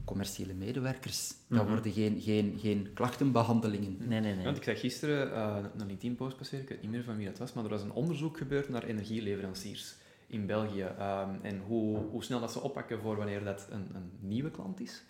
commerciële 0.04 0.54
medewerkers. 0.54 1.34
Dat 1.48 1.68
worden 1.68 1.92
geen, 1.92 2.20
geen, 2.20 2.58
geen 2.60 2.90
klachtenbehandelingen. 2.94 3.96
Nee, 3.98 4.20
nee, 4.20 4.34
nee. 4.34 4.44
Want 4.44 4.56
ik 4.56 4.62
zag 4.62 4.80
gisteren 4.80 5.28
uh, 5.28 5.56
een 5.78 5.86
LinkedIn-post 5.86 6.36
passeren, 6.36 6.62
ik 6.62 6.68
weet 6.68 6.82
niet 6.82 6.90
meer 6.90 7.04
van 7.04 7.16
wie 7.16 7.26
dat 7.26 7.38
was, 7.38 7.52
maar 7.52 7.64
er 7.64 7.70
was 7.70 7.82
een 7.82 7.92
onderzoek 7.92 8.36
gebeurd 8.36 8.68
naar 8.68 8.84
energieleveranciers 8.84 9.94
in 10.26 10.46
België 10.46 10.82
um, 10.82 11.38
en 11.42 11.60
hoe, 11.66 11.98
hoe 12.10 12.24
snel 12.24 12.40
dat 12.40 12.52
ze 12.52 12.60
oppakken 12.60 13.00
voor 13.00 13.16
wanneer 13.16 13.44
dat 13.44 13.66
een, 13.70 13.90
een 13.94 14.10
nieuwe 14.20 14.50
klant 14.50 14.80
is 14.80 15.02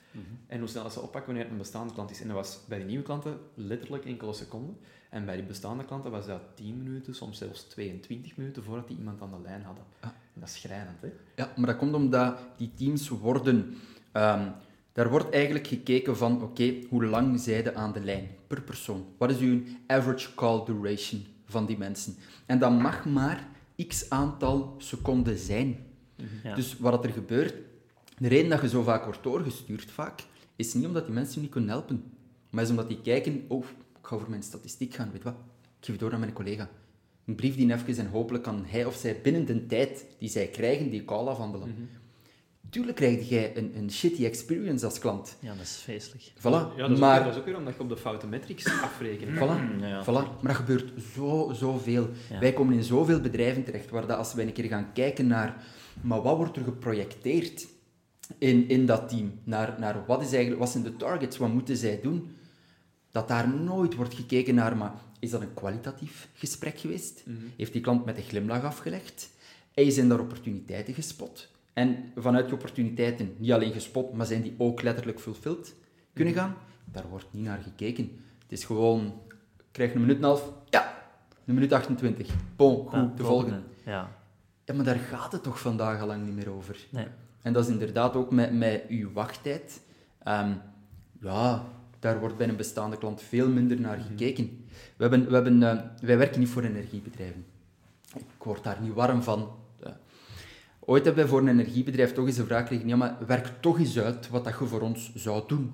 en 0.46 0.58
hoe 0.58 0.68
snel 0.68 0.82
dat 0.82 0.92
ze 0.92 1.00
oppakken 1.00 1.26
wanneer 1.26 1.42
het 1.42 1.52
een 1.52 1.58
bestaande 1.58 1.92
klant 1.92 2.10
is. 2.10 2.20
En 2.20 2.26
dat 2.26 2.36
was 2.36 2.60
bij 2.68 2.78
die 2.78 2.86
nieuwe 2.86 3.04
klanten 3.04 3.38
letterlijk 3.54 4.04
enkele 4.04 4.32
seconden 4.32 4.76
en 5.10 5.24
bij 5.24 5.36
die 5.36 5.44
bestaande 5.44 5.84
klanten 5.84 6.10
was 6.10 6.26
dat 6.26 6.40
10 6.54 6.82
minuten, 6.82 7.14
soms 7.14 7.38
zelfs 7.38 7.62
22 7.62 8.36
minuten 8.36 8.62
voordat 8.62 8.88
die 8.88 8.96
iemand 8.96 9.22
aan 9.22 9.30
de 9.30 9.40
lijn 9.42 9.62
hadden. 9.62 9.84
En 10.00 10.40
dat 10.40 10.48
is 10.48 10.60
schrijnend, 10.60 11.00
hè? 11.00 11.08
Ja, 11.36 11.52
maar 11.56 11.66
dat 11.66 11.76
komt 11.76 11.94
omdat 11.94 12.38
die 12.56 12.72
teams 12.74 13.08
worden... 13.08 13.76
Um, 14.12 14.52
daar 14.92 15.10
wordt 15.10 15.30
eigenlijk 15.30 15.66
gekeken 15.66 16.16
van, 16.16 16.42
oké, 16.42 16.74
hoe 16.88 17.04
lang 17.04 17.40
zijde 17.40 17.74
aan 17.74 17.92
de 17.92 18.00
lijn 18.00 18.28
per 18.46 18.62
persoon? 18.62 19.06
Wat 19.18 19.30
is 19.30 19.38
uw 19.38 19.62
average 19.86 20.34
call 20.34 20.64
duration 20.64 21.26
van 21.44 21.66
die 21.66 21.78
mensen? 21.78 22.16
En 22.46 22.58
dat 22.58 22.72
mag 22.72 23.04
maar 23.04 23.48
x 23.76 24.10
aantal 24.10 24.74
seconden 24.78 25.38
zijn. 25.38 25.76
Ja. 26.42 26.54
Dus 26.54 26.78
wat 26.78 27.04
er 27.04 27.10
gebeurt, 27.10 27.54
de 28.18 28.28
reden 28.28 28.50
dat 28.50 28.60
je 28.60 28.68
zo 28.68 28.82
vaak 28.82 29.04
wordt 29.04 29.22
doorgestuurd, 29.22 29.90
vaak, 29.90 30.24
is 30.56 30.74
niet 30.74 30.86
omdat 30.86 31.04
die 31.04 31.14
mensen 31.14 31.34
je 31.34 31.40
niet 31.40 31.50
kunnen 31.50 31.70
helpen, 31.70 32.04
maar 32.50 32.64
is 32.64 32.70
omdat 32.70 32.88
die 32.88 33.00
kijken, 33.00 33.44
oh, 33.48 33.64
ik 34.00 34.06
ga 34.06 34.14
over 34.14 34.30
mijn 34.30 34.42
statistiek 34.42 34.94
gaan, 34.94 35.10
weet 35.12 35.22
wat, 35.22 35.34
ik 35.62 35.84
geef 35.84 35.90
het 35.90 36.00
door 36.00 36.12
aan 36.12 36.20
mijn 36.20 36.32
collega. 36.32 36.70
Een 37.24 37.34
brief 37.34 37.56
die 37.56 37.72
even 37.72 37.96
en 37.96 38.10
hopelijk 38.10 38.44
kan 38.44 38.64
hij 38.66 38.84
of 38.84 38.94
zij 38.94 39.20
binnen 39.22 39.46
de 39.46 39.66
tijd 39.66 40.06
die 40.18 40.28
zij 40.28 40.46
krijgen, 40.46 40.90
die 40.90 41.04
call 41.04 41.26
afhandelen. 41.26 41.88
Tuurlijk 42.74 42.96
krijg 42.96 43.28
jij 43.28 43.56
een, 43.56 43.72
een 43.76 43.90
shitty 43.90 44.24
experience 44.24 44.84
als 44.84 44.98
klant. 44.98 45.36
Ja, 45.40 45.48
dat 45.54 45.60
is 45.64 45.80
feestelijk. 45.82 46.32
Voilà. 46.38 46.42
Ja, 46.42 46.76
dat 46.76 46.90
is, 46.90 46.98
maar, 46.98 47.18
ook, 47.18 47.24
dat 47.24 47.32
is 47.32 47.38
ook 47.38 47.44
weer 47.44 47.56
omdat 47.56 47.74
je 47.74 47.80
op 47.80 47.88
de 47.88 47.96
foute 47.96 48.26
metrics 48.26 48.66
afrekent. 48.82 49.36
Voilà, 49.36 49.80
Ja, 49.80 49.86
ja. 49.86 50.02
voilà. 50.02 50.06
Maar 50.06 50.42
dat 50.42 50.54
gebeurt 50.54 50.92
zo, 51.14 51.52
zoveel. 51.52 52.08
Ja. 52.30 52.38
Wij 52.38 52.52
komen 52.52 52.74
in 52.74 52.82
zoveel 52.82 53.20
bedrijven 53.20 53.64
terecht, 53.64 53.90
waar 53.90 54.06
dat 54.06 54.18
als 54.18 54.34
wij 54.34 54.46
een 54.46 54.52
keer 54.52 54.64
gaan 54.64 54.92
kijken 54.92 55.26
naar, 55.26 55.64
maar 56.00 56.22
wat 56.22 56.36
wordt 56.36 56.56
er 56.56 56.64
geprojecteerd 56.64 57.66
in, 58.38 58.68
in 58.68 58.86
dat 58.86 59.08
team? 59.08 59.32
Naar, 59.44 59.76
naar 59.78 60.06
wat, 60.06 60.22
is 60.22 60.32
eigenlijk, 60.32 60.60
wat 60.60 60.70
zijn 60.70 60.84
de 60.84 60.96
targets, 60.96 61.36
wat 61.36 61.52
moeten 61.52 61.76
zij 61.76 62.00
doen? 62.02 62.36
Dat 63.10 63.28
daar 63.28 63.48
nooit 63.48 63.94
wordt 63.94 64.14
gekeken 64.14 64.54
naar, 64.54 64.76
maar 64.76 64.92
is 65.18 65.30
dat 65.30 65.40
een 65.40 65.54
kwalitatief 65.54 66.28
gesprek 66.34 66.78
geweest? 66.78 67.24
Heeft 67.56 67.72
die 67.72 67.82
klant 67.82 68.04
met 68.04 68.16
een 68.16 68.22
glimlach 68.22 68.64
afgelegd? 68.64 69.30
En 69.74 69.92
zijn 69.92 70.08
daar 70.08 70.20
opportuniteiten 70.20 70.94
gespot? 70.94 71.52
En 71.74 72.12
vanuit 72.16 72.44
die 72.44 72.54
opportuniteiten, 72.54 73.34
niet 73.36 73.52
alleen 73.52 73.72
gespot, 73.72 74.12
maar 74.12 74.26
zijn 74.26 74.42
die 74.42 74.54
ook 74.58 74.82
letterlijk 74.82 75.20
fulfilled 75.20 75.74
kunnen 76.12 76.34
gaan? 76.34 76.56
Daar 76.84 77.08
wordt 77.08 77.26
niet 77.30 77.44
naar 77.44 77.60
gekeken. 77.62 78.20
Het 78.42 78.52
is 78.52 78.64
gewoon, 78.64 79.12
krijg 79.70 79.94
een 79.94 80.00
minuut 80.00 80.16
en 80.16 80.22
een 80.22 80.28
half, 80.28 80.52
ja, 80.70 81.02
een 81.44 81.54
minuut 81.54 81.72
28. 81.72 82.34
Bon, 82.56 82.86
goed, 82.86 82.92
Ja, 82.92 83.12
de 83.16 83.24
volgende. 83.24 83.60
Ja. 83.84 84.10
Ja, 84.64 84.74
maar 84.74 84.84
daar 84.84 84.98
gaat 84.98 85.32
het 85.32 85.42
toch 85.42 85.60
vandaag 85.60 86.00
al 86.00 86.06
lang 86.06 86.24
niet 86.24 86.34
meer 86.34 86.50
over. 86.50 86.86
Nee. 86.90 87.06
En 87.42 87.52
dat 87.52 87.64
is 87.64 87.70
inderdaad 87.70 88.16
ook 88.16 88.30
met, 88.30 88.52
met 88.52 88.84
uw 88.88 89.12
wachttijd. 89.12 89.80
Ehm, 90.22 90.52
ja, 91.20 91.64
daar 91.98 92.20
wordt 92.20 92.36
bij 92.36 92.48
een 92.48 92.56
bestaande 92.56 92.98
klant 92.98 93.22
veel 93.22 93.48
minder 93.48 93.80
naar 93.80 93.98
gekeken. 93.98 94.64
We 94.96 95.02
hebben, 95.02 95.28
we 95.28 95.34
hebben, 95.34 95.62
eh, 95.62 95.84
wij 96.00 96.18
werken 96.18 96.40
niet 96.40 96.48
voor 96.48 96.62
energiebedrijven. 96.62 97.44
Ik 98.14 98.42
word 98.42 98.64
daar 98.64 98.80
niet 98.80 98.92
warm 98.92 99.22
van. 99.22 99.48
Ooit 100.86 101.04
hebben 101.04 101.22
wij 101.22 101.32
voor 101.32 101.40
een 101.40 101.48
energiebedrijf 101.48 102.12
toch 102.12 102.26
eens 102.26 102.36
de 102.36 102.44
vraag 102.44 102.60
gekregen, 102.60 102.88
ja, 102.88 102.96
maar 102.96 103.16
werk 103.26 103.52
toch 103.60 103.78
eens 103.78 103.98
uit 103.98 104.28
wat 104.28 104.44
dat 104.44 104.58
je 104.58 104.66
voor 104.66 104.80
ons 104.80 105.12
zou 105.14 105.42
doen. 105.46 105.72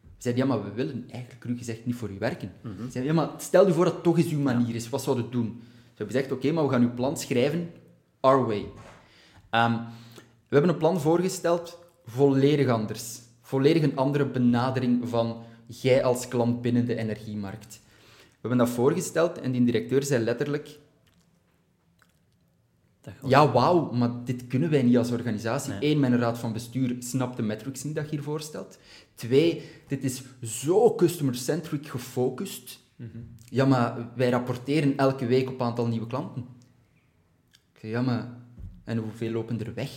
We 0.00 0.22
zeiden, 0.22 0.46
ja, 0.46 0.48
maar 0.48 0.64
we 0.64 0.72
willen 0.72 1.04
eigenlijk, 1.10 1.40
cru 1.40 1.56
gezegd, 1.56 1.86
niet 1.86 1.94
voor 1.94 2.10
u 2.10 2.18
werken. 2.18 2.52
Ze 2.62 2.90
zeiden, 2.90 3.14
ja, 3.14 3.20
maar 3.20 3.30
stel 3.36 3.66
je 3.66 3.72
voor 3.72 3.84
dat 3.84 3.94
het 3.94 4.02
toch 4.02 4.18
eens 4.18 4.32
uw 4.32 4.40
manier 4.40 4.74
is. 4.74 4.88
Wat 4.88 5.02
zou 5.02 5.16
je 5.16 5.28
doen? 5.28 5.60
Ze 5.62 6.02
hebben 6.02 6.14
gezegd, 6.14 6.32
oké, 6.32 6.52
maar 6.52 6.64
we 6.64 6.70
gaan 6.70 6.82
uw 6.82 6.94
plan 6.94 7.16
schrijven, 7.16 7.70
our 8.20 8.46
way. 8.46 8.66
Ehm, 9.50 9.72
we 10.48 10.54
hebben 10.54 10.70
een 10.70 10.76
plan 10.76 11.00
voorgesteld, 11.00 11.78
volledig 12.06 12.68
anders. 12.68 13.20
Volledig 13.40 13.82
een 13.82 13.96
andere 13.96 14.26
benadering 14.26 15.08
van 15.08 15.42
jij 15.66 16.04
als 16.04 16.28
klant 16.28 16.62
binnen 16.62 16.86
de 16.86 16.96
energiemarkt. 16.96 17.80
We 18.16 18.48
hebben 18.48 18.58
dat 18.58 18.68
voorgesteld 18.68 19.40
en 19.40 19.52
die 19.52 19.64
directeur 19.64 20.02
zei 20.02 20.24
letterlijk, 20.24 20.78
ja, 23.26 23.52
wauw, 23.52 23.92
maar 23.92 24.10
dit 24.24 24.46
kunnen 24.46 24.70
wij 24.70 24.82
niet 24.82 24.96
als 24.96 25.10
organisatie. 25.10 25.72
Nee. 25.72 25.90
Eén, 25.90 26.00
mijn 26.00 26.18
raad 26.18 26.38
van 26.38 26.52
bestuur 26.52 26.96
snapt 26.98 27.36
de 27.36 27.42
metrics 27.42 27.84
niet 27.84 27.94
dat 27.94 28.04
je 28.04 28.10
hier 28.10 28.22
voorstelt. 28.22 28.78
Twee, 29.14 29.70
dit 29.86 30.04
is 30.04 30.22
zo 30.42 30.94
customer-centric 30.94 31.86
gefocust. 31.86 32.80
Ja, 33.48 33.64
maar 33.64 34.08
wij 34.14 34.30
rapporteren 34.30 34.96
elke 34.96 35.26
week 35.26 35.48
op 35.48 35.62
aantal 35.62 35.86
nieuwe 35.86 36.06
klanten. 36.06 36.46
Ik 37.72 37.80
zei, 37.80 37.92
ja, 37.92 38.00
maar... 38.02 38.28
En 38.84 38.98
hoeveel 38.98 39.30
lopen 39.30 39.60
er 39.66 39.74
weg? 39.74 39.90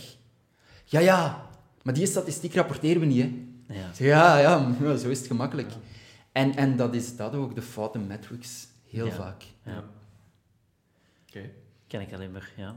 Ja, 0.84 1.00
ja, 1.00 1.48
maar 1.82 1.94
die 1.94 2.06
statistiek 2.06 2.54
rapporteren 2.54 3.00
we 3.00 3.06
niet, 3.06 3.22
hè. 3.22 3.46
Ja. 3.74 3.88
Ik 3.88 3.94
zeg, 3.94 4.06
ja, 4.06 4.38
ja, 4.38 4.74
ja, 4.80 4.96
zo 4.96 5.08
is 5.08 5.18
het 5.18 5.26
gemakkelijk. 5.26 5.72
En, 6.32 6.56
en 6.56 6.76
dat 6.76 6.94
is 6.94 7.16
dat 7.16 7.34
ook, 7.34 7.54
de 7.54 7.62
foute 7.62 7.98
metrics, 7.98 8.66
heel 8.88 9.06
Ja. 9.06 9.12
vaak. 9.12 9.42
Ja. 9.64 9.84
Oké. 11.28 11.50
Ken 11.90 12.00
ik 12.00 12.12
alleen 12.12 12.32
maar, 12.32 12.52
ja. 12.56 12.76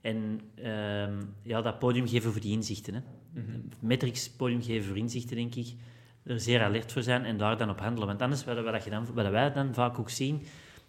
En 0.00 0.40
ehm, 0.54 1.22
ja, 1.42 1.62
dat 1.62 1.78
podium 1.78 2.08
geven 2.08 2.32
voor 2.32 2.40
die 2.40 2.52
inzichten. 2.52 2.94
Hè. 2.94 3.00
Metrics 3.78 4.30
podium 4.30 4.62
geven 4.62 4.88
voor 4.88 4.96
inzichten, 4.96 5.36
denk 5.36 5.54
ik. 5.54 5.74
Er 6.22 6.40
zeer 6.40 6.62
alert 6.62 6.92
voor 6.92 7.02
zijn 7.02 7.24
en 7.24 7.36
daar 7.36 7.56
dan 7.56 7.70
op 7.70 7.80
handelen. 7.80 8.08
Want 8.08 8.22
anders, 8.22 8.44
wat, 8.44 8.62
wat, 8.62 8.84
je 8.84 8.90
dan, 8.90 9.06
wat 9.14 9.28
wij 9.28 9.52
dan 9.52 9.74
vaak 9.74 9.98
ook 9.98 10.10
zien, 10.10 10.42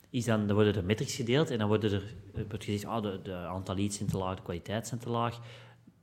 is 0.09 0.25
dan, 0.25 0.47
dan 0.47 0.55
worden 0.55 0.75
er 0.75 0.85
metrics 0.85 1.15
gedeeld 1.15 1.49
en 1.49 1.57
dan 1.57 1.67
worden 1.67 1.91
er, 1.91 2.03
wordt 2.47 2.63
gezegd, 2.63 2.85
ah, 2.85 3.01
de, 3.01 3.19
de 3.23 3.35
aantal 3.35 3.75
leads 3.75 3.97
zijn 3.97 4.09
te 4.09 4.17
laag, 4.17 4.35
de 4.35 4.41
kwaliteit 4.41 4.87
zijn 4.87 4.99
te 4.99 5.09
laag. 5.09 5.39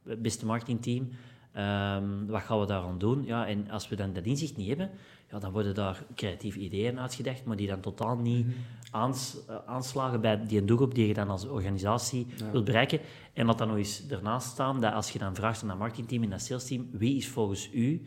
Beste 0.03 0.47
marketingteam, 0.47 1.11
ehm, 1.53 2.27
wat 2.27 2.43
gaan 2.43 2.61
we 2.61 2.67
daaraan 2.67 2.99
doen? 2.99 3.25
Ja, 3.25 3.47
en 3.47 3.71
als 3.71 3.89
we 3.89 3.97
dan 3.97 4.13
dat 4.13 4.25
inzicht 4.25 4.57
niet 4.57 4.69
hebben, 4.69 4.91
ja, 5.31 5.39
dan 5.39 5.53
worden 5.53 5.75
daar 5.75 6.05
creatieve 6.15 6.59
ideeën 6.59 7.01
uitgedacht, 7.01 7.45
maar 7.45 7.57
die 7.57 7.69
dan 7.69 7.81
totaal 7.81 8.17
niet 8.17 8.47
aans, 8.91 9.37
eh, 9.49 9.57
aanslagen 9.67 10.21
bij 10.21 10.47
die 10.47 10.65
doelgroep 10.65 10.95
die 10.95 11.07
je 11.07 11.15
dan 11.15 11.29
als 11.29 11.47
organisatie 11.47 12.27
wilt 12.53 12.65
bereiken. 12.65 13.01
En 13.33 13.47
dat 13.47 13.59
dan 13.59 13.69
nog 13.69 13.77
eens 13.77 14.09
ernaast 14.09 14.49
staan, 14.49 14.81
dat 14.81 14.93
als 14.93 15.11
je 15.11 15.19
dan 15.19 15.35
vraagt 15.35 15.63
aan 15.63 15.69
dat 15.69 15.79
marketingteam 15.79 16.23
en 16.23 16.31
dat 16.31 16.41
salesteam, 16.41 16.89
wie 16.93 17.17
is 17.17 17.29
volgens 17.29 17.71
u 17.73 18.03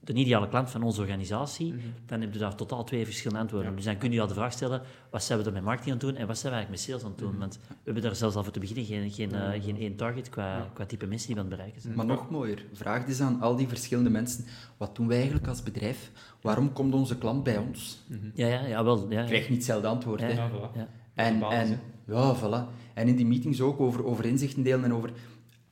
de 0.00 0.12
ideale 0.12 0.48
klant 0.48 0.70
van 0.70 0.82
onze 0.82 1.00
organisatie, 1.00 1.74
dan 2.06 2.20
heb 2.20 2.32
je 2.32 2.38
daar 2.38 2.54
totaal 2.54 2.84
twee 2.84 3.04
verschillende 3.04 3.40
antwoorden. 3.40 3.76
Dus 3.76 3.84
dan 3.84 3.96
kun 3.98 4.12
je 4.12 4.20
al 4.20 4.26
de 4.26 4.34
vraag 4.34 4.52
stellen, 4.52 4.82
wat 5.10 5.22
zijn 5.22 5.38
we 5.38 5.44
er 5.44 5.52
met 5.52 5.62
marketing 5.62 5.92
aan 5.92 5.98
het 5.98 6.08
doen 6.08 6.16
en 6.16 6.26
wat 6.26 6.38
zijn 6.38 6.52
we 6.52 6.58
eigenlijk 6.58 6.70
met 6.70 6.80
sales 6.80 7.04
aan 7.04 7.10
het 7.10 7.18
doen? 7.18 7.38
Want 7.38 7.58
we 7.66 7.74
hebben 7.84 8.02
daar 8.02 8.16
zelfs 8.16 8.36
al 8.36 8.42
voor 8.42 8.52
te 8.52 8.60
beginnen 8.60 8.84
geen, 8.84 9.10
geen, 9.10 9.34
eh, 9.34 9.62
geen 9.62 9.76
één 9.76 9.96
target 9.96 10.28
qua, 10.28 10.70
qua 10.72 10.86
type 10.86 11.06
mensen 11.06 11.26
die 11.26 11.36
we 11.36 11.42
aan 11.42 11.46
het 11.46 11.56
bereiken 11.56 11.82
zijn. 11.82 11.94
Maar 11.94 12.06
nog 12.06 12.30
mooier, 12.30 12.64
vraag 12.72 13.04
dus 13.04 13.20
aan 13.20 13.40
al 13.40 13.56
die 13.56 13.68
verschillende 13.68 14.10
mensen, 14.10 14.44
wat 14.76 14.96
doen 14.96 15.06
wij 15.06 15.16
eigenlijk 15.16 15.46
als 15.46 15.62
bedrijf? 15.62 16.10
Waarom 16.40 16.72
komt 16.72 16.94
onze 16.94 17.18
klant 17.18 17.42
bij 17.42 17.56
ons? 17.56 18.02
Ja, 18.34 18.46
ja, 18.46 18.66
ja, 18.66 18.84
wel. 18.84 19.10
Ja, 19.10 19.24
krijgt 19.24 19.48
niet 19.48 19.58
hetzelfde 19.58 19.88
antwoord. 19.88 20.20
Ja. 20.20 20.26
Hè? 20.26 20.32
Ja, 20.32 20.50
voilà. 20.50 20.76
Ja. 20.76 20.88
En, 21.14 21.42
en, 21.42 21.80
ja, 22.06 22.36
voilà. 22.36 22.92
en 22.94 23.08
in 23.08 23.16
die 23.16 23.26
meetings 23.26 23.60
ook 23.60 23.80
over, 23.80 24.04
over 24.04 24.24
inzichten 24.24 24.62
delen 24.62 24.84
en 24.84 24.94
over... 24.94 25.10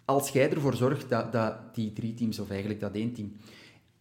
Als 0.05 0.29
jij 0.29 0.51
ervoor 0.51 0.75
zorgt 0.75 1.09
dat, 1.09 1.33
dat 1.33 1.75
die 1.75 1.93
drie 1.93 2.15
teams, 2.15 2.39
of 2.39 2.51
eigenlijk 2.51 2.81
dat 2.81 2.95
één 2.95 3.13
team, 3.13 3.33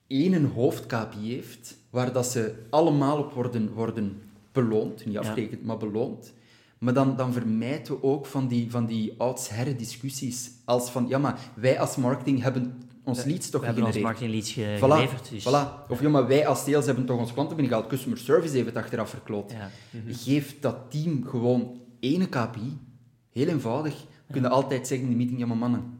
één 0.07 0.45
hoofd-KPI 0.45 1.33
heeft, 1.33 1.77
waar 1.89 2.13
dat 2.13 2.25
ze 2.25 2.53
allemaal 2.69 3.17
op 3.17 3.33
worden, 3.33 3.73
worden 3.73 4.21
beloond, 4.51 5.05
niet 5.05 5.17
afgerekend, 5.17 5.63
maar 5.63 5.77
beloond, 5.77 6.33
maar 6.77 6.93
dan, 6.93 7.15
dan 7.15 7.33
vermijden 7.33 7.93
we 7.93 8.03
ook 8.03 8.25
van 8.25 8.47
die, 8.47 8.71
van 8.71 8.85
die 8.85 9.13
oudsherre 9.17 9.75
discussies. 9.75 10.51
Als 10.65 10.89
van, 10.89 11.07
ja, 11.07 11.17
maar 11.17 11.39
wij 11.53 11.79
als 11.79 11.95
marketing 11.95 12.41
hebben 12.41 12.81
ons 13.03 13.23
leads 13.23 13.49
toch 13.49 13.61
We 13.61 13.65
hebben 13.67 13.85
ons 13.85 13.95
gegenereerd. 13.95 14.21
marketing 14.29 14.57
leads 14.57 14.79
Voilà, 14.79 14.95
geleverd. 14.95 15.29
Dus, 15.29 15.43
voilà. 15.43 15.89
Of 15.89 16.01
ja, 16.01 16.09
maar 16.09 16.27
wij 16.27 16.47
als 16.47 16.63
sales 16.63 16.85
hebben 16.85 17.05
toch 17.05 17.19
ons 17.19 17.33
klanten 17.33 17.55
binnengehaald. 17.55 17.91
Customer 17.91 18.17
service 18.17 18.55
heeft 18.55 18.65
het 18.65 18.75
achteraf 18.75 19.09
verkloot. 19.09 19.51
Ja. 19.51 19.69
Geef 20.07 20.59
dat 20.59 20.75
team 20.89 21.23
gewoon 21.25 21.81
ene 21.99 22.27
KPI. 22.27 22.77
Heel 23.31 23.47
eenvoudig. 23.47 24.05
We 24.25 24.33
kunnen 24.33 24.51
altijd 24.51 24.87
zeggen 24.87 25.05
in 25.07 25.11
de 25.11 25.17
meeting, 25.17 25.39
ja 25.39 25.45
maar 25.45 25.57
mannen, 25.57 25.96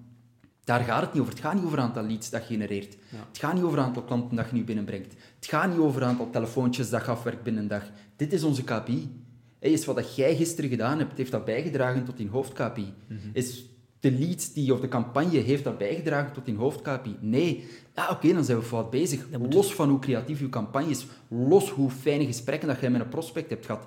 daar 0.68 0.84
gaat 0.84 1.02
het 1.02 1.14
niet 1.14 1.22
over. 1.22 1.34
Het 1.34 1.44
gaat 1.44 1.54
niet 1.54 1.64
over 1.64 1.80
aantal 1.80 2.04
leads 2.04 2.30
dat 2.30 2.42
je 2.42 2.48
genereert. 2.48 2.98
Het 3.28 3.38
gaat 3.38 3.54
niet 3.54 3.64
over 3.64 3.80
aantal 3.80 4.04
klanten 4.04 4.36
dat 4.36 4.50
je 4.50 4.56
nu 4.56 4.64
binnenbrengt. 4.64 5.14
Het 5.36 5.46
gaat 5.46 5.70
niet 5.70 5.78
over 5.78 6.04
aantal 6.04 6.30
telefoontjes 6.30 6.90
dat 6.90 7.06
je 7.06 7.12
afwerkt 7.12 7.44
binnen 7.44 7.62
een 7.62 7.68
dag. 7.68 7.84
Dit 8.16 8.34
is 8.34 8.44
onze 8.44 8.64
KPI. 8.64 9.24
Hey, 9.60 9.72
is 9.72 9.86
wat 9.86 9.96
dat 9.96 10.16
jij 10.16 10.36
gisteren 10.36 10.70
gedaan 10.70 10.98
hebt, 10.98 11.18
heeft 11.18 11.32
dat 11.32 11.46
bijgedragen 11.46 12.06
tot 12.06 12.18
die 12.18 12.30
hoofd-KPI. 12.30 12.94
Is 13.34 13.66
de 14.00 14.12
lead 14.12 14.54
die, 14.54 14.74
of 14.74 14.80
de 14.80 14.88
campagne 14.88 15.38
heeft 15.38 15.64
dat 15.64 15.78
bijgedragen 15.78 16.34
tot 16.34 16.46
die 16.46 16.56
hoofd-KPI. 16.56 17.16
Nee, 17.20 17.68
ja, 17.96 18.10
oké, 18.10 18.34
dan 18.34 18.44
zijn 18.44 18.58
we 18.58 18.64
fout 18.64 18.90
bezig. 18.90 19.26
Los 19.50 19.74
van 19.74 19.90
hoe 19.90 20.00
creatief 20.00 20.40
je 20.40 20.50
campagne 20.50 20.90
is, 20.90 21.06
los 21.28 21.70
hoe 21.70 21.90
fijne 21.90 22.26
gesprekken 22.26 22.68
dat 22.68 22.80
jij 22.80 22.90
met 22.90 23.02
een 23.02 23.10
prospect 23.10 23.50
hebt 23.50 23.66
gehad. 23.66 23.86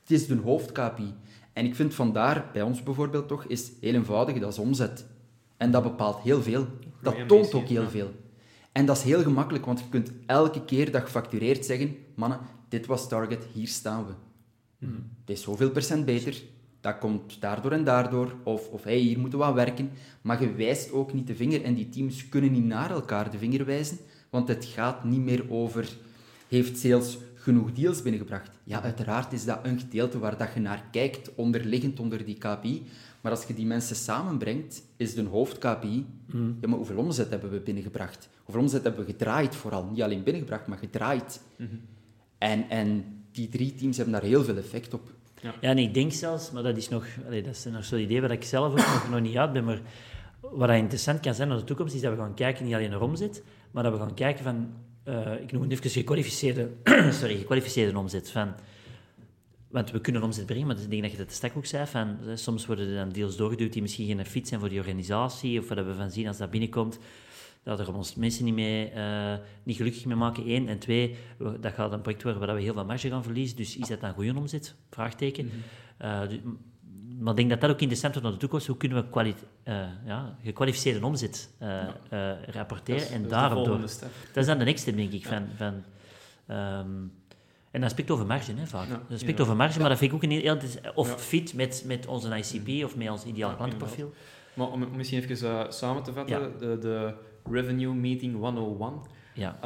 Het 0.00 0.10
is 0.10 0.26
de 0.26 0.36
hoofd-KPI. 0.36 1.14
En 1.52 1.64
ik 1.64 1.74
vind 1.74 1.94
vandaar, 1.94 2.50
bij 2.52 2.62
ons 2.62 2.82
bijvoorbeeld 2.82 3.28
toch, 3.28 3.44
is 3.44 3.70
heel 3.80 3.94
eenvoudig, 3.94 4.38
dat 4.38 4.52
is 4.52 4.58
omzet. 4.58 5.06
En 5.56 5.70
dat 5.70 5.82
bepaalt 5.82 6.20
heel 6.22 6.42
veel. 6.42 6.66
Dat 7.02 7.28
toont 7.28 7.54
ook 7.54 7.68
heel 7.68 7.88
veel. 7.88 8.10
En 8.72 8.86
dat 8.86 8.96
is 8.96 9.02
heel 9.02 9.22
gemakkelijk, 9.22 9.64
want 9.64 9.78
je 9.78 9.88
kunt 9.88 10.10
elke 10.26 10.64
keer 10.64 10.90
dat 10.90 11.02
je 11.02 11.08
factureert 11.08 11.64
zeggen, 11.64 11.96
mannen, 12.14 12.38
dit 12.68 12.86
was 12.86 13.08
target, 13.08 13.46
hier 13.52 13.68
staan 13.68 14.06
we. 14.06 14.12
Hmm. 14.78 15.10
Het 15.20 15.36
is 15.36 15.42
zoveel 15.42 15.70
procent 15.70 16.04
beter, 16.04 16.42
dat 16.80 16.98
komt 16.98 17.40
daardoor 17.40 17.72
en 17.72 17.84
daardoor, 17.84 18.34
of, 18.42 18.68
of 18.68 18.82
hey, 18.84 18.98
hier 18.98 19.18
moeten 19.18 19.38
we 19.38 19.44
aan 19.44 19.54
werken. 19.54 19.90
Maar 20.22 20.42
je 20.42 20.54
wijst 20.54 20.92
ook 20.92 21.12
niet 21.12 21.26
de 21.26 21.34
vinger 21.34 21.62
en 21.62 21.74
die 21.74 21.88
teams 21.88 22.28
kunnen 22.28 22.52
niet 22.52 22.64
naar 22.64 22.90
elkaar 22.90 23.30
de 23.30 23.38
vinger 23.38 23.64
wijzen, 23.64 23.98
want 24.30 24.48
het 24.48 24.64
gaat 24.64 25.04
niet 25.04 25.20
meer 25.20 25.50
over, 25.50 25.88
heeft 26.48 26.78
sales 26.78 27.18
genoeg 27.34 27.72
deals 27.72 28.02
binnengebracht? 28.02 28.50
Ja, 28.64 28.82
uiteraard 28.82 29.32
is 29.32 29.44
dat 29.44 29.58
een 29.62 29.78
gedeelte 29.78 30.18
waar 30.18 30.36
dat 30.36 30.48
je 30.54 30.60
naar 30.60 30.84
kijkt, 30.90 31.34
onderliggend 31.34 32.00
onder 32.00 32.24
die 32.24 32.38
KPI. 32.38 32.86
Maar 33.26 33.34
als 33.34 33.44
je 33.44 33.54
die 33.54 33.66
mensen 33.66 33.96
samenbrengt, 33.96 34.82
is 34.96 35.14
de 35.14 35.22
hoofd-KPI, 35.22 36.06
mm. 36.26 36.58
ja, 36.60 36.68
maar 36.68 36.76
hoeveel 36.76 36.96
omzet 36.96 37.30
hebben 37.30 37.50
we 37.50 37.60
binnengebracht? 37.60 38.28
Hoeveel 38.44 38.62
omzet 38.62 38.82
hebben 38.82 39.04
we 39.04 39.12
gedraaid 39.12 39.54
vooral? 39.56 39.84
Niet 39.84 40.02
alleen 40.02 40.22
binnengebracht, 40.22 40.66
maar 40.66 40.78
gedraaid. 40.78 41.42
Mhm. 41.56 41.74
en, 42.38 42.68
en 42.68 43.04
die 43.32 43.48
drie 43.48 43.74
teams 43.74 43.96
hebben 43.96 44.14
daar 44.14 44.22
heel 44.22 44.44
veel 44.44 44.56
effect 44.56 44.94
op. 44.94 45.12
Ja, 45.42 45.54
ja 45.60 45.70
en 45.70 45.78
ik 45.78 45.94
denk 45.94 46.12
zelfs, 46.12 46.50
maar 46.50 46.62
dat 46.62 46.76
is 46.76 46.88
nog, 46.88 47.06
allee, 47.26 47.42
dat 47.42 47.54
is 47.54 47.64
nog 47.64 47.84
zo'n 47.84 47.98
idee 47.98 48.20
waar 48.20 48.30
ik 48.30 48.44
zelf 48.44 48.70
ook 48.70 48.76
nog, 48.76 49.08
nog 49.10 49.20
niet 49.20 49.36
uit 49.36 49.52
ben, 49.52 49.64
maar 49.64 49.80
wat 50.40 50.70
interessant 50.70 51.20
kan 51.20 51.34
zijn 51.34 51.48
naar 51.48 51.58
de 51.58 51.64
toekomst, 51.64 51.94
is 51.94 52.00
dat 52.00 52.12
we 52.12 52.18
gaan 52.18 52.34
kijken 52.34 52.64
niet 52.64 52.74
alleen 52.74 52.90
naar 52.90 53.00
omzet, 53.00 53.42
maar 53.70 53.82
dat 53.82 53.92
we 53.92 53.98
gaan 53.98 54.14
kijken 54.14 54.44
van, 54.44 54.72
uh, 55.04 55.40
ik 55.40 55.52
noem 55.52 55.62
het 55.62 55.72
even 55.72 55.90
gekwalificeerde, 55.90 56.70
sorry, 57.20 57.36
gekwalificeerde 57.36 57.98
omzet. 57.98 58.30
Van, 58.30 58.54
want 59.76 59.90
we 59.90 60.00
kunnen 60.00 60.22
omzet 60.22 60.46
brengen, 60.46 60.66
maar 60.66 60.76
ik 60.76 60.90
denk 60.90 61.02
dat 61.02 61.10
je 61.10 61.16
dat 61.16 61.32
straks 61.32 61.54
ook 61.56 61.66
zei, 61.66 61.86
van, 61.86 62.18
eh, 62.26 62.36
soms 62.36 62.66
worden 62.66 62.88
er 62.88 62.94
dan 62.94 63.08
deals 63.08 63.36
doorgeduwd 63.36 63.72
die 63.72 63.82
misschien 63.82 64.06
geen 64.06 64.26
fit 64.26 64.48
zijn 64.48 64.60
voor 64.60 64.68
die 64.68 64.78
organisatie, 64.78 65.58
of 65.58 65.68
wat 65.68 65.84
we 65.84 65.94
van 65.94 66.10
zien 66.10 66.28
als 66.28 66.36
dat 66.36 66.50
binnenkomt, 66.50 66.98
dat 67.62 67.80
er 67.80 67.94
ons 67.94 68.14
mensen 68.14 68.44
niet, 68.44 68.54
mee, 68.54 68.92
uh, 68.94 69.34
niet 69.62 69.76
gelukkig 69.76 70.04
mee 70.04 70.16
maken, 70.16 70.46
één. 70.46 70.68
En 70.68 70.78
twee, 70.78 71.16
dat 71.60 71.72
gaat 71.72 71.92
een 71.92 72.00
project 72.00 72.22
worden 72.22 72.46
waar 72.46 72.54
we 72.54 72.62
heel 72.62 72.72
veel 72.72 72.84
marge 72.84 73.08
gaan 73.08 73.22
verliezen, 73.22 73.56
dus 73.56 73.76
is 73.76 73.88
dat 73.88 74.00
dan 74.00 74.12
goede 74.12 74.34
omzet? 74.36 74.74
Vraagteken. 74.90 75.44
Mm 75.44 75.50
-hmm. 75.98 76.58
maar 77.18 77.30
ik 77.30 77.36
denk 77.36 77.50
dat 77.50 77.60
dat 77.60 77.70
ook 77.70 77.80
interessant 77.80 78.12
wordt 78.12 78.28
naar 78.28 78.36
de 78.38 78.42
toekomst. 78.42 78.66
Hoe 78.66 78.76
kunnen 78.76 79.08
we 79.12 79.34
uh, 79.64 79.74
ja, 80.04 80.36
gekwalificeerde 80.42 81.06
omzet 81.06 81.50
rapporteren 82.46 83.08
en 83.08 83.28
daarop 83.28 83.64
door... 83.64 83.80
Dat 83.80 84.00
is 84.34 84.46
dan 84.46 84.58
de 84.58 84.64
next 84.64 84.82
step, 84.82 84.96
denk 84.96 85.12
ik, 85.12 85.26
van... 85.26 85.46
van 85.56 85.84
um, 86.56 87.12
en 87.76 87.82
dat 87.82 87.90
spreekt 87.90 88.10
over 88.10 88.26
marge, 88.26 88.52
hè, 88.54 88.66
vaak. 88.66 88.88
dat 89.08 89.20
spreekt 89.20 89.40
over 89.40 89.56
marge, 89.56 89.80
maar 89.80 89.88
dat 89.88 89.98
vind 89.98 90.10
ik 90.10 90.16
ook 90.16 90.22
een 90.22 90.30
heel... 90.30 90.58
Of 90.94 91.22
fit 91.22 91.54
met, 91.54 91.82
met 91.86 92.06
onze 92.06 92.36
ICP 92.36 92.84
of 92.84 92.96
met 92.96 93.10
ons 93.10 93.24
ideale 93.24 93.56
klantenprofiel. 93.56 94.12
Maar 94.54 94.70
om, 94.70 94.96
misschien 94.96 95.22
even 95.22 95.48
uh, 95.48 95.70
samen 95.70 96.02
te 96.02 96.12
vatten, 96.12 96.52
de, 96.58 96.78
de, 96.78 97.14
Revenue 97.50 97.94
Meeting 97.94 98.34
101. 98.34 98.92
Ja. 99.34 99.56
Uh, 99.56 99.60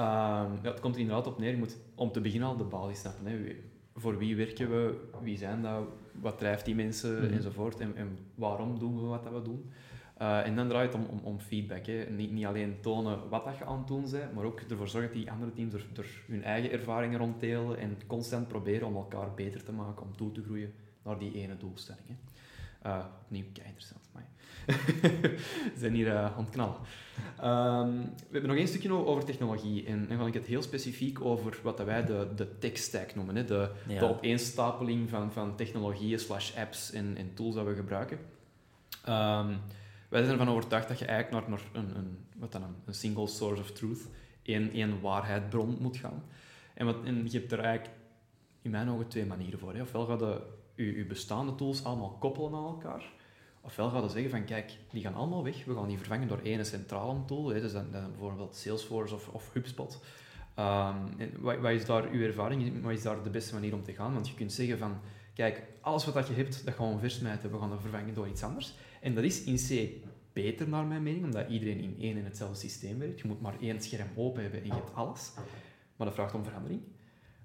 ja, 0.62 0.70
het 0.70 0.80
komt 0.80 0.94
er 0.94 1.00
inderdaad 1.00 1.26
op 1.26 1.38
neer, 1.38 1.50
je 1.50 1.56
moet 1.56 1.78
om 1.94 2.12
te 2.12 2.20
beginnen 2.20 2.48
al 2.48 2.56
de 2.56 2.64
basis 2.64 3.00
snappen. 3.00 3.26
Hè. 3.26 3.56
Voor 3.94 4.18
wie 4.18 4.36
werken 4.36 4.70
we, 4.70 4.94
wie 5.22 5.36
zijn 5.36 5.62
dat, 5.62 5.82
wat 6.20 6.38
drijft 6.38 6.64
die 6.64 6.74
mensen, 6.74 7.16
mm 7.16 7.32
enzovoort. 7.32 7.80
En, 7.80 7.96
en, 7.96 8.18
waarom 8.34 8.78
doen 8.78 9.00
we 9.00 9.06
wat 9.06 9.24
dat 9.24 9.32
we 9.32 9.42
doen. 9.42 9.70
Uh, 10.22 10.46
en 10.46 10.56
dan 10.56 10.68
draait 10.68 10.92
het 10.92 11.02
om, 11.02 11.08
om, 11.10 11.20
om 11.24 11.38
feedback. 11.38 11.86
Hè. 11.86 12.04
Niet, 12.10 12.30
niet 12.30 12.46
alleen 12.46 12.76
tonen 12.80 13.28
wat 13.28 13.44
dat 13.44 13.58
je 13.58 13.64
aan 13.64 13.78
het 13.78 13.86
doen 13.86 14.10
bent, 14.10 14.34
maar 14.34 14.44
ook 14.44 14.60
ervoor 14.60 14.88
zorgen 14.88 15.10
dat 15.10 15.20
die 15.20 15.30
andere 15.30 15.52
teams 15.52 15.74
er, 15.74 15.86
er 15.96 16.22
hun 16.26 16.44
eigen 16.44 16.70
ervaringen 16.70 17.18
ronddelen 17.18 17.78
en 17.78 17.98
constant 18.06 18.48
proberen 18.48 18.86
om 18.86 18.96
elkaar 18.96 19.34
beter 19.34 19.64
te 19.64 19.72
maken, 19.72 20.02
om 20.02 20.16
toe 20.16 20.32
te 20.32 20.42
groeien 20.42 20.72
naar 21.02 21.18
die 21.18 21.34
ene 21.34 21.56
doelstelling. 21.56 22.04
Hè. 22.06 22.14
Uh, 22.86 23.04
opnieuw, 23.24 23.44
kei 23.52 23.66
interessant. 23.66 24.08
Maar 24.12 24.28
we 24.66 25.74
zijn 25.76 25.94
hier 25.94 26.06
uh, 26.06 26.24
aan 26.24 26.44
het 26.44 26.50
knallen. 26.50 26.76
Um, 27.44 28.00
we 28.02 28.32
hebben 28.32 28.48
nog 28.48 28.58
één 28.58 28.68
stukje 28.68 28.92
over 28.92 29.24
technologie. 29.24 29.86
En 29.86 30.08
dan 30.08 30.18
ga 30.18 30.26
ik 30.26 30.34
het 30.34 30.46
heel 30.46 30.62
specifiek 30.62 31.20
over 31.20 31.58
wat 31.62 31.84
wij 31.84 32.04
de, 32.04 32.28
de 32.36 32.58
tech 32.58 32.76
stack 32.78 33.14
noemen. 33.14 33.36
Hè? 33.36 33.44
De, 33.44 33.70
de 33.86 34.08
opeenstapeling 34.08 35.08
van, 35.08 35.32
van 35.32 35.56
technologieën 35.56 36.18
slash 36.18 36.56
apps 36.56 36.92
en, 36.92 37.16
en 37.16 37.34
tools 37.34 37.54
dat 37.54 37.66
we 37.66 37.74
gebruiken. 37.74 38.18
Um, 39.08 39.58
wij 40.10 40.24
zijn 40.24 40.38
ervan 40.38 40.54
overtuigd 40.54 40.88
dat 40.88 40.98
je 40.98 41.04
eigenlijk 41.04 41.46
naar, 41.46 41.58
naar 41.58 41.82
een, 41.82 41.96
een, 41.96 42.18
wat 42.36 42.52
dan, 42.52 42.62
een 42.84 42.94
single 42.94 43.26
source 43.26 43.62
of 43.62 43.70
truth, 43.70 44.08
één, 44.42 44.72
één 44.72 45.00
waarheidbron 45.00 45.76
moet 45.80 45.96
gaan. 45.96 46.22
En, 46.74 46.86
wat, 46.86 47.04
en 47.04 47.30
je 47.30 47.38
hebt 47.38 47.52
er 47.52 47.58
eigenlijk 47.58 47.96
in 48.62 48.70
mijn 48.70 48.90
ogen 48.90 49.08
twee 49.08 49.26
manieren 49.26 49.58
voor. 49.58 49.74
Hè. 49.74 49.82
Ofwel 49.82 50.06
ga 50.06 50.40
je 50.74 50.96
je, 50.96 51.04
bestaande 51.04 51.54
tools 51.54 51.84
allemaal 51.84 52.16
koppelen 52.18 52.54
aan 52.54 52.66
elkaar, 52.66 53.12
ofwel 53.60 53.90
ga 53.90 54.00
je 54.00 54.08
zeggen 54.08 54.30
van 54.30 54.44
kijk, 54.44 54.72
die 54.90 55.02
gaan 55.02 55.14
allemaal 55.14 55.44
weg, 55.44 55.64
we 55.64 55.74
gaan 55.74 55.88
die 55.88 55.98
vervangen 55.98 56.28
door 56.28 56.40
één 56.42 56.66
centrale 56.66 57.24
tool, 57.24 57.48
hè. 57.48 57.60
dus 57.60 57.72
dan, 57.72 57.86
dan 57.90 58.10
bijvoorbeeld 58.10 58.56
Salesforce 58.56 59.14
of, 59.14 59.28
of 59.28 59.52
HubSpot. 59.52 60.00
Um, 60.58 61.16
wat, 61.38 61.58
wat, 61.58 61.70
is 61.70 61.84
daar 61.84 62.08
uw 62.10 62.22
ervaring? 62.22 62.82
Wat 62.82 62.92
is 62.92 63.02
daar 63.02 63.22
de 63.22 63.30
beste 63.30 63.54
manier 63.54 63.74
om 63.74 63.82
te 63.82 63.92
gaan? 63.92 64.12
Want 64.12 64.28
je 64.28 64.34
kunt 64.34 64.52
zeggen 64.52 64.78
van, 64.78 65.00
kijk, 65.34 65.62
alles 65.80 66.04
wat 66.04 66.28
je 66.28 66.34
hebt, 66.34 66.64
dat 66.64 66.74
gaan 66.74 66.94
we 66.94 66.98
versmijten, 66.98 67.50
we 67.50 67.58
gaan 67.58 67.70
dat 67.70 67.80
vervangen 67.80 68.14
door 68.14 68.28
iets 68.28 68.42
anders. 68.42 68.74
En 69.00 69.14
dat 69.14 69.24
is 69.24 69.42
in 69.42 69.56
C 69.56 69.88
beter 70.32 70.68
naar 70.68 70.86
mijn 70.86 71.02
mening, 71.02 71.24
omdat 71.24 71.48
iedereen 71.48 71.78
in 71.78 71.96
één 72.00 72.16
en 72.16 72.24
hetzelfde 72.24 72.58
systeem 72.58 72.98
werkt. 72.98 73.20
Je 73.20 73.28
moet 73.28 73.40
maar 73.40 73.60
één 73.60 73.80
scherm 73.80 74.08
open 74.14 74.42
hebben 74.42 74.60
en 74.60 74.66
je 74.66 74.72
hebt 74.72 74.94
alles. 74.94 75.32
Maar 75.96 76.06
dat 76.06 76.16
vraagt 76.16 76.34
om 76.34 76.44
verandering. 76.44 76.80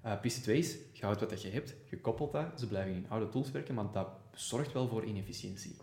Uh, 0.06 0.20
piste 0.20 0.40
2 0.40 0.58
is, 0.58 0.76
je 0.92 1.04
houdt 1.04 1.20
wat 1.20 1.42
je 1.42 1.50
hebt, 1.50 1.74
je 1.90 2.00
koppelt 2.00 2.32
dat, 2.32 2.60
ze 2.60 2.66
blijven 2.66 2.94
in 2.94 3.06
oude 3.08 3.28
tools 3.28 3.50
werken, 3.50 3.74
maar 3.74 3.84
dat 3.92 4.08
zorgt 4.34 4.72
wel 4.72 4.88
voor 4.88 5.04
inefficiëntie. 5.04 5.76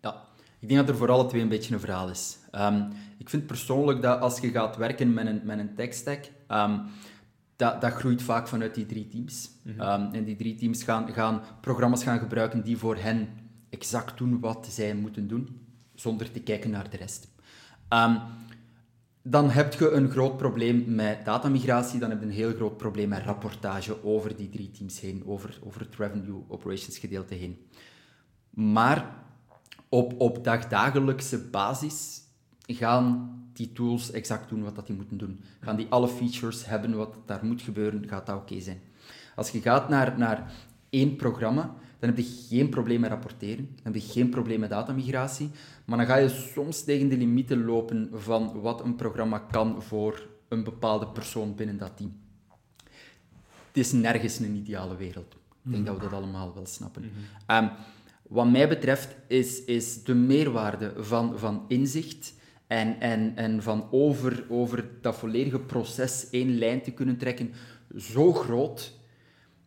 Ja, 0.00 0.28
ik 0.58 0.68
denk 0.68 0.80
dat 0.80 0.88
er 0.88 0.96
voor 0.96 1.10
alle 1.10 1.26
twee 1.26 1.42
een 1.42 1.48
beetje 1.48 1.74
een 1.74 1.80
verhaal 1.80 2.08
is. 2.08 2.38
Um, 2.52 2.92
ik 3.18 3.28
vind 3.28 3.46
persoonlijk 3.46 4.02
dat 4.02 4.20
als 4.20 4.40
je 4.40 4.50
gaat 4.50 4.76
werken 4.76 5.12
met 5.12 5.26
een, 5.26 5.40
met 5.44 5.58
een 5.58 5.74
tech 5.74 5.94
stack, 5.94 6.24
um, 6.48 6.82
dat, 7.56 7.80
dat 7.80 7.92
groeit 7.92 8.22
vaak 8.22 8.48
vanuit 8.48 8.74
die 8.74 8.86
drie 8.86 9.08
teams. 9.08 9.50
Mm 9.62 9.78
-hmm. 9.78 10.02
um, 10.02 10.12
en 10.12 10.24
die 10.24 10.36
drie 10.36 10.54
teams 10.54 10.82
gaan, 10.82 11.12
gaan 11.12 11.42
programma's 11.60 12.02
gaan 12.02 12.18
gebruiken 12.18 12.64
die 12.64 12.76
voor 12.76 12.96
hen 12.96 13.28
exact 13.74 14.18
doen 14.18 14.40
wat 14.40 14.66
zij 14.70 14.94
moeten 14.94 15.28
doen, 15.28 15.60
zonder 15.94 16.30
te 16.30 16.40
kijken 16.40 16.70
naar 16.70 16.90
de 16.90 16.96
rest. 16.96 17.28
Um, 17.88 18.18
dan 19.26 19.50
heb 19.50 19.74
je 19.74 19.90
een 19.90 20.10
groot 20.10 20.36
probleem 20.36 20.94
met 20.94 21.24
datamigratie, 21.24 22.00
dan 22.00 22.10
heb 22.10 22.20
je 22.20 22.26
een 22.26 22.32
heel 22.32 22.54
groot 22.54 22.76
probleem 22.76 23.08
met 23.08 23.24
rapportage 23.24 24.04
over 24.04 24.36
die 24.36 24.48
drie 24.48 24.70
teams 24.70 25.00
heen, 25.00 25.22
over, 25.26 25.58
over 25.64 25.80
het 25.80 25.96
revenue 25.96 26.42
operations 26.48 26.98
gedeelte 26.98 27.34
heen. 27.34 27.66
Maar 28.50 29.14
op, 29.88 30.20
op 30.20 30.44
dagdagelijkse 30.44 31.38
basis 31.38 32.22
gaan 32.66 33.32
die 33.52 33.72
tools 33.72 34.10
exact 34.10 34.48
doen 34.48 34.62
wat 34.62 34.74
dat 34.74 34.86
die 34.86 34.96
moeten 34.96 35.18
doen. 35.18 35.40
Gaan 35.60 35.76
die 35.76 35.86
alle 35.88 36.08
features 36.08 36.66
hebben 36.66 36.96
wat 36.96 37.16
daar 37.26 37.44
moet 37.44 37.62
gebeuren, 37.62 38.08
gaat 38.08 38.26
dat 38.26 38.36
oké 38.36 38.60
zijn. 38.60 38.80
Als 39.34 39.50
je 39.50 39.60
gaat 39.60 39.88
naar, 39.88 40.18
naar 40.18 40.52
één 40.90 41.16
programma, 41.16 41.74
dan 42.06 42.14
heb 42.14 42.24
je 42.24 42.46
geen 42.48 42.68
probleem 42.68 43.00
met 43.00 43.10
rapporteren, 43.10 43.68
dan 43.82 43.92
heb 43.92 44.02
je 44.02 44.08
geen 44.08 44.28
probleem 44.28 44.60
met 44.60 44.70
datamigratie, 44.70 45.50
maar 45.84 45.98
dan 45.98 46.06
ga 46.06 46.16
je 46.16 46.28
soms 46.28 46.84
tegen 46.84 47.08
de 47.08 47.16
limieten 47.16 47.64
lopen 47.64 48.08
van 48.12 48.60
wat 48.60 48.84
een 48.84 48.96
programma 48.96 49.38
kan 49.38 49.82
voor 49.82 50.28
een 50.48 50.64
bepaalde 50.64 51.06
persoon 51.06 51.54
binnen 51.54 51.78
dat 51.78 51.96
team. 51.96 52.16
Het 53.66 53.76
is 53.76 53.92
nergens 53.92 54.38
een 54.38 54.56
ideale 54.56 54.96
wereld. 54.96 55.36
Ik 55.64 55.70
denk 55.70 55.86
dat 55.86 55.94
we 55.96 56.02
dat 56.02 56.12
allemaal 56.12 56.54
wel 56.54 56.66
snappen. 56.66 57.02
Mm 57.02 57.10
-hmm. 57.46 57.64
um, 57.64 57.70
wat 58.22 58.50
mij 58.50 58.68
betreft 58.68 59.16
is, 59.26 59.64
is 59.64 60.04
de 60.04 60.14
meerwaarde 60.14 60.92
van, 60.96 61.38
van 61.38 61.64
inzicht 61.68 62.34
en, 62.66 63.00
en, 63.00 63.36
en 63.36 63.62
van 63.62 63.88
over, 63.90 64.44
over 64.48 64.84
dat 65.00 65.16
volledige 65.16 65.58
proces 65.58 66.30
één 66.30 66.58
lijn 66.58 66.82
te 66.82 66.90
kunnen 66.90 67.16
trekken 67.16 67.52
zo 67.96 68.32
groot 68.32 68.92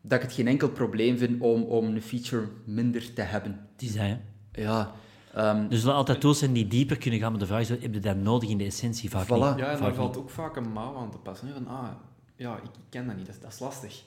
dat 0.07 0.17
ik 0.17 0.21
het 0.21 0.33
geen 0.33 0.47
enkel 0.47 0.69
probleem 0.69 1.17
vind 1.17 1.41
om, 1.41 1.63
om 1.63 1.85
een 1.85 2.01
feature 2.01 2.47
minder 2.65 3.13
te 3.13 3.21
hebben. 3.21 3.67
Die 3.75 3.89
zijn. 3.89 4.21
Ja. 4.51 4.91
Um, 5.37 5.71
er 5.71 5.77
zullen 5.77 5.95
altijd 5.95 6.21
tools 6.21 6.39
zijn 6.39 6.53
die 6.53 6.67
dieper 6.67 6.97
kunnen 6.97 7.19
gaan, 7.19 7.31
maar 7.31 7.39
de 7.39 7.45
vraag 7.45 7.61
is, 7.61 7.69
heb 7.69 7.93
je 7.93 7.99
dat 7.99 8.15
nodig 8.15 8.49
in 8.49 8.57
de 8.57 8.63
essentie? 8.63 9.09
Vaak 9.09 9.25
voilà. 9.25 9.29
niet. 9.29 9.57
Ja, 9.57 9.71
en 9.71 9.79
daar 9.79 9.93
valt 9.93 10.17
ook 10.17 10.29
vaak 10.29 10.55
een 10.55 10.71
mouw 10.71 10.95
aan 10.95 11.11
te 11.11 11.17
passen. 11.17 11.47
Hè? 11.47 11.53
Van, 11.53 11.67
ah, 11.67 11.89
ja, 12.35 12.55
ik 12.55 12.69
ken 12.89 13.07
dat 13.07 13.15
niet, 13.15 13.25
dat, 13.25 13.41
dat 13.41 13.51
is 13.51 13.59
lastig. 13.59 14.03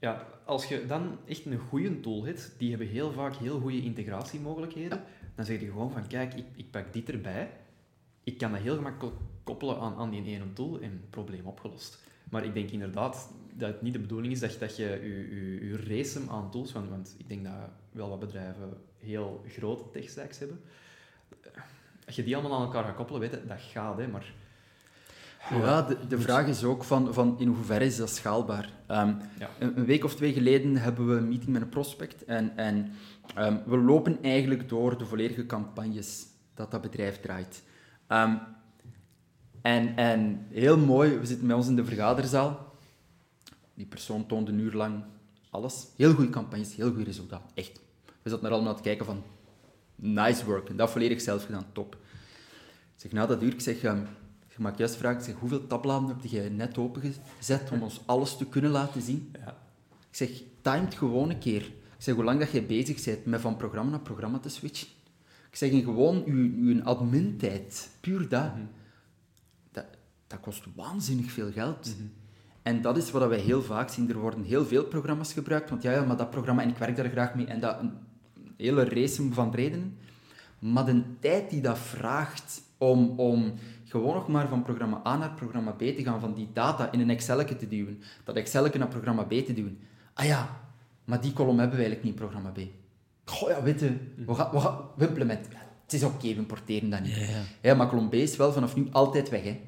Ja, 0.00 0.26
als 0.44 0.64
je 0.64 0.86
dan 0.86 1.18
echt 1.26 1.46
een 1.46 1.58
goede 1.58 2.00
tool 2.00 2.24
hebt, 2.24 2.54
die 2.58 2.70
hebben 2.70 2.88
heel 2.88 3.12
vaak 3.12 3.36
heel 3.36 3.60
goede 3.60 3.82
integratiemogelijkheden, 3.82 5.02
dan 5.34 5.44
zeg 5.44 5.60
je 5.60 5.66
gewoon 5.66 5.92
van, 5.92 6.06
kijk, 6.06 6.34
ik, 6.34 6.46
ik 6.54 6.70
pak 6.70 6.92
dit 6.92 7.10
erbij, 7.10 7.50
ik 8.24 8.38
kan 8.38 8.52
dat 8.52 8.60
heel 8.60 8.76
gemakkelijk 8.76 9.16
koppelen 9.44 9.78
aan, 9.78 9.94
aan 9.94 10.10
die 10.10 10.24
ene 10.24 10.52
tool 10.52 10.80
en 10.80 11.04
probleem 11.10 11.46
opgelost. 11.46 12.08
Maar 12.30 12.44
ik 12.44 12.54
denk 12.54 12.70
inderdaad 12.70 13.28
dat 13.54 13.68
het 13.68 13.82
niet 13.82 13.92
de 13.92 13.98
bedoeling 13.98 14.32
is 14.32 14.40
dat, 14.40 14.56
dat 14.58 14.76
je 14.76 14.84
je, 14.84 15.68
je, 15.68 15.76
racen 15.76 16.28
aan 16.28 16.50
tools, 16.50 16.72
want, 16.72 16.88
want 16.88 17.14
ik 17.18 17.28
denk 17.28 17.44
dat 17.44 17.52
wel 17.92 18.08
wat 18.08 18.18
bedrijven 18.18 18.76
heel 18.98 19.44
grote 19.48 19.84
tech 19.92 20.08
stacks 20.08 20.38
hebben, 20.38 20.60
als 22.06 22.16
je 22.16 22.24
die 22.24 22.36
allemaal 22.36 22.58
aan 22.58 22.64
elkaar 22.64 22.84
gaat 22.84 22.94
koppelen, 22.94 23.20
weet 23.20 23.30
je, 23.30 23.46
dat 23.46 23.60
gaat, 23.60 23.98
hè, 23.98 24.08
maar... 24.08 24.32
Ja, 25.50 25.82
de, 25.82 26.06
de 26.06 26.18
vraag 26.20 26.46
is 26.46 26.64
ook 26.64 26.84
van, 26.84 27.14
van 27.14 27.36
in 27.38 27.48
hoeverre 27.48 27.84
is 27.84 27.96
dat 27.96 28.10
schaalbaar. 28.10 28.70
Ehm, 28.86 29.14
Ja. 29.38 29.50
een, 29.58 29.78
een 29.78 29.84
week 29.84 30.04
of 30.04 30.14
twee 30.14 30.32
geleden 30.32 30.76
hebben 30.76 31.08
we 31.08 31.14
een 31.14 31.28
meeting 31.28 31.50
met 31.50 31.62
een 31.62 31.68
prospect 31.68 32.24
en, 32.24 32.56
en 32.56 32.92
ehm, 33.34 33.56
we 33.66 33.76
lopen 33.76 34.22
eigenlijk 34.22 34.68
door 34.68 34.98
de 34.98 35.06
volledige 35.06 35.46
campagnes 35.46 36.26
dat 36.54 36.70
dat 36.70 36.80
bedrijf 36.80 37.20
draait. 37.20 37.62
Ehm, 38.06 38.34
en, 39.62 39.96
en 39.96 40.46
heel 40.50 40.78
mooi, 40.78 41.18
we 41.18 41.26
zitten 41.26 41.46
bij 41.46 41.56
ons 41.56 41.66
in 41.68 41.76
de 41.76 41.84
vergaderzaal. 41.84 42.72
Die 43.74 43.86
persoon 43.86 44.26
toont 44.26 44.48
een 44.48 44.58
uur 44.58 44.72
lang 44.72 45.02
alles. 45.50 45.86
Heel 45.96 46.14
goede 46.14 46.30
campagnes, 46.30 46.74
heel 46.76 46.92
goed 46.92 47.04
resultaat. 47.06 47.42
Echt. 47.54 47.80
We 48.22 48.30
zaten 48.30 48.46
er 48.46 48.52
allemaal 48.52 48.76
te 48.76 48.82
kijken 48.82 49.06
van, 49.06 49.22
nice 49.96 50.44
work. 50.44 50.68
En 50.68 50.76
dat 50.76 50.90
volledig 50.90 51.20
zelf 51.20 51.44
gedaan, 51.44 51.66
top. 51.72 51.94
Ik 51.94 53.00
zeg, 53.00 53.12
na 53.12 53.26
dat 53.26 53.42
uur, 53.42 53.52
ik 53.52 53.60
zeg, 53.60 53.82
ehm, 53.82 53.96
je 54.48 54.56
maakt 54.58 54.78
juist 54.78 54.96
vraag, 54.96 55.16
ik 55.16 55.22
zeg, 55.24 55.34
hoeveel 55.34 55.66
tabbladen 55.66 56.08
heb 56.08 56.24
je 56.24 56.40
net 56.40 56.78
opengezet 56.78 57.70
om 57.72 57.82
ons 57.82 58.00
alles 58.06 58.36
te 58.36 58.46
kunnen 58.46 58.70
laten 58.70 59.02
zien? 59.02 59.32
Ja. 59.44 59.56
Ik 60.10 60.16
zeg, 60.16 60.30
timed 60.62 60.94
gewoon 60.94 61.30
een 61.30 61.38
keer. 61.38 61.62
Ik 61.62 62.06
zeg, 62.06 62.14
hoe 62.14 62.24
lang 62.24 62.38
dat 62.38 62.50
jij 62.50 62.66
bezig 62.66 63.04
bent 63.04 63.24
met 63.24 63.40
van 63.40 63.56
programma 63.56 63.90
naar 63.90 64.00
programma 64.00 64.38
te 64.38 64.48
switchen. 64.48 64.88
Ik 65.50 65.56
zeg, 65.56 65.70
gewoon 65.70 66.22
uw, 66.26 66.52
uw 66.74 66.82
admin-tijd, 66.82 67.90
puur 68.00 68.28
dat, 68.28 68.42
Mhm. 68.56 68.60
dat, 68.60 68.66
dat 70.30 70.40
kost 70.40 70.64
waanzinnig 70.74 71.30
veel 71.30 71.52
geld. 71.52 71.94
Mhm. 71.96 72.06
En 72.62 72.82
dat 72.82 72.96
is 72.96 73.10
wat 73.10 73.28
wij 73.28 73.38
heel 73.38 73.62
vaak 73.62 73.88
zien. 73.88 74.08
Er 74.08 74.18
worden 74.18 74.44
heel 74.44 74.64
veel 74.66 74.84
programma's 74.84 75.32
gebruikt, 75.32 75.70
want 75.70 75.82
ja, 75.82 75.92
ja, 75.92 76.04
maar 76.04 76.16
dat 76.16 76.30
programma, 76.30 76.62
en 76.62 76.68
ik 76.68 76.76
werk 76.76 76.96
daar 76.96 77.10
graag 77.10 77.34
mee, 77.34 77.46
en 77.46 77.60
dat 77.60 77.80
een 77.80 77.92
hele 78.56 78.84
race 78.84 79.32
van 79.32 79.54
redenen. 79.54 79.96
Maar 80.58 80.84
de 80.84 81.02
tijd 81.20 81.50
die 81.50 81.60
dat 81.60 81.78
vraagt 81.78 82.62
om, 82.78 83.18
om 83.18 83.54
gewoon 83.84 84.14
nog 84.14 84.28
maar 84.28 84.48
van 84.48 84.62
programma 84.62 85.00
A 85.06 85.16
naar 85.16 85.30
programma 85.30 85.70
B 85.70 85.78
te 85.78 86.02
gaan, 86.02 86.20
van 86.20 86.34
die 86.34 86.48
data 86.52 86.92
in 86.92 87.00
een 87.00 87.10
Excel 87.10 87.44
te 87.44 87.68
duwen, 87.68 88.02
dat 88.24 88.36
Excel 88.36 88.68
naar 88.78 88.88
programma 88.88 89.22
B 89.22 89.30
te 89.30 89.54
duwen. 89.54 89.78
Ah 90.14 90.24
ja, 90.24 90.60
maar 91.04 91.20
die 91.20 91.32
kolom 91.32 91.58
hebben 91.58 91.78
we 91.78 91.84
eigenlijk 91.84 92.02
niet 92.02 92.12
in 92.12 92.28
programma 92.28 92.50
B. 92.50 92.58
Goh 93.24 93.48
ja, 93.48 93.62
weet 93.62 93.80
je, 93.80 93.96
we, 94.26 94.34
gaan, 94.34 94.50
we, 94.50 94.60
gaan, 94.60 94.78
we 94.96 95.06
implementeren. 95.06 95.58
Ja, 95.58 95.66
Het 95.82 95.92
is 95.92 96.02
oké, 96.02 96.28
we 96.28 96.34
importeren 96.34 96.90
dat 96.90 97.00
niet. 97.00 97.16
Ja, 97.16 97.22
ja. 97.22 97.42
Ja, 97.60 97.74
maar 97.74 97.88
kolom 97.88 98.08
B 98.08 98.14
is 98.14 98.36
wel 98.36 98.52
vanaf 98.52 98.76
nu 98.76 98.88
altijd 98.90 99.28
weg, 99.28 99.42
hè. 99.42 99.60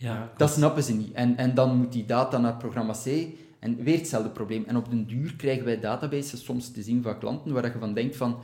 Ja, 0.00 0.32
Dat 0.36 0.50
snappen 0.50 0.82
ze 0.82 0.94
niet. 0.94 1.12
En, 1.12 1.36
en 1.36 1.54
dan 1.54 1.76
moet 1.76 1.92
die 1.92 2.04
data 2.04 2.38
naar 2.38 2.56
programma 2.56 2.92
C 3.04 3.26
en 3.58 3.82
weer 3.82 3.96
hetzelfde 3.98 4.30
probleem. 4.30 4.64
En 4.64 4.76
op 4.76 4.90
den 4.90 5.06
duur 5.06 5.36
krijgen 5.36 5.64
wij 5.64 5.80
databases 5.80 6.44
soms 6.44 6.70
te 6.72 6.82
zien 6.82 7.02
van 7.02 7.18
klanten 7.18 7.52
waar 7.52 7.64
je 7.72 7.78
van 7.78 7.94
denkt 7.94 8.16
van, 8.16 8.38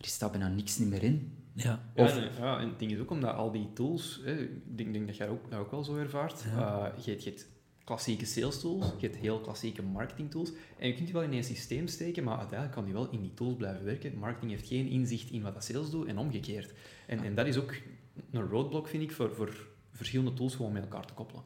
er 0.00 0.06
staat 0.06 0.30
bijna 0.30 0.48
niks 0.48 0.78
niet 0.78 0.88
meer 0.88 1.02
in. 1.02 1.32
ja. 1.52 1.80
Ja, 1.94 2.08
en, 2.08 2.30
ja, 2.38 2.58
en 2.60 2.68
het 2.68 2.78
ding 2.78 2.92
is 2.92 2.98
ook 2.98 3.10
omdat 3.10 3.34
al 3.34 3.50
die 3.52 3.68
tools, 3.74 4.20
hè, 4.24 4.32
ik 4.40 4.76
denk, 4.76 4.92
denk 4.92 5.06
dat 5.06 5.16
jij 5.16 5.28
ook, 5.28 5.50
dat 5.50 5.58
ook 5.60 5.70
wel 5.70 5.84
zo 5.84 5.96
ervaart, 5.96 6.44
Ja. 6.56 6.92
eh, 6.96 7.04
je, 7.04 7.10
hebt, 7.10 7.22
je 7.24 7.30
hebt 7.30 7.48
klassieke 7.84 8.24
sales 8.26 8.60
tools, 8.60 8.86
je 8.98 9.06
hebt 9.06 9.18
heel 9.20 9.40
klassieke 9.40 9.82
marketing 9.82 10.30
tools, 10.30 10.52
en 10.78 10.86
je 10.86 10.92
kunt 10.94 11.04
die 11.04 11.14
wel 11.14 11.22
in 11.24 11.32
een 11.32 11.44
systeem 11.44 11.86
steken, 11.86 12.24
maar 12.24 12.38
uiteindelijk 12.38 12.72
kan 12.74 12.84
die 12.84 12.94
wel 12.94 13.10
in 13.10 13.20
die 13.20 13.34
tools 13.34 13.56
blijven 13.56 13.84
werken. 13.84 14.18
Marketing 14.18 14.50
heeft 14.50 14.66
geen 14.68 14.86
inzicht 14.88 15.30
in 15.30 15.42
wat 15.42 15.54
dat 15.54 15.64
sales 15.64 15.90
doet 15.90 16.06
en 16.06 16.18
omgekeerd. 16.18 16.72
En, 17.06 17.22
en 17.24 17.34
dat 17.34 17.46
is 17.46 17.56
ook 17.58 17.74
een 18.30 18.48
roadblock, 18.48 18.88
vind 18.88 19.02
ik, 19.02 19.12
voor, 19.12 19.34
voor 19.34 19.68
verschillende 20.00 20.32
tools 20.32 20.54
gewoon 20.54 20.72
met 20.72 20.82
elkaar 20.82 21.06
te 21.06 21.14
koppelen. 21.14 21.42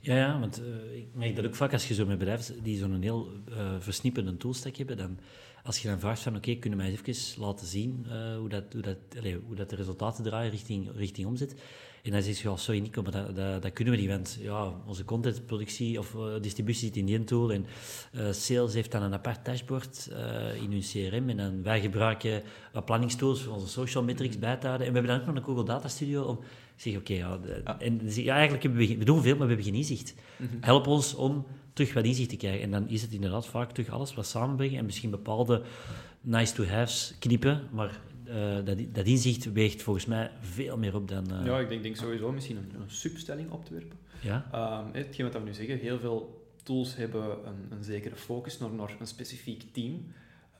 Ja, 0.00 0.16
ja, 0.16 0.40
want 0.40 0.62
eh, 0.62 0.96
ik 0.96 1.06
merk 1.12 1.36
dat 1.36 1.46
ook 1.46 1.54
vaak 1.54 1.72
als 1.72 1.88
je 1.88 1.94
zo 1.94 2.06
met 2.06 2.18
bedrijven 2.18 2.62
die 2.62 2.78
zo'n 2.78 3.02
heel 3.02 3.28
eh 3.48 3.74
versnippende 3.78 4.36
toolstack 4.36 4.76
hebben, 4.76 4.96
dan 4.96 5.18
als 5.62 5.78
je 5.78 5.88
dan 5.88 6.00
vraagt 6.00 6.20
van 6.22 6.36
oké, 6.36 6.54
kunnen 6.54 6.78
mij 6.78 6.90
eens 6.90 7.02
even 7.04 7.42
laten 7.42 7.66
zien 7.66 8.06
eh, 8.08 8.36
hoe, 8.36 8.48
dat, 8.48 8.64
hoe, 8.72 8.82
dat, 8.82 8.96
allee, 9.18 9.40
hoe 9.46 9.54
dat 9.54 9.70
de 9.70 9.76
resultaten 9.76 10.24
draaien 10.24 10.50
richting, 10.50 10.90
richting 10.96 11.26
omzet. 11.26 11.54
En 12.02 12.12
dan 12.12 12.22
zeg 12.22 12.42
je, 12.42 12.50
oh, 12.50 12.56
sorry 12.56 12.80
Nico, 12.80 13.02
maar 13.02 13.34
dat, 13.34 13.72
kunnen 13.72 13.94
we 13.94 14.00
niet, 14.00 14.10
want 14.10 14.38
ja, 14.40 14.72
onze 14.86 15.04
contentproductie 15.04 15.98
of 15.98 16.16
distributie 16.40 16.86
zit 16.86 16.96
in 16.96 17.06
die 17.06 17.24
tool 17.24 17.52
en 17.52 17.66
sales 18.34 18.74
heeft 18.74 18.92
dan 18.92 19.02
een 19.02 19.12
apart 19.12 19.44
dashboard 19.44 20.10
in 20.60 20.70
hun 20.70 20.80
CRM 20.80 21.28
en 21.28 21.36
dan 21.36 21.62
wij 21.62 21.80
gebruiken 21.80 22.42
planningstools 22.84 23.42
voor 23.42 23.54
onze 23.54 23.68
social 23.68 24.04
metrics 24.04 24.38
bij 24.38 24.56
te 24.56 24.66
houden. 24.66 24.86
En 24.86 24.92
we 24.92 24.98
hebben 24.98 25.18
dan 25.18 25.28
ook 25.28 25.34
nog 25.34 25.36
een 25.36 25.54
Google 25.54 25.72
Data 25.72 25.88
Studio 25.88 26.22
om 26.22 26.38
zeg, 26.76 26.96
oké, 26.96 27.12
ja, 27.14 27.38
en 27.78 28.00
eigenlijk 28.16 28.62
hebben 28.62 28.80
we, 28.86 28.96
we 28.98 29.04
doen 29.04 29.22
veel, 29.22 29.36
maar 29.36 29.46
we 29.46 29.52
hebben 29.54 29.64
geen 29.72 29.80
inzicht. 29.80 30.14
Help 30.60 30.86
ons 30.86 31.14
om 31.14 31.46
terug 31.72 31.92
wat 31.92 32.04
inzicht 32.04 32.28
te 32.28 32.36
krijgen. 32.36 32.62
En 32.62 32.70
dan 32.70 32.88
is 32.88 33.02
het 33.02 33.12
inderdaad 33.12 33.46
vaak 33.46 33.72
terug 33.72 33.90
alles 33.90 34.14
wat 34.14 34.26
samenbrengen 34.26 34.78
en 34.78 34.84
misschien 34.84 35.10
bepaalde 35.10 35.62
nice-to-haves 36.20 37.14
knippen, 37.18 37.62
maar 37.72 38.00
eh, 38.24 38.54
dat, 38.64 38.78
dat 38.92 39.06
inzicht 39.06 39.52
weegt 39.52 39.82
volgens 39.82 40.06
mij 40.06 40.30
veel 40.40 40.76
meer 40.78 40.94
op 40.94 41.08
dan... 41.08 41.30
eh, 41.32 41.46
Ja, 41.46 41.58
ik 41.58 41.68
denk, 41.68 41.82
denk 41.82 41.96
sowieso 41.96 42.32
misschien 42.32 42.56
een, 42.56 42.70
een 42.80 42.90
substelling 42.90 43.50
op 43.50 43.64
te 43.64 43.72
werpen. 43.74 43.96
ja? 44.20 44.46
Ehm, 44.52 44.84
hetgeen 44.92 45.24
wat 45.26 45.34
we 45.34 45.40
nu 45.48 45.54
zeggen, 45.54 45.78
heel 45.78 45.98
veel 45.98 46.44
tools 46.62 46.96
hebben 46.96 47.22
een, 47.22 47.76
een 47.76 47.84
zekere 47.84 48.16
focus 48.16 48.58
naar, 48.58 48.70
naar 48.72 48.96
een 49.00 49.06
specifiek 49.06 49.62
team. 49.72 50.06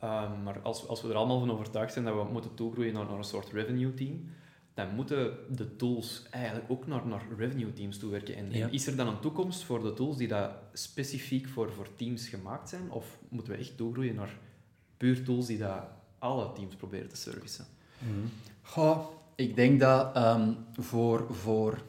Ehm, 0.00 0.42
maar 0.42 0.60
als, 0.60 0.88
als 0.88 1.02
we 1.02 1.08
er 1.08 1.14
allemaal 1.14 1.38
van 1.38 1.50
overtuigd 1.50 1.92
zijn 1.92 2.04
dat 2.04 2.14
we 2.14 2.32
moeten 2.32 2.54
toegroeien 2.54 2.92
naar, 2.94 3.04
naar 3.04 3.18
een 3.18 3.24
soort 3.24 3.52
revenue 3.52 3.94
team, 3.94 4.30
dan 4.76 4.94
moeten 4.94 5.36
de 5.56 5.76
tools 5.76 6.22
eigenlijk 6.30 6.70
ook 6.70 6.86
naar, 6.86 7.06
naar 7.06 7.22
revenue 7.38 7.72
teams 7.72 7.98
toewerken. 7.98 8.36
En, 8.36 8.52
en 8.52 8.58
Ja. 8.58 8.68
is 8.70 8.86
er 8.86 8.96
dan 8.96 9.08
een 9.08 9.20
toekomst 9.20 9.64
voor 9.64 9.82
de 9.82 9.94
tools 9.94 10.16
die 10.16 10.28
dat 10.28 10.50
specifiek 10.72 11.48
voor, 11.48 11.72
voor 11.72 11.88
teams 11.96 12.28
gemaakt 12.28 12.68
zijn? 12.68 12.90
Of 12.90 13.18
moeten 13.28 13.52
we 13.52 13.58
echt 13.58 13.76
toegroeien 13.76 14.14
naar 14.14 14.38
puur 14.96 15.24
tools 15.24 15.46
die 15.46 15.58
dat 15.58 15.80
alle 16.18 16.52
teams 16.52 16.74
proberen 16.74 17.08
te 17.08 17.16
servicen? 17.16 17.66
Mhm. 17.98 18.26
Goh, 18.62 19.06
ik 19.34 19.56
denk 19.56 19.80
dat 19.80 20.14
ehm, 20.16 20.52
voor, 20.72 21.26
voor 21.34 21.82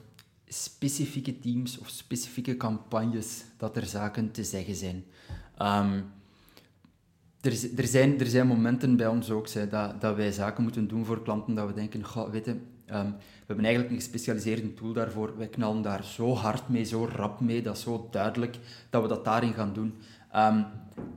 specifieke 0.48 1.40
teams 1.40 1.78
of 1.78 1.90
specifieke 1.90 2.58
campagnes 2.58 3.44
dat 3.58 3.78
er 3.78 3.86
zaken 3.86 4.32
te 4.32 4.44
zeggen 4.44 4.76
zijn. 4.76 5.06
Ehm, 5.58 6.02
er, 7.48 7.70
er, 7.78 7.88
zijn, 7.88 8.20
er 8.20 8.26
zijn 8.26 8.48
momenten 8.48 8.95
bij 8.95 9.08
ons 9.08 9.30
ook 9.30 9.70
dat, 9.70 10.02
dat 10.02 10.16
wij 10.16 10.32
zaken 10.32 10.64
moeten 10.64 10.88
doen 10.88 11.06
voor 11.06 11.22
klanten 11.22 11.56
dat 11.56 11.68
we 11.68 11.74
denken, 11.74 12.04
goh, 12.04 12.30
weet 12.30 12.45
je, 12.45 12.56
ehm, 12.86 13.06
we 13.06 13.54
hebben 13.54 13.66
eigenlijk 13.66 13.95
een 13.95 14.02
gespecialiseerde 14.02 14.74
tool 14.74 14.93
daarvoor. 14.93 15.34
Wij 15.38 15.48
knallen 15.48 15.82
daar 15.82 16.04
zo 16.04 16.34
hard 16.34 16.70
mee, 16.70 16.84
zo 16.84 17.10
rap 17.16 17.39
mee, 17.39 17.62
dat 17.62 17.76
is 17.76 17.84
zo 17.84 18.08
duidelijk 18.12 18.58
dat 18.89 19.02
we 19.02 19.08
dat 19.08 19.26
daarin 19.26 19.54
gaan 19.54 19.74
doen. 19.74 19.93
Ehm, 20.32 20.62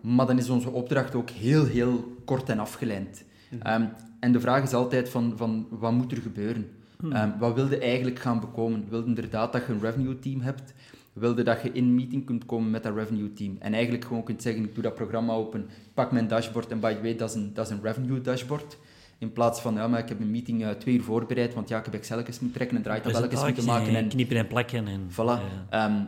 maar 0.00 0.26
dan 0.26 0.38
is 0.38 0.48
onze 0.48 0.70
opdracht 0.70 1.14
ook 1.14 1.30
heel, 1.30 1.64
heel 1.64 2.16
kort 2.24 2.48
en 2.48 2.58
afgeleid. 2.58 3.24
Ehm, 3.62 3.86
en 4.20 4.32
de 4.32 4.40
vraag 4.40 4.62
is 4.62 4.74
altijd 4.74 5.08
van, 5.08 5.32
van 5.36 5.66
wat 5.70 5.92
moet 5.92 6.12
er 6.12 6.22
gebeuren? 6.22 6.70
Ehm, 7.10 7.38
wat 7.38 7.54
wilde 7.54 7.78
eigenlijk 7.78 8.18
gaan 8.18 8.40
bekomen? 8.40 8.86
Wilde 8.88 9.06
inderdaad 9.06 9.52
dat 9.52 9.66
je 9.66 9.72
een 9.72 9.80
revenue 9.80 10.18
team 10.18 10.40
hebt? 10.40 10.74
Wilde 11.12 11.42
dat 11.42 11.62
je 11.62 11.72
in 11.72 11.94
meeting 11.94 12.24
kunt 12.24 12.46
komen 12.46 12.70
met 12.70 12.82
dat 12.82 12.94
revenue 12.94 13.32
team? 13.32 13.56
En 13.58 13.72
eigenlijk 13.74 14.04
gewoon 14.04 14.22
kunt 14.22 14.42
zeggen, 14.42 14.64
ik 14.64 14.74
doe 14.74 14.82
dat 14.82 14.94
programma 14.94 15.32
open, 15.32 15.60
ik 15.60 15.94
pak 15.94 16.12
mijn 16.12 16.28
dashboard 16.28 16.70
en 16.70 16.80
by 16.80 16.94
the 16.94 17.00
way, 17.00 17.16
dat 17.16 17.28
is 17.28 17.34
een, 17.34 17.54
dat 17.54 17.66
is 17.66 17.72
een 17.72 17.82
revenue 17.82 18.20
dashboard. 18.20 18.78
In 19.18 19.32
plaats 19.32 19.60
van, 19.60 19.74
ja, 19.74 19.88
maar 19.88 20.00
ik 20.00 20.08
heb 20.08 20.20
een 20.20 20.30
meeting 20.30 20.64
eh, 20.64 20.70
twee 20.70 20.94
uur 20.94 21.02
voorbereid, 21.02 21.54
want 21.54 21.68
ja, 21.68 21.78
ik 21.78 21.84
heb 21.84 21.94
Excel's 21.94 22.24
moeten 22.24 22.52
trekken 22.52 22.76
en 22.76 22.82
draaitabelletjes 22.82 23.42
moeten 23.42 23.64
maken. 23.64 23.94
En, 23.94 24.08
Knippen 24.08 24.36
en 24.36 24.46
plakken. 24.46 24.88
En, 24.88 25.10
Voilà. 25.10 25.16
ja. 25.16 25.66
Ehm, 25.70 26.02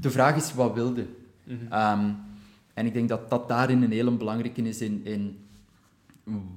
de 0.00 0.10
vraag 0.10 0.36
is, 0.36 0.54
wat 0.54 0.74
wilde? 0.74 1.06
Ehm, 1.70 2.10
en 2.74 2.86
ik 2.86 2.92
denk 2.92 3.08
dat 3.08 3.30
dat 3.30 3.48
daarin 3.48 3.82
een 3.82 3.92
hele 3.92 4.10
belangrijke 4.10 4.62
is 4.62 4.80
in, 4.80 5.00
in 5.04 5.38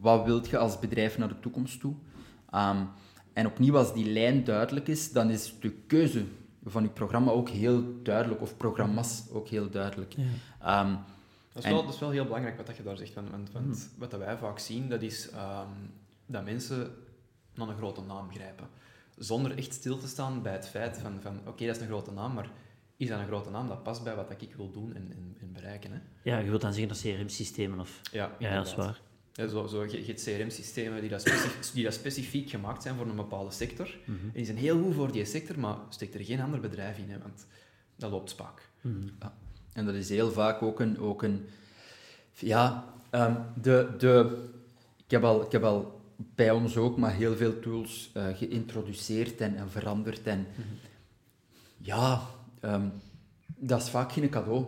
wat 0.02 0.26
wilt 0.26 0.50
je 0.50 0.58
als 0.58 0.80
bedrijf 0.80 1.18
naar 1.18 1.28
de 1.28 1.40
toekomst 1.40 1.80
toe? 1.80 1.94
Ehm, 2.50 2.78
en 3.34 3.46
opnieuw, 3.46 3.78
als 3.78 3.94
die 3.94 4.12
lijn 4.12 4.44
duidelijk 4.44 4.88
is, 4.88 5.12
dan 5.12 5.30
is 5.30 5.54
de 5.60 5.72
keuze 5.88 6.24
van 6.66 6.84
je 6.84 6.90
programma 6.90 7.32
ook 7.32 7.50
heel 7.50 7.84
duidelijk, 8.04 8.42
of 8.42 8.58
programma's 8.58 9.24
ook 9.32 9.48
heel 9.48 9.70
duidelijk. 9.70 10.16
Ehm, 10.62 10.96
Dat 11.54 11.64
is, 11.64 11.70
En- 11.70 11.72
wel, 11.76 11.84
dat 11.86 11.94
is 11.94 12.00
wel 12.00 12.10
heel 12.10 12.24
belangrijk 12.26 12.58
wat 12.58 12.66
dat 12.68 12.78
je 12.78 12.84
daar 12.84 12.98
zegt. 12.98 13.14
Want, 13.14 13.30
want, 13.32 13.52
want 13.52 13.90
wat 13.98 14.12
dat 14.12 14.20
wij 14.20 14.38
vaak 14.38 14.60
zien, 14.60 14.90
dat 14.90 15.02
is 15.02 15.30
ehm, 15.30 15.68
dat 16.26 16.44
mensen 16.44 16.92
naar 17.54 17.68
een 17.68 17.78
grote 17.78 18.02
naam 18.02 18.32
grijpen. 18.32 18.68
Zonder 19.18 19.58
echt 19.58 19.74
stil 19.74 19.98
te 19.98 20.08
staan 20.08 20.42
bij 20.42 20.52
het 20.52 20.68
feit 20.70 20.98
van, 20.98 21.22
van 21.22 21.40
oké, 21.46 21.66
dat 21.66 21.76
is 21.76 21.82
een 21.82 21.88
grote 21.88 22.12
naam, 22.12 22.34
maar 22.34 22.50
is 22.98 23.08
dat 23.08 23.20
een 23.20 23.28
grote 23.28 23.50
naam 23.50 23.68
dat 23.68 23.84
past 23.84 24.04
bij 24.04 24.16
wat 24.16 24.28
dat 24.30 24.42
ik 24.42 24.54
wil 24.56 24.72
doen 24.72 24.96
en, 24.96 25.12
en, 25.12 25.38
en 25.42 25.52
bereiken? 25.54 25.92
Hè? 25.92 26.00
ja, 26.22 26.38
je 26.38 26.50
wilt 26.50 26.62
dan 26.62 26.74
zeggen 26.74 26.90
dat 26.94 27.02
CRM-systemen 27.02 27.80
of... 27.80 28.02
Ja, 28.12 28.32
Ja, 28.40 28.56
dat 28.56 28.68
is 28.68 28.76
waar. 28.76 29.02
Zo, 29.48 29.68
zo, 29.68 29.84
je, 29.84 30.00
je 30.00 30.06
hebt 30.06 30.24
CRM-systemen 30.24 31.02
die, 31.02 31.10
die 31.74 31.84
dat 31.84 31.94
specifiek 31.94 32.50
gemaakt 32.50 32.84
zijn 32.84 32.96
voor 32.96 33.08
een 33.08 33.16
bepaalde 33.16 33.52
sector. 33.52 33.98
Mhm. 34.06 34.18
En 34.26 34.32
die 34.34 34.46
zijn 34.46 34.58
heel 34.58 34.82
goed 34.82 34.96
voor 34.96 35.12
die 35.12 35.26
sector, 35.26 35.60
maar 35.60 35.78
steekt 35.90 36.14
er 36.14 36.24
geen 36.24 36.42
ander 36.42 36.60
bedrijf 36.60 36.98
in, 36.98 37.10
hè, 37.10 37.18
want 37.20 37.46
dat 37.96 38.12
loopt 38.12 38.30
spaak. 38.30 38.70
Mhm. 38.82 39.08
En 39.74 39.86
dat 39.86 39.96
is 39.96 40.10
heel 40.10 40.32
vaak 40.32 40.62
ook 40.62 40.80
een... 40.80 41.00
Ook 41.00 41.24
een 41.24 41.46
ja, 42.34 42.94
ehm, 43.10 43.36
de, 43.62 43.96
de, 43.98 44.46
ik, 44.98 45.12
heb 45.12 45.24
al, 45.24 45.42
ik 45.42 45.52
heb 45.52 45.64
al 45.64 46.02
bij 46.16 46.52
ons 46.52 46.78
ook 46.78 46.98
maar 46.98 47.14
heel 47.14 47.36
veel 47.36 47.60
tools 47.60 48.10
eh, 48.14 48.28
geïntroduceerd 48.38 49.42
en, 49.42 49.56
en 49.56 49.70
veranderd. 49.70 50.28
En 50.28 50.48
ja, 51.78 52.22
ehm, 52.60 52.88
dat 53.46 53.82
is 53.82 53.90
vaak 53.90 54.12
geen 54.12 54.30
cadeau 54.30 54.66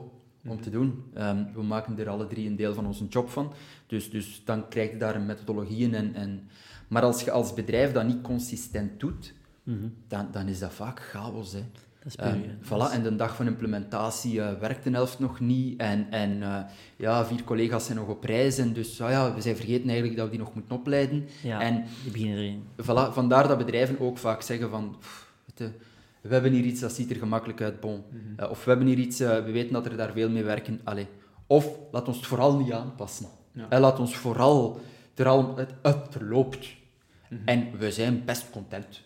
om 0.47 0.61
te 0.61 0.69
doen. 0.69 1.03
Ehm, 1.13 1.43
we 1.53 1.61
maken 1.63 1.99
er 1.99 2.09
alle 2.09 2.27
drie 2.27 2.47
een 2.47 2.55
deel 2.55 2.73
van 2.73 2.85
onze 2.85 3.05
job 3.05 3.29
van. 3.29 3.53
Dus, 3.87 4.09
dus 4.09 4.41
dan 4.45 4.67
krijg 4.69 4.91
je 4.91 4.97
daar 4.97 5.15
een 5.15 5.25
methodologieën 5.25 5.93
en... 5.93 6.15
en 6.15 6.49
Maar 6.87 7.03
als 7.03 7.23
je 7.23 7.31
als 7.31 7.53
bedrijf 7.53 7.91
dat 7.91 8.05
niet 8.05 8.21
consistent 8.21 8.99
doet, 8.99 9.33
Mhm. 9.63 9.87
dan, 10.07 10.27
dan 10.31 10.47
is 10.47 10.59
dat 10.59 10.73
vaak 10.73 10.99
chaos. 10.99 11.51
Hè. 11.53 11.63
Dat 12.03 12.05
is 12.05 12.15
hè. 12.25 12.41
voilà, 12.63 12.91
en 12.93 13.03
de 13.03 13.15
dag 13.15 13.35
van 13.35 13.47
implementatie 13.47 14.41
eh, 14.41 14.59
werkt 14.59 14.83
de 14.83 14.89
helft 14.89 15.19
nog 15.19 15.39
niet. 15.39 15.79
En, 15.79 16.07
en 16.11 16.43
eh, 16.43 16.59
ja, 16.95 17.25
vier 17.25 17.43
collega's 17.43 17.85
zijn 17.85 17.97
nog 17.97 18.07
op 18.07 18.23
reis. 18.23 18.57
En 18.57 18.73
dus 18.73 19.01
ah 19.01 19.09
ja, 19.09 19.33
we 19.35 19.41
zijn 19.41 19.55
vergeten 19.55 19.85
eigenlijk 19.87 20.15
dat 20.15 20.25
we 20.25 20.31
die 20.31 20.39
nog 20.39 20.53
moeten 20.53 20.75
opleiden. 20.75 21.27
Ja, 21.43 21.61
En 21.61 21.83
die 22.03 22.11
beginnen 22.11 22.37
erin. 22.37 22.63
voilà, 22.81 23.13
vandaar 23.13 23.47
dat 23.47 23.57
bedrijven 23.57 23.99
ook 23.99 24.17
vaak 24.17 24.41
zeggen 24.41 24.69
van... 24.69 24.95
"Pff, 24.99 25.31
weet 25.45 25.57
je, 25.71 25.77
we 26.21 26.33
hebben 26.33 26.51
hier 26.51 26.63
iets 26.63 26.79
dat 26.81 26.91
ziet 26.93 27.09
er 27.09 27.15
gemakkelijk 27.15 27.61
uit, 27.61 27.79
bon. 27.79 28.03
Mhm. 28.09 28.39
Eh, 28.39 28.49
of 28.49 28.63
we 28.63 28.69
hebben 28.69 28.87
hier 28.87 28.97
iets, 28.97 29.19
eh, 29.19 29.43
we 29.43 29.51
weten 29.51 29.73
dat 29.73 29.85
er 29.85 29.97
daar 29.97 30.11
veel 30.11 30.29
mee 30.29 30.43
werken. 30.43 30.81
Allee. 30.83 31.07
Of 31.47 31.67
laat 31.91 32.07
ons 32.07 32.17
het 32.17 32.25
vooral 32.25 32.57
niet 32.57 32.71
aanpassen. 32.71 33.25
Ja. 33.53 33.65
Eh, 33.69 33.79
laat 33.79 33.99
ons 33.99 34.15
vooral... 34.15 34.79
Er 35.15 35.27
al, 35.27 35.57
het, 35.57 35.73
het 35.81 35.97
verloopt. 36.09 36.67
Mhm. 37.29 37.41
En 37.45 37.77
we 37.77 37.91
zijn 37.91 38.25
best 38.25 38.49
content. 38.49 39.01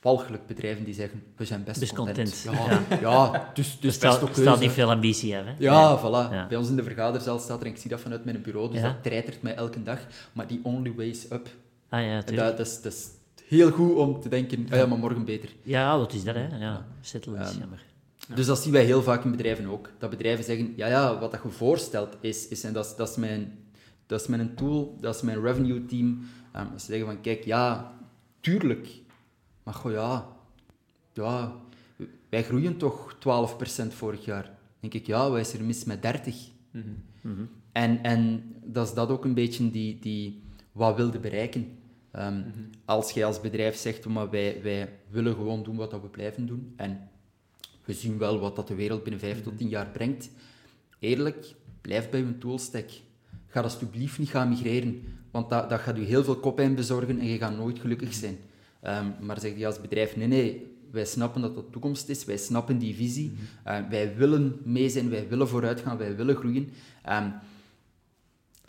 Walgelijk 0.00 0.46
bedrijven 0.46 0.84
die 0.84 0.94
zeggen, 0.94 1.22
we 1.36 1.44
zijn 1.44 1.64
best, 1.64 1.80
Best 1.80 1.94
content. 1.94 2.44
content. 2.46 2.88
Ja, 2.88 3.00
ja. 3.00 3.50
dus, 3.54 3.66
dus 3.66 3.74
Er 3.76 3.80
best 3.80 3.94
staat, 3.96 4.22
ook 4.22 4.34
staat 4.34 4.60
niet 4.60 4.70
veel 4.70 4.90
ambitie 4.90 5.34
hebben. 5.34 5.54
Ja, 5.58 5.98
voilà. 5.98 6.32
Ja. 6.32 6.46
Bij 6.48 6.56
ons 6.56 6.68
in 6.68 6.76
de 6.76 6.82
vergaderzaal 6.82 7.38
staat 7.38 7.60
er, 7.60 7.66
en 7.66 7.72
ik 7.72 7.78
zie 7.78 7.90
dat 7.90 8.00
vanuit 8.00 8.24
mijn 8.24 8.42
bureau, 8.42 8.70
dus 8.70 8.80
Ja. 8.80 8.86
dat 8.86 9.02
treitert 9.02 9.42
mij 9.42 9.54
elke 9.54 9.82
dag. 9.82 9.98
Maar 10.32 10.46
die 10.46 10.60
only 10.62 10.94
way 10.94 11.06
is 11.08 11.30
up. 11.30 11.48
Ah 11.88 12.02
ja, 12.02 12.22
tuurlijk. 12.22 12.48
dat, 12.48 12.56
dat, 12.56 12.66
is, 12.66 12.82
dat 12.82 12.92
is 12.92 13.08
heel 13.48 13.70
goed 13.70 13.94
om 13.94 14.20
te 14.20 14.28
denken, 14.28 14.66
ah 14.70 14.76
ja, 14.76 14.86
maar 14.86 14.98
morgen 14.98 15.24
beter. 15.24 15.48
Ja, 15.62 15.96
dat 15.96 16.12
is 16.12 16.24
dat, 16.24 16.34
hè. 16.34 16.56
Ja, 16.58 16.86
settelen 17.00 17.40
is 17.40 17.56
jammer. 17.58 17.84
Dus 18.34 18.46
dat 18.46 18.58
zien 18.58 18.72
wij 18.72 18.84
heel 18.84 19.02
vaak 19.02 19.24
in 19.24 19.30
bedrijven 19.30 19.66
ook. 19.66 19.90
Dat 19.98 20.10
bedrijven 20.10 20.44
zeggen, 20.44 20.72
ja, 20.76 20.86
ja, 20.86 21.18
wat 21.18 21.30
dat 21.30 21.42
je 21.42 21.50
voorstelt 21.50 22.16
is, 22.20 22.48
is 22.48 22.64
en 22.64 22.72
dat 22.72 22.86
is, 22.86 22.96
dat 22.96 23.08
is, 23.08 23.16
mijn, 23.16 23.58
dat 24.06 24.20
is 24.20 24.26
mijn 24.26 24.54
tool, 24.54 24.96
dat 25.00 25.14
is 25.14 25.22
mijn 25.22 25.40
revenue 25.40 25.84
team. 25.84 26.28
Ehm, 26.52 26.78
ze 26.78 26.84
zeggen 26.84 27.06
van, 27.06 27.20
kijk, 27.20 27.44
ja, 27.44 27.92
tuurlijk. 28.40 28.88
Maar 29.62 29.74
goh, 29.74 29.92
ja, 29.92 30.26
ja, 31.12 31.52
wij 32.28 32.44
groeien 32.44 32.76
toch 32.76 33.14
12% 33.14 33.18
vorig 33.88 34.24
jaar. 34.24 34.42
Dan 34.42 34.54
denk 34.80 34.94
ik, 34.94 35.06
ja, 35.06 35.30
wij 35.30 35.40
is 35.40 35.52
er 35.52 35.64
mis 35.64 35.84
met 35.84 36.02
30. 36.02 36.48
Mhm. 36.70 36.84
Mhm. 37.20 37.42
En, 37.72 38.02
en 38.02 38.42
dat 38.64 38.88
is 38.88 38.94
dat 38.94 39.08
ook 39.08 39.24
een 39.24 39.34
beetje 39.34 39.70
die, 39.70 39.98
die 39.98 40.42
wat 40.72 40.96
wilde 40.96 41.18
bereiken. 41.18 41.77
Ehm, 42.10 42.36
Mhm. 42.38 42.46
Als 42.84 43.10
jij 43.10 43.24
als 43.24 43.40
bedrijf 43.40 43.76
zegt, 43.76 44.06
maar 44.06 44.30
wij, 44.30 44.60
wij 44.62 44.88
willen 45.10 45.34
gewoon 45.34 45.62
doen 45.62 45.76
wat 45.76 45.90
dat 45.90 46.00
we 46.02 46.08
blijven 46.08 46.46
doen. 46.46 46.72
En 46.76 47.08
we 47.84 47.92
zien 47.92 48.18
wel 48.18 48.38
wat 48.38 48.56
dat 48.56 48.68
de 48.68 48.74
wereld 48.74 49.02
binnen 49.02 49.20
vijf 49.20 49.42
tot 49.42 49.56
tien 49.58 49.68
jaar 49.68 49.86
brengt. 49.90 50.30
Eerlijk, 50.98 51.54
blijf 51.80 52.10
bij 52.10 52.20
je 52.20 52.38
toolstack. 52.38 52.88
Ga 53.46 53.60
alsjeblieft 53.60 54.18
niet 54.18 54.28
gaan 54.28 54.48
migreren, 54.48 55.02
want 55.30 55.50
dat, 55.50 55.70
dat 55.70 55.80
gaat 55.80 55.98
u 55.98 56.02
heel 56.04 56.24
veel 56.24 56.36
koppijn 56.36 56.74
bezorgen 56.74 57.18
en 57.18 57.26
je 57.26 57.38
gaat 57.38 57.56
nooit 57.56 57.78
gelukkig 57.78 58.14
zijn. 58.14 58.36
Ehm, 58.80 59.06
maar 59.20 59.40
zeg 59.40 59.56
je 59.56 59.66
als 59.66 59.80
bedrijf, 59.80 60.16
nee, 60.16 60.26
nee, 60.26 60.76
wij 60.90 61.04
snappen 61.04 61.40
dat 61.40 61.54
dat 61.54 61.64
de 61.64 61.70
toekomst 61.70 62.08
is, 62.08 62.24
wij 62.24 62.36
snappen 62.36 62.78
die 62.78 62.94
visie, 62.94 63.32
Eh, 63.64 63.78
wij 63.90 64.16
willen 64.16 64.60
mee 64.64 64.88
zijn, 64.88 65.10
wij 65.10 65.28
willen 65.28 65.48
vooruit 65.48 65.80
gaan, 65.80 65.96
wij 65.96 66.16
willen 66.16 66.36
groeien. 66.36 66.68
Ehm, 67.02 67.28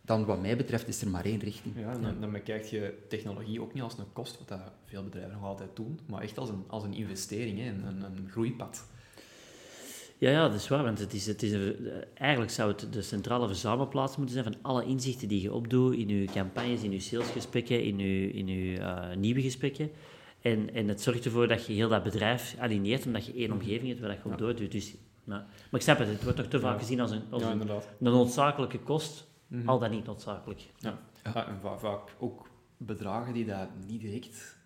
dan 0.10 0.26
wat 0.26 0.42
mij 0.42 0.58
betreft 0.58 0.88
is 0.88 1.02
er 1.02 1.10
maar 1.10 1.26
één 1.26 1.40
richting. 1.40 1.74
Ja, 1.78 1.94
dan, 1.98 2.16
dan 2.20 2.32
bekijk 2.32 2.64
je 2.66 2.94
technologie 3.10 3.62
ook 3.62 3.74
niet 3.74 3.84
als 3.84 3.98
een 3.98 4.14
kost, 4.14 4.38
wat 4.38 4.48
dat 4.48 4.72
veel 4.86 5.04
bedrijven 5.04 5.34
nog 5.34 5.44
altijd 5.44 5.70
doen, 5.74 6.00
maar 6.08 6.22
echt 6.22 6.38
als 6.38 6.50
een, 6.50 6.64
als 6.68 6.84
een 6.84 6.94
investering, 6.94 7.60
hè, 7.60 7.68
een, 7.70 7.86
een, 7.88 8.04
een 8.04 8.28
groeipad. 8.32 8.88
Ja, 10.18 10.30
ja, 10.30 10.48
dat 10.48 10.54
is 10.60 10.68
waar. 10.68 10.84
Want 10.84 11.00
het 11.00 11.14
is, 11.14 11.26
het 11.26 11.44
is, 11.44 11.52
een- 11.52 11.90
eigenlijk 12.14 12.52
zou 12.52 12.72
het 12.72 12.94
de 12.94 13.02
centrale 13.02 13.48
verzamelplaats 13.48 14.18
moeten 14.18 14.34
zijn 14.36 14.46
van 14.54 14.62
alle 14.62 14.86
inzichten 14.86 15.28
die 15.28 15.42
je 15.42 15.54
opdoet 15.54 15.96
in 15.96 16.08
je 16.08 16.26
campagnes, 16.26 16.84
in 16.84 16.92
je 16.92 17.00
salesgesprekken, 17.00 17.84
in 17.84 17.98
je, 18.00 18.32
in 18.32 18.48
je 18.48 18.78
eh, 18.80 19.16
nieuwe 19.18 19.42
gesprekken. 19.42 19.92
En, 20.42 20.74
en 20.74 20.88
het 20.88 21.02
zorgt 21.02 21.26
ervoor 21.26 21.48
dat 21.48 21.66
je 21.66 21.74
heel 21.74 21.90
dat 21.90 22.04
bedrijf 22.04 22.56
alineert, 22.60 23.06
omdat 23.06 23.26
je 23.26 23.34
één 23.34 23.52
omgeving 23.52 23.88
hebt 23.88 24.00
waar 24.00 24.10
dat 24.10 24.18
je 24.18 24.24
op 24.26 24.32
Ja. 24.32 24.38
doordoet. 24.38 24.72
Dus, 24.72 24.94
maar, 25.24 25.38
maar 25.40 25.80
ik 25.80 25.82
snap 25.82 25.98
het, 25.98 26.08
het 26.08 26.24
wordt 26.24 26.38
nog 26.38 26.48
te 26.48 26.60
vaak 26.60 26.74
Ja. 26.74 26.80
gezien 26.80 27.00
als 27.00 27.12
een, 27.12 27.22
als 27.30 27.42
ja, 27.44 27.52
een, 27.52 27.70
een 27.70 27.82
noodzakelijke 28.00 28.80
kost, 28.80 29.28
Mhm. 29.50 29.70
al 29.70 29.80
dan 29.80 29.92
niet 29.92 30.06
noodzakelijk. 30.06 30.60
Ja. 30.78 30.98
Ja. 31.24 31.32
Ja, 31.34 31.48
en 31.48 31.60
va- 31.62 31.78
vaak 31.78 32.02
ook 32.20 32.48
bedragen 32.78 33.34
die 33.34 33.46
dat 33.46 33.68
niet 33.88 34.02
direct 34.02 34.58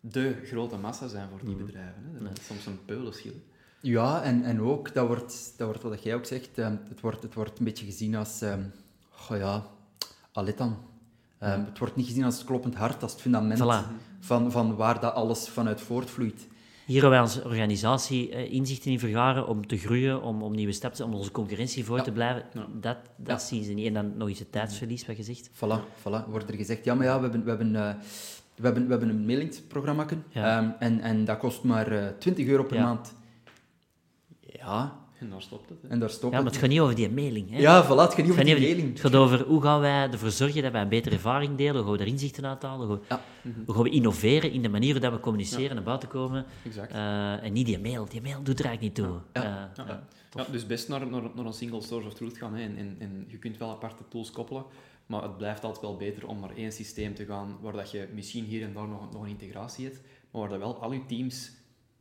de 0.00 0.40
grote 0.44 0.76
massa 0.76 1.08
zijn 1.08 1.28
voor 1.28 1.38
die 1.44 1.54
Mhm. 1.54 1.64
bedrijven. 1.64 2.10
Hè. 2.12 2.24
Dat 2.28 2.38
is 2.38 2.46
soms 2.46 2.66
een 2.66 2.84
peulenschil. 2.84 3.32
Ja, 3.80 4.22
en, 4.22 4.44
en 4.44 4.60
ook, 4.60 4.94
dat 4.94 5.06
wordt, 5.06 5.54
dat 5.56 5.66
wordt 5.66 5.82
wat 5.82 6.02
jij 6.02 6.14
ook 6.14 6.24
zegt, 6.24 6.58
ehm, 6.58 6.76
het, 6.88 7.00
wordt, 7.00 7.22
het 7.22 7.34
wordt 7.34 7.58
een 7.58 7.64
beetje 7.64 7.84
gezien 7.84 8.14
als, 8.16 8.40
ehm 8.40 8.62
goh 9.10 9.38
ja, 9.38 9.66
dan. 10.56 10.76
Ehm, 11.38 11.64
Het 11.64 11.78
wordt 11.78 11.96
niet 11.96 12.06
gezien 12.06 12.24
als 12.24 12.34
het 12.38 12.46
kloppend 12.46 12.74
hart, 12.74 13.02
als 13.02 13.12
het 13.12 13.20
fundament 13.20 13.58
Voilà. 13.60 13.92
van, 14.20 14.50
van 14.50 14.76
waar 14.76 15.00
dat 15.00 15.14
alles 15.14 15.48
vanuit 15.48 15.80
voortvloeit. 15.80 16.46
Hier 16.86 17.00
hebben 17.00 17.10
wij 17.10 17.20
als 17.20 17.42
organisatie 17.42 18.30
eh, 18.30 18.52
inzichten 18.52 18.90
in 18.90 18.98
vergaren 18.98 19.46
om 19.46 19.66
te 19.66 19.76
groeien, 19.78 20.22
om, 20.22 20.42
om 20.42 20.54
nieuwe 20.54 20.72
stappen 20.72 20.98
te 20.98 21.04
om 21.04 21.14
onze 21.14 21.30
concurrentie 21.30 21.84
voor 21.84 21.96
Ja. 21.96 22.02
te 22.02 22.12
blijven. 22.12 22.42
Ja. 22.54 22.66
Dat, 22.80 22.96
dat 23.16 23.40
Ja. 23.40 23.46
zien 23.46 23.64
ze 23.64 23.72
niet. 23.72 23.86
En 23.86 23.92
dan 23.94 24.16
nog 24.16 24.28
eens 24.28 24.38
het 24.38 24.52
tijdsverlies, 24.52 25.06
wat 25.06 25.16
je 25.16 25.22
zegt. 25.22 25.50
Voilà, 25.50 25.80
voilà, 26.02 26.28
wordt 26.30 26.48
er 26.50 26.56
gezegd, 26.56 26.84
ja, 26.84 26.94
maar 26.94 27.06
ja, 27.06 27.16
we 27.16 27.22
hebben, 27.22 27.42
we 27.44 27.48
hebben, 27.48 27.76
eh, 27.76 27.94
we 28.56 28.64
hebben, 28.64 28.84
we 28.84 28.90
hebben 28.90 29.08
een 29.08 29.26
mailingsprogramma 29.26 30.06
Ja. 30.30 30.58
ehm, 30.58 30.70
en, 30.78 31.00
en 31.00 31.24
dat 31.24 31.38
kost 31.38 31.62
maar 31.62 31.92
eh 31.92 32.08
20 32.18 32.46
euro 32.46 32.62
per 32.64 32.80
maand. 32.80 33.14
Ja, 34.40 34.98
En 35.24 35.30
daar 35.30 35.42
stopt 35.42 35.68
het. 35.68 35.78
Hè. 35.82 35.88
en 35.88 35.98
daar 35.98 36.10
stopt 36.10 36.22
Ja, 36.32 36.38
maar 36.42 36.44
het. 36.44 36.52
het 36.54 36.60
gaat 36.62 36.70
niet 36.70 36.80
over 36.80 36.94
die 36.94 37.10
mailing. 37.10 37.50
Hè? 37.50 37.58
Ja, 37.58 37.84
voilà, 37.84 37.88
het 37.88 38.14
gaat 38.14 38.16
niet 38.16 38.30
over 38.30 38.44
die 38.44 38.54
mailing. 38.58 38.88
het 38.90 39.00
gaat 39.00 39.14
over 39.14 39.42
hoe 39.44 39.62
gaan 39.62 39.80
wij 39.80 40.10
ervoor 40.10 40.30
zorgen 40.30 40.62
dat 40.62 40.72
wij 40.72 40.82
een 40.82 40.88
betere 40.88 41.14
ervaring 41.14 41.56
delen, 41.56 41.74
hoe 41.74 41.82
gaan 41.82 41.92
we 41.92 41.98
er 41.98 42.06
inzichten 42.06 42.46
uithalen, 42.46 42.86
hoe, 42.86 42.98
Ja. 43.08 43.20
Mhm. 43.42 43.54
hoe 43.66 43.74
gaan 43.74 43.82
we 43.84 43.90
innoveren 43.90 44.50
in 44.52 44.62
de 44.62 44.68
manier 44.68 45.00
dat 45.00 45.12
we 45.12 45.20
communiceren, 45.20 45.74
naar 45.74 45.84
buiten 45.84 46.08
komen. 46.08 46.44
Exact. 46.64 46.92
Eh, 46.92 47.42
en 47.44 47.52
niet 47.52 47.66
die 47.66 47.78
mail. 47.78 48.06
Die 48.08 48.22
mail 48.22 48.42
doet 48.42 48.58
er 48.58 48.64
eigenlijk 48.64 48.96
niet 48.98 49.06
toe. 49.06 49.18
Ja. 49.32 49.70
Ja, 49.76 50.04
ja, 50.34 50.44
dus 50.50 50.66
best 50.66 50.88
naar, 50.88 51.06
naar, 51.06 51.22
naar 51.34 51.44
een 51.46 51.52
single 51.52 51.80
source 51.82 52.06
of 52.08 52.14
truth 52.14 52.38
gaan. 52.38 52.54
Hè. 52.54 52.62
En, 52.62 52.76
en, 52.76 52.96
en 52.98 53.24
je 53.28 53.38
kunt 53.38 53.58
wel 53.58 53.70
aparte 53.70 54.02
tools 54.08 54.30
koppelen, 54.30 54.64
maar 55.06 55.22
het 55.22 55.36
blijft 55.36 55.64
altijd 55.64 55.82
wel 55.82 55.96
beter 55.96 56.26
om 56.26 56.40
naar 56.40 56.56
één 56.56 56.72
systeem 56.72 57.14
te 57.14 57.24
gaan 57.24 57.56
waar 57.60 57.72
dat 57.72 57.90
je 57.90 58.08
misschien 58.14 58.44
hier 58.44 58.62
en 58.62 58.72
daar 58.72 58.88
nog, 58.88 59.12
nog 59.12 59.22
een 59.22 59.28
integratie 59.28 59.84
hebt, 59.84 60.00
maar 60.30 60.40
waar 60.40 60.50
dat 60.50 60.58
wel 60.58 60.78
al 60.80 60.92
je 60.92 61.06
teams 61.06 61.50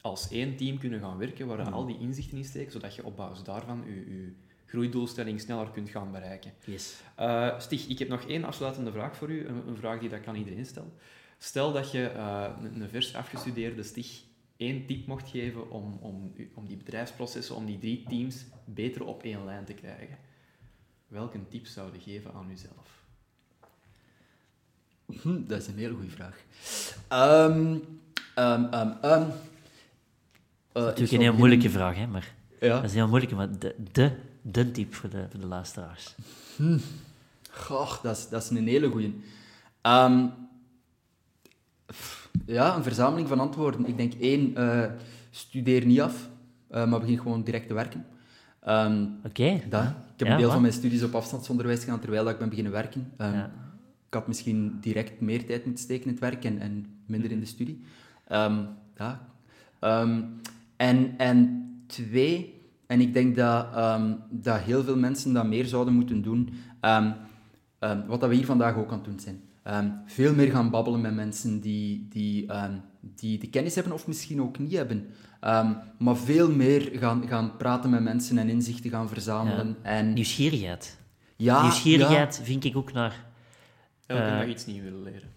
als 0.04 0.30
één 0.30 0.56
team 0.56 0.78
kunnen 0.78 1.00
gaan 1.00 1.18
werken, 1.18 1.48
waar 1.48 1.58
je 1.58 1.70
al 1.70 1.86
die 1.86 2.00
inzichten 2.00 2.38
in 2.38 2.46
steekt, 2.46 2.72
zodat 2.72 2.96
je 2.96 3.06
op 3.06 3.16
basis 3.16 3.44
daarvan 3.44 3.84
je, 3.86 3.96
je 3.96 4.34
groeidoelstelling 4.66 5.42
sneller 5.42 5.70
kunt 5.70 5.90
gaan 5.90 6.12
bereiken. 6.12 6.54
yes. 6.66 6.96
Eh, 7.16 7.60
Stig, 7.60 7.88
ik 7.88 8.00
heb 8.00 8.08
nog 8.08 8.24
één 8.26 8.44
afsluitende 8.44 8.92
vraag 8.92 9.18
voor 9.18 9.30
u. 9.30 9.48
Een, 9.48 9.68
een 9.68 9.78
vraag 9.78 10.00
die 10.00 10.10
dat 10.10 10.22
kan 10.22 10.36
iedereen 10.36 10.66
stellen. 10.66 10.94
Stel 11.38 11.72
dat 11.72 11.92
je 11.92 12.08
eh, 12.08 12.50
een, 12.62 12.82
een 12.82 12.90
vers 12.90 13.16
afgestudeerde 13.16 13.84
Stig 13.84 14.22
één 14.58 14.86
tip 14.86 15.08
mocht 15.08 15.30
geven 15.30 15.72
om, 15.72 15.98
om, 16.02 16.34
om 16.54 16.68
die 16.68 16.78
bedrijfsprocessen, 16.78 17.56
om 17.56 17.66
die 17.66 17.80
drie 17.80 18.04
teams 18.10 18.46
beter 18.66 19.06
op 19.06 19.24
één 19.24 19.46
lijn 19.46 19.66
te 19.66 19.74
krijgen. 19.74 20.18
Welke 21.08 21.48
tip 21.48 21.66
zou 21.66 21.94
je 21.94 22.00
geven 22.00 22.34
aan 22.34 22.52
uzelf? 22.52 23.04
Hm, 25.22 25.48
dat 25.48 25.62
is 25.62 25.68
een 25.68 25.78
hele 25.78 25.94
goede 25.94 26.10
vraag. 26.10 26.44
Ehm 27.08 27.78
ehm 28.36 28.92
ehm 29.02 29.30
Eh, 30.74 30.82
ik 30.82 30.88
Natuurlijk 30.88 31.08
zou 31.10 31.22
een 31.24 31.28
heel 31.30 31.38
moeilijke 31.38 31.70
vraag, 31.70 31.96
hè, 31.96 32.08
maar 32.08 32.34
Ja. 32.60 32.68
dat 32.76 32.84
is 32.84 32.90
een 32.92 32.98
heel 32.98 33.08
moeilijke, 33.08 33.36
maar 33.36 33.60
de, 33.60 33.76
de, 33.92 34.12
de 34.42 34.72
tip 34.72 34.94
voor 34.94 35.10
de, 35.10 35.26
voor 35.30 35.40
de 35.40 35.48
luisteraars. 35.48 36.16
Goh, 37.52 38.04
dat 38.04 38.18
is, 38.18 38.30
dat 38.30 38.44
is 38.44 38.50
een 38.50 38.68
hele 38.68 38.90
goeie. 38.90 39.22
Ehm, 39.82 40.26
ja, 42.46 42.76
een 42.76 42.84
verzameling 42.84 43.28
van 43.28 43.40
antwoorden. 43.40 43.86
Ik 43.86 43.98
denk 43.98 44.14
één, 44.14 44.56
eh, 44.56 44.92
studeer 45.32 45.86
niet 45.86 46.02
af, 46.02 46.30
eh, 46.68 46.86
maar 46.86 47.00
begin 47.00 47.18
gewoon 47.20 47.44
direct 47.44 47.68
te 47.68 47.74
werken. 47.74 48.06
Ehm, 48.60 49.06
Oké. 49.26 49.62
dat. 49.70 49.84
Ik 49.84 50.20
heb 50.20 50.28
Ja, 50.28 50.34
een 50.34 50.40
deel 50.40 50.52
van 50.52 50.62
mijn 50.62 50.74
studies 50.74 51.04
op 51.04 51.16
afstandsonderwijs 51.16 51.80
gedaan 51.84 52.00
terwijl 52.00 52.24
dat 52.24 52.34
ik 52.34 52.40
ben 52.40 52.50
beginnen 52.50 52.72
werken. 52.74 53.12
Ehm, 53.18 53.34
Ja. 53.34 53.52
Ik 54.08 54.14
had 54.20 54.28
misschien 54.28 54.78
direct 54.82 55.22
meer 55.22 55.46
tijd 55.46 55.66
moeten 55.66 55.84
steken 55.84 56.06
in 56.06 56.12
het 56.12 56.20
werk 56.20 56.44
en, 56.44 56.60
en 56.60 56.86
minder 57.06 57.32
in 57.32 57.40
de 57.40 57.46
studie. 57.46 57.84
Ja. 58.98 59.28
En, 60.78 61.14
en 61.18 61.68
twee, 61.88 62.62
en 62.88 63.02
ik 63.02 63.14
denk 63.14 63.36
dat, 63.36 63.68
ehm, 63.74 64.14
dat 64.30 64.60
heel 64.60 64.84
veel 64.84 64.98
mensen 64.98 65.34
dat 65.34 65.46
meer 65.46 65.66
zouden 65.66 65.94
moeten 65.94 66.22
doen, 66.22 66.54
ehm, 66.80 67.12
ehm, 67.80 68.06
wat 68.08 68.20
dat 68.20 68.30
we 68.30 68.36
hier 68.36 68.46
vandaag 68.46 68.76
ook 68.76 68.92
aan 68.92 68.98
het 68.98 69.06
doen 69.06 69.20
zijn. 69.20 69.42
Ehm, 69.64 69.90
veel 70.06 70.34
meer 70.36 70.52
gaan 70.52 70.70
babbelen 70.70 71.02
met 71.02 71.14
mensen 71.16 71.60
die, 71.60 72.08
die, 72.10 72.48
ehm, 72.48 72.74
die 73.00 73.38
de 73.40 73.50
kennis 73.50 73.76
hebben 73.76 73.94
of 73.94 74.08
misschien 74.08 74.42
ook 74.42 74.60
niet 74.60 74.72
hebben. 74.74 75.08
Ehm, 75.40 75.74
maar 75.98 76.16
veel 76.18 76.52
meer 76.52 76.90
gaan, 76.94 77.28
gaan 77.28 77.58
praten 77.58 77.90
met 77.90 78.04
mensen 78.04 78.38
en 78.38 78.50
inzichten 78.50 78.90
gaan 78.90 79.08
verzamelen. 79.10 79.76
En, 79.82 80.14
Nieuwsgierigheid. 80.14 80.98
ja, 81.36 81.62
Nieuwsgierigheid 81.62 82.42
vind 82.44 82.64
ik 82.64 82.76
ook 82.78 82.94
naar... 82.94 83.26
Elke 84.06 84.24
Eh, 84.24 84.38
dag 84.38 84.48
iets 84.48 84.66
nieuws 84.66 84.82
willen 84.84 85.04
leren. 85.04 85.30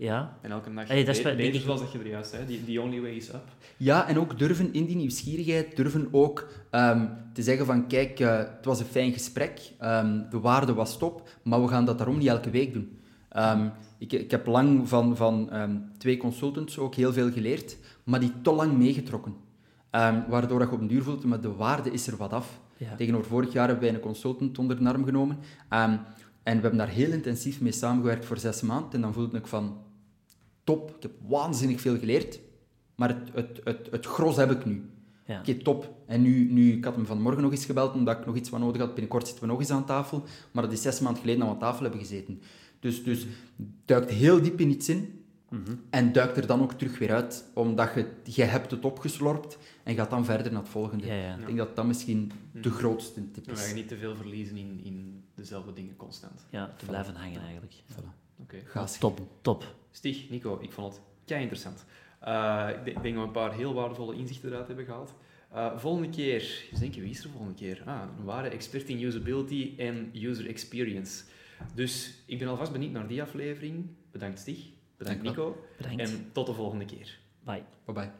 Ja, 0.00 0.38
En 0.40 0.50
elke 0.50 0.74
dag 0.74 0.88
Hey, 0.88 1.04
dat 1.04 1.16
is 1.16 1.22
beter, 1.22 1.54
ik- 1.54 1.60
zoals 1.60 1.80
dat 1.80 1.92
je 1.92 1.98
er 1.98 2.06
juist 2.08 2.30
zei. 2.30 2.46
Die, 2.46 2.64
the 2.64 2.80
only 2.80 3.00
way 3.00 3.10
is 3.10 3.28
up. 3.28 3.44
Ja, 3.76 4.08
en 4.08 4.18
ook 4.18 4.38
durven 4.38 4.72
in 4.72 4.84
die 4.84 4.96
nieuwsgierigheid, 4.96 5.76
durven 5.76 6.08
ook 6.10 6.48
ehm, 6.70 7.06
te 7.32 7.42
zeggen 7.42 7.66
van 7.66 7.86
kijk, 7.86 8.20
eh, 8.20 8.38
het 8.38 8.64
was 8.64 8.80
een 8.80 8.86
fijn 8.86 9.12
gesprek, 9.12 9.60
ehm, 9.78 10.22
de 10.30 10.40
waarde 10.40 10.74
was 10.74 10.98
top, 10.98 11.28
maar 11.42 11.62
we 11.62 11.68
gaan 11.68 11.84
dat 11.84 11.98
daarom 11.98 12.18
niet 12.18 12.28
elke 12.28 12.50
week 12.50 12.72
doen. 12.72 12.98
Ehm, 13.28 13.68
ik, 13.98 14.12
ik 14.12 14.30
heb 14.30 14.46
lang 14.46 14.88
van, 14.88 15.16
van 15.16 15.50
ehm, 15.50 15.76
twee 15.98 16.16
consultants 16.16 16.78
ook 16.78 16.94
heel 16.94 17.12
veel 17.12 17.30
geleerd, 17.32 17.76
maar 18.04 18.20
die 18.20 18.32
te 18.42 18.52
lang 18.52 18.78
meegetrokken. 18.78 19.34
Ehm, 19.90 20.20
waardoor 20.28 20.58
dat 20.58 20.68
je 20.68 20.74
op 20.74 20.80
een 20.80 20.86
duur 20.88 21.02
voelt, 21.02 21.24
maar 21.24 21.40
de 21.40 21.52
waarde 21.54 21.90
is 21.90 22.06
er 22.06 22.16
wat 22.16 22.32
af. 22.32 22.60
Ja. 22.76 22.94
Tegenover 22.96 23.26
vorig 23.26 23.52
jaar 23.52 23.66
hebben 23.68 23.84
wij 23.84 23.94
een 23.94 24.00
consultant 24.00 24.58
onder 24.58 24.78
de 24.82 24.88
arm 24.88 25.04
genomen. 25.04 25.38
Ehm, 25.68 25.96
en 26.42 26.56
we 26.56 26.60
hebben 26.60 26.76
daar 26.78 26.88
heel 26.88 27.12
intensief 27.12 27.60
mee 27.60 27.72
samengewerkt 27.72 28.24
voor 28.24 28.38
zes 28.38 28.60
maanden. 28.62 28.92
En 28.92 29.00
dan 29.00 29.12
voelde 29.12 29.36
ik 29.38 29.46
van, 29.46 29.76
top, 30.70 30.96
ik 30.96 31.02
heb 31.02 31.12
waanzinnig 31.26 31.80
veel 31.80 31.98
geleerd. 31.98 32.40
Maar 32.94 33.08
het, 33.08 33.28
het, 33.34 33.60
het, 33.64 33.88
het 33.90 34.06
gros 34.06 34.36
heb 34.36 34.50
ik 34.50 34.64
nu. 34.64 34.90
ja. 35.26 35.38
Oké, 35.38 35.54
top. 35.54 35.94
En 36.06 36.22
nu, 36.22 36.52
nu, 36.52 36.72
ik 36.72 36.84
had 36.84 36.94
hem 36.94 37.06
vanmorgen 37.06 37.42
nog 37.42 37.50
eens 37.50 37.64
gebeld, 37.64 37.94
omdat 37.94 38.18
ik 38.18 38.26
nog 38.26 38.36
iets 38.36 38.50
wat 38.50 38.60
nodig 38.60 38.80
had. 38.80 38.90
Binnenkort 38.94 39.26
zitten 39.26 39.44
we 39.44 39.50
nog 39.50 39.60
eens 39.60 39.70
aan 39.70 39.84
tafel. 39.86 40.24
Maar 40.52 40.62
dat 40.62 40.72
is 40.72 40.82
zes 40.82 41.00
maanden 41.00 41.20
geleden 41.20 41.40
dat 41.40 41.48
we 41.48 41.54
aan 41.54 41.60
tafel 41.70 41.82
hebben 41.82 42.00
gezeten. 42.00 42.40
Dus, 42.80 43.04
dus 43.04 43.26
duikt 43.84 44.10
heel 44.10 44.42
diep 44.42 44.60
in 44.60 44.70
iets 44.70 44.88
in. 44.88 45.24
Mhm. 45.48 45.74
En 45.90 46.12
duikt 46.12 46.36
er 46.36 46.46
dan 46.46 46.62
ook 46.62 46.72
terug 46.72 46.98
weer 46.98 47.12
uit. 47.12 47.44
Omdat 47.54 47.90
je, 47.94 48.06
je 48.24 48.42
hebt 48.44 48.70
het 48.70 48.84
opgeslorpt 48.84 49.58
en 49.82 49.94
gaat 49.94 50.10
dan 50.10 50.24
verder 50.24 50.52
naar 50.52 50.60
het 50.60 50.70
volgende. 50.70 51.06
Ja, 51.06 51.14
ja. 51.14 51.36
Ik 51.36 51.46
denk 51.46 51.58
dat 51.58 51.76
dat 51.76 51.86
misschien 51.86 52.32
de 52.52 52.70
grootste 52.70 53.30
tip 53.30 53.44
Dan 53.46 53.56
ga 53.56 53.62
is. 53.62 53.68
je 53.68 53.74
niet 53.74 53.88
te 53.88 53.96
veel 53.96 54.16
verliezen 54.16 54.56
in, 54.56 54.80
in 54.84 55.24
dezelfde 55.34 55.72
dingen 55.72 55.96
constant. 55.96 56.46
ja, 56.50 56.74
te 56.78 56.84
blijven 56.86 57.14
hangen 57.14 57.40
eigenlijk. 57.40 57.74
Voilà. 57.92 58.19
Oké. 58.42 58.60
Ga 58.64 58.84
Top, 58.98 59.20
top. 59.40 59.74
Stig, 59.90 60.30
Nico, 60.30 60.58
ik 60.60 60.72
vond 60.72 60.94
het 60.94 61.02
kei 61.24 61.40
interessant. 61.40 61.84
Eh, 62.20 62.68
ik 62.84 62.84
denk 62.84 62.94
dat 62.94 63.14
we 63.14 63.20
een 63.20 63.30
paar 63.30 63.54
heel 63.54 63.74
waardevolle 63.74 64.16
inzichten 64.16 64.48
eruit 64.48 64.66
hebben 64.66 64.84
gehaald. 64.84 65.14
Eh, 65.52 65.78
volgende 65.78 66.08
keer, 66.08 66.66
eens 66.70 66.80
denken, 66.80 67.00
wie 67.00 67.10
is 67.10 67.24
er 67.24 67.30
volgende 67.30 67.54
keer? 67.54 67.82
Ah, 67.86 68.02
een 68.18 68.24
ware 68.24 68.48
expert 68.48 68.88
in 68.88 69.02
usability 69.02 69.74
en 69.76 70.10
user 70.14 70.46
experience. 70.46 71.24
Dus 71.74 72.22
ik 72.26 72.38
ben 72.38 72.48
alvast 72.48 72.72
benieuwd 72.72 72.92
naar 72.92 73.06
die 73.06 73.22
aflevering. 73.22 73.86
Bedankt 74.10 74.38
Stig, 74.38 74.58
bedankt 74.96 75.24
Dank 75.24 75.36
Nico. 75.36 75.64
Bedankt. 75.76 76.00
En 76.00 76.30
tot 76.32 76.46
de 76.46 76.54
volgende 76.54 76.84
keer. 76.84 77.18
Bye. 77.44 77.62
Bye 77.84 77.94
bye. 77.94 78.10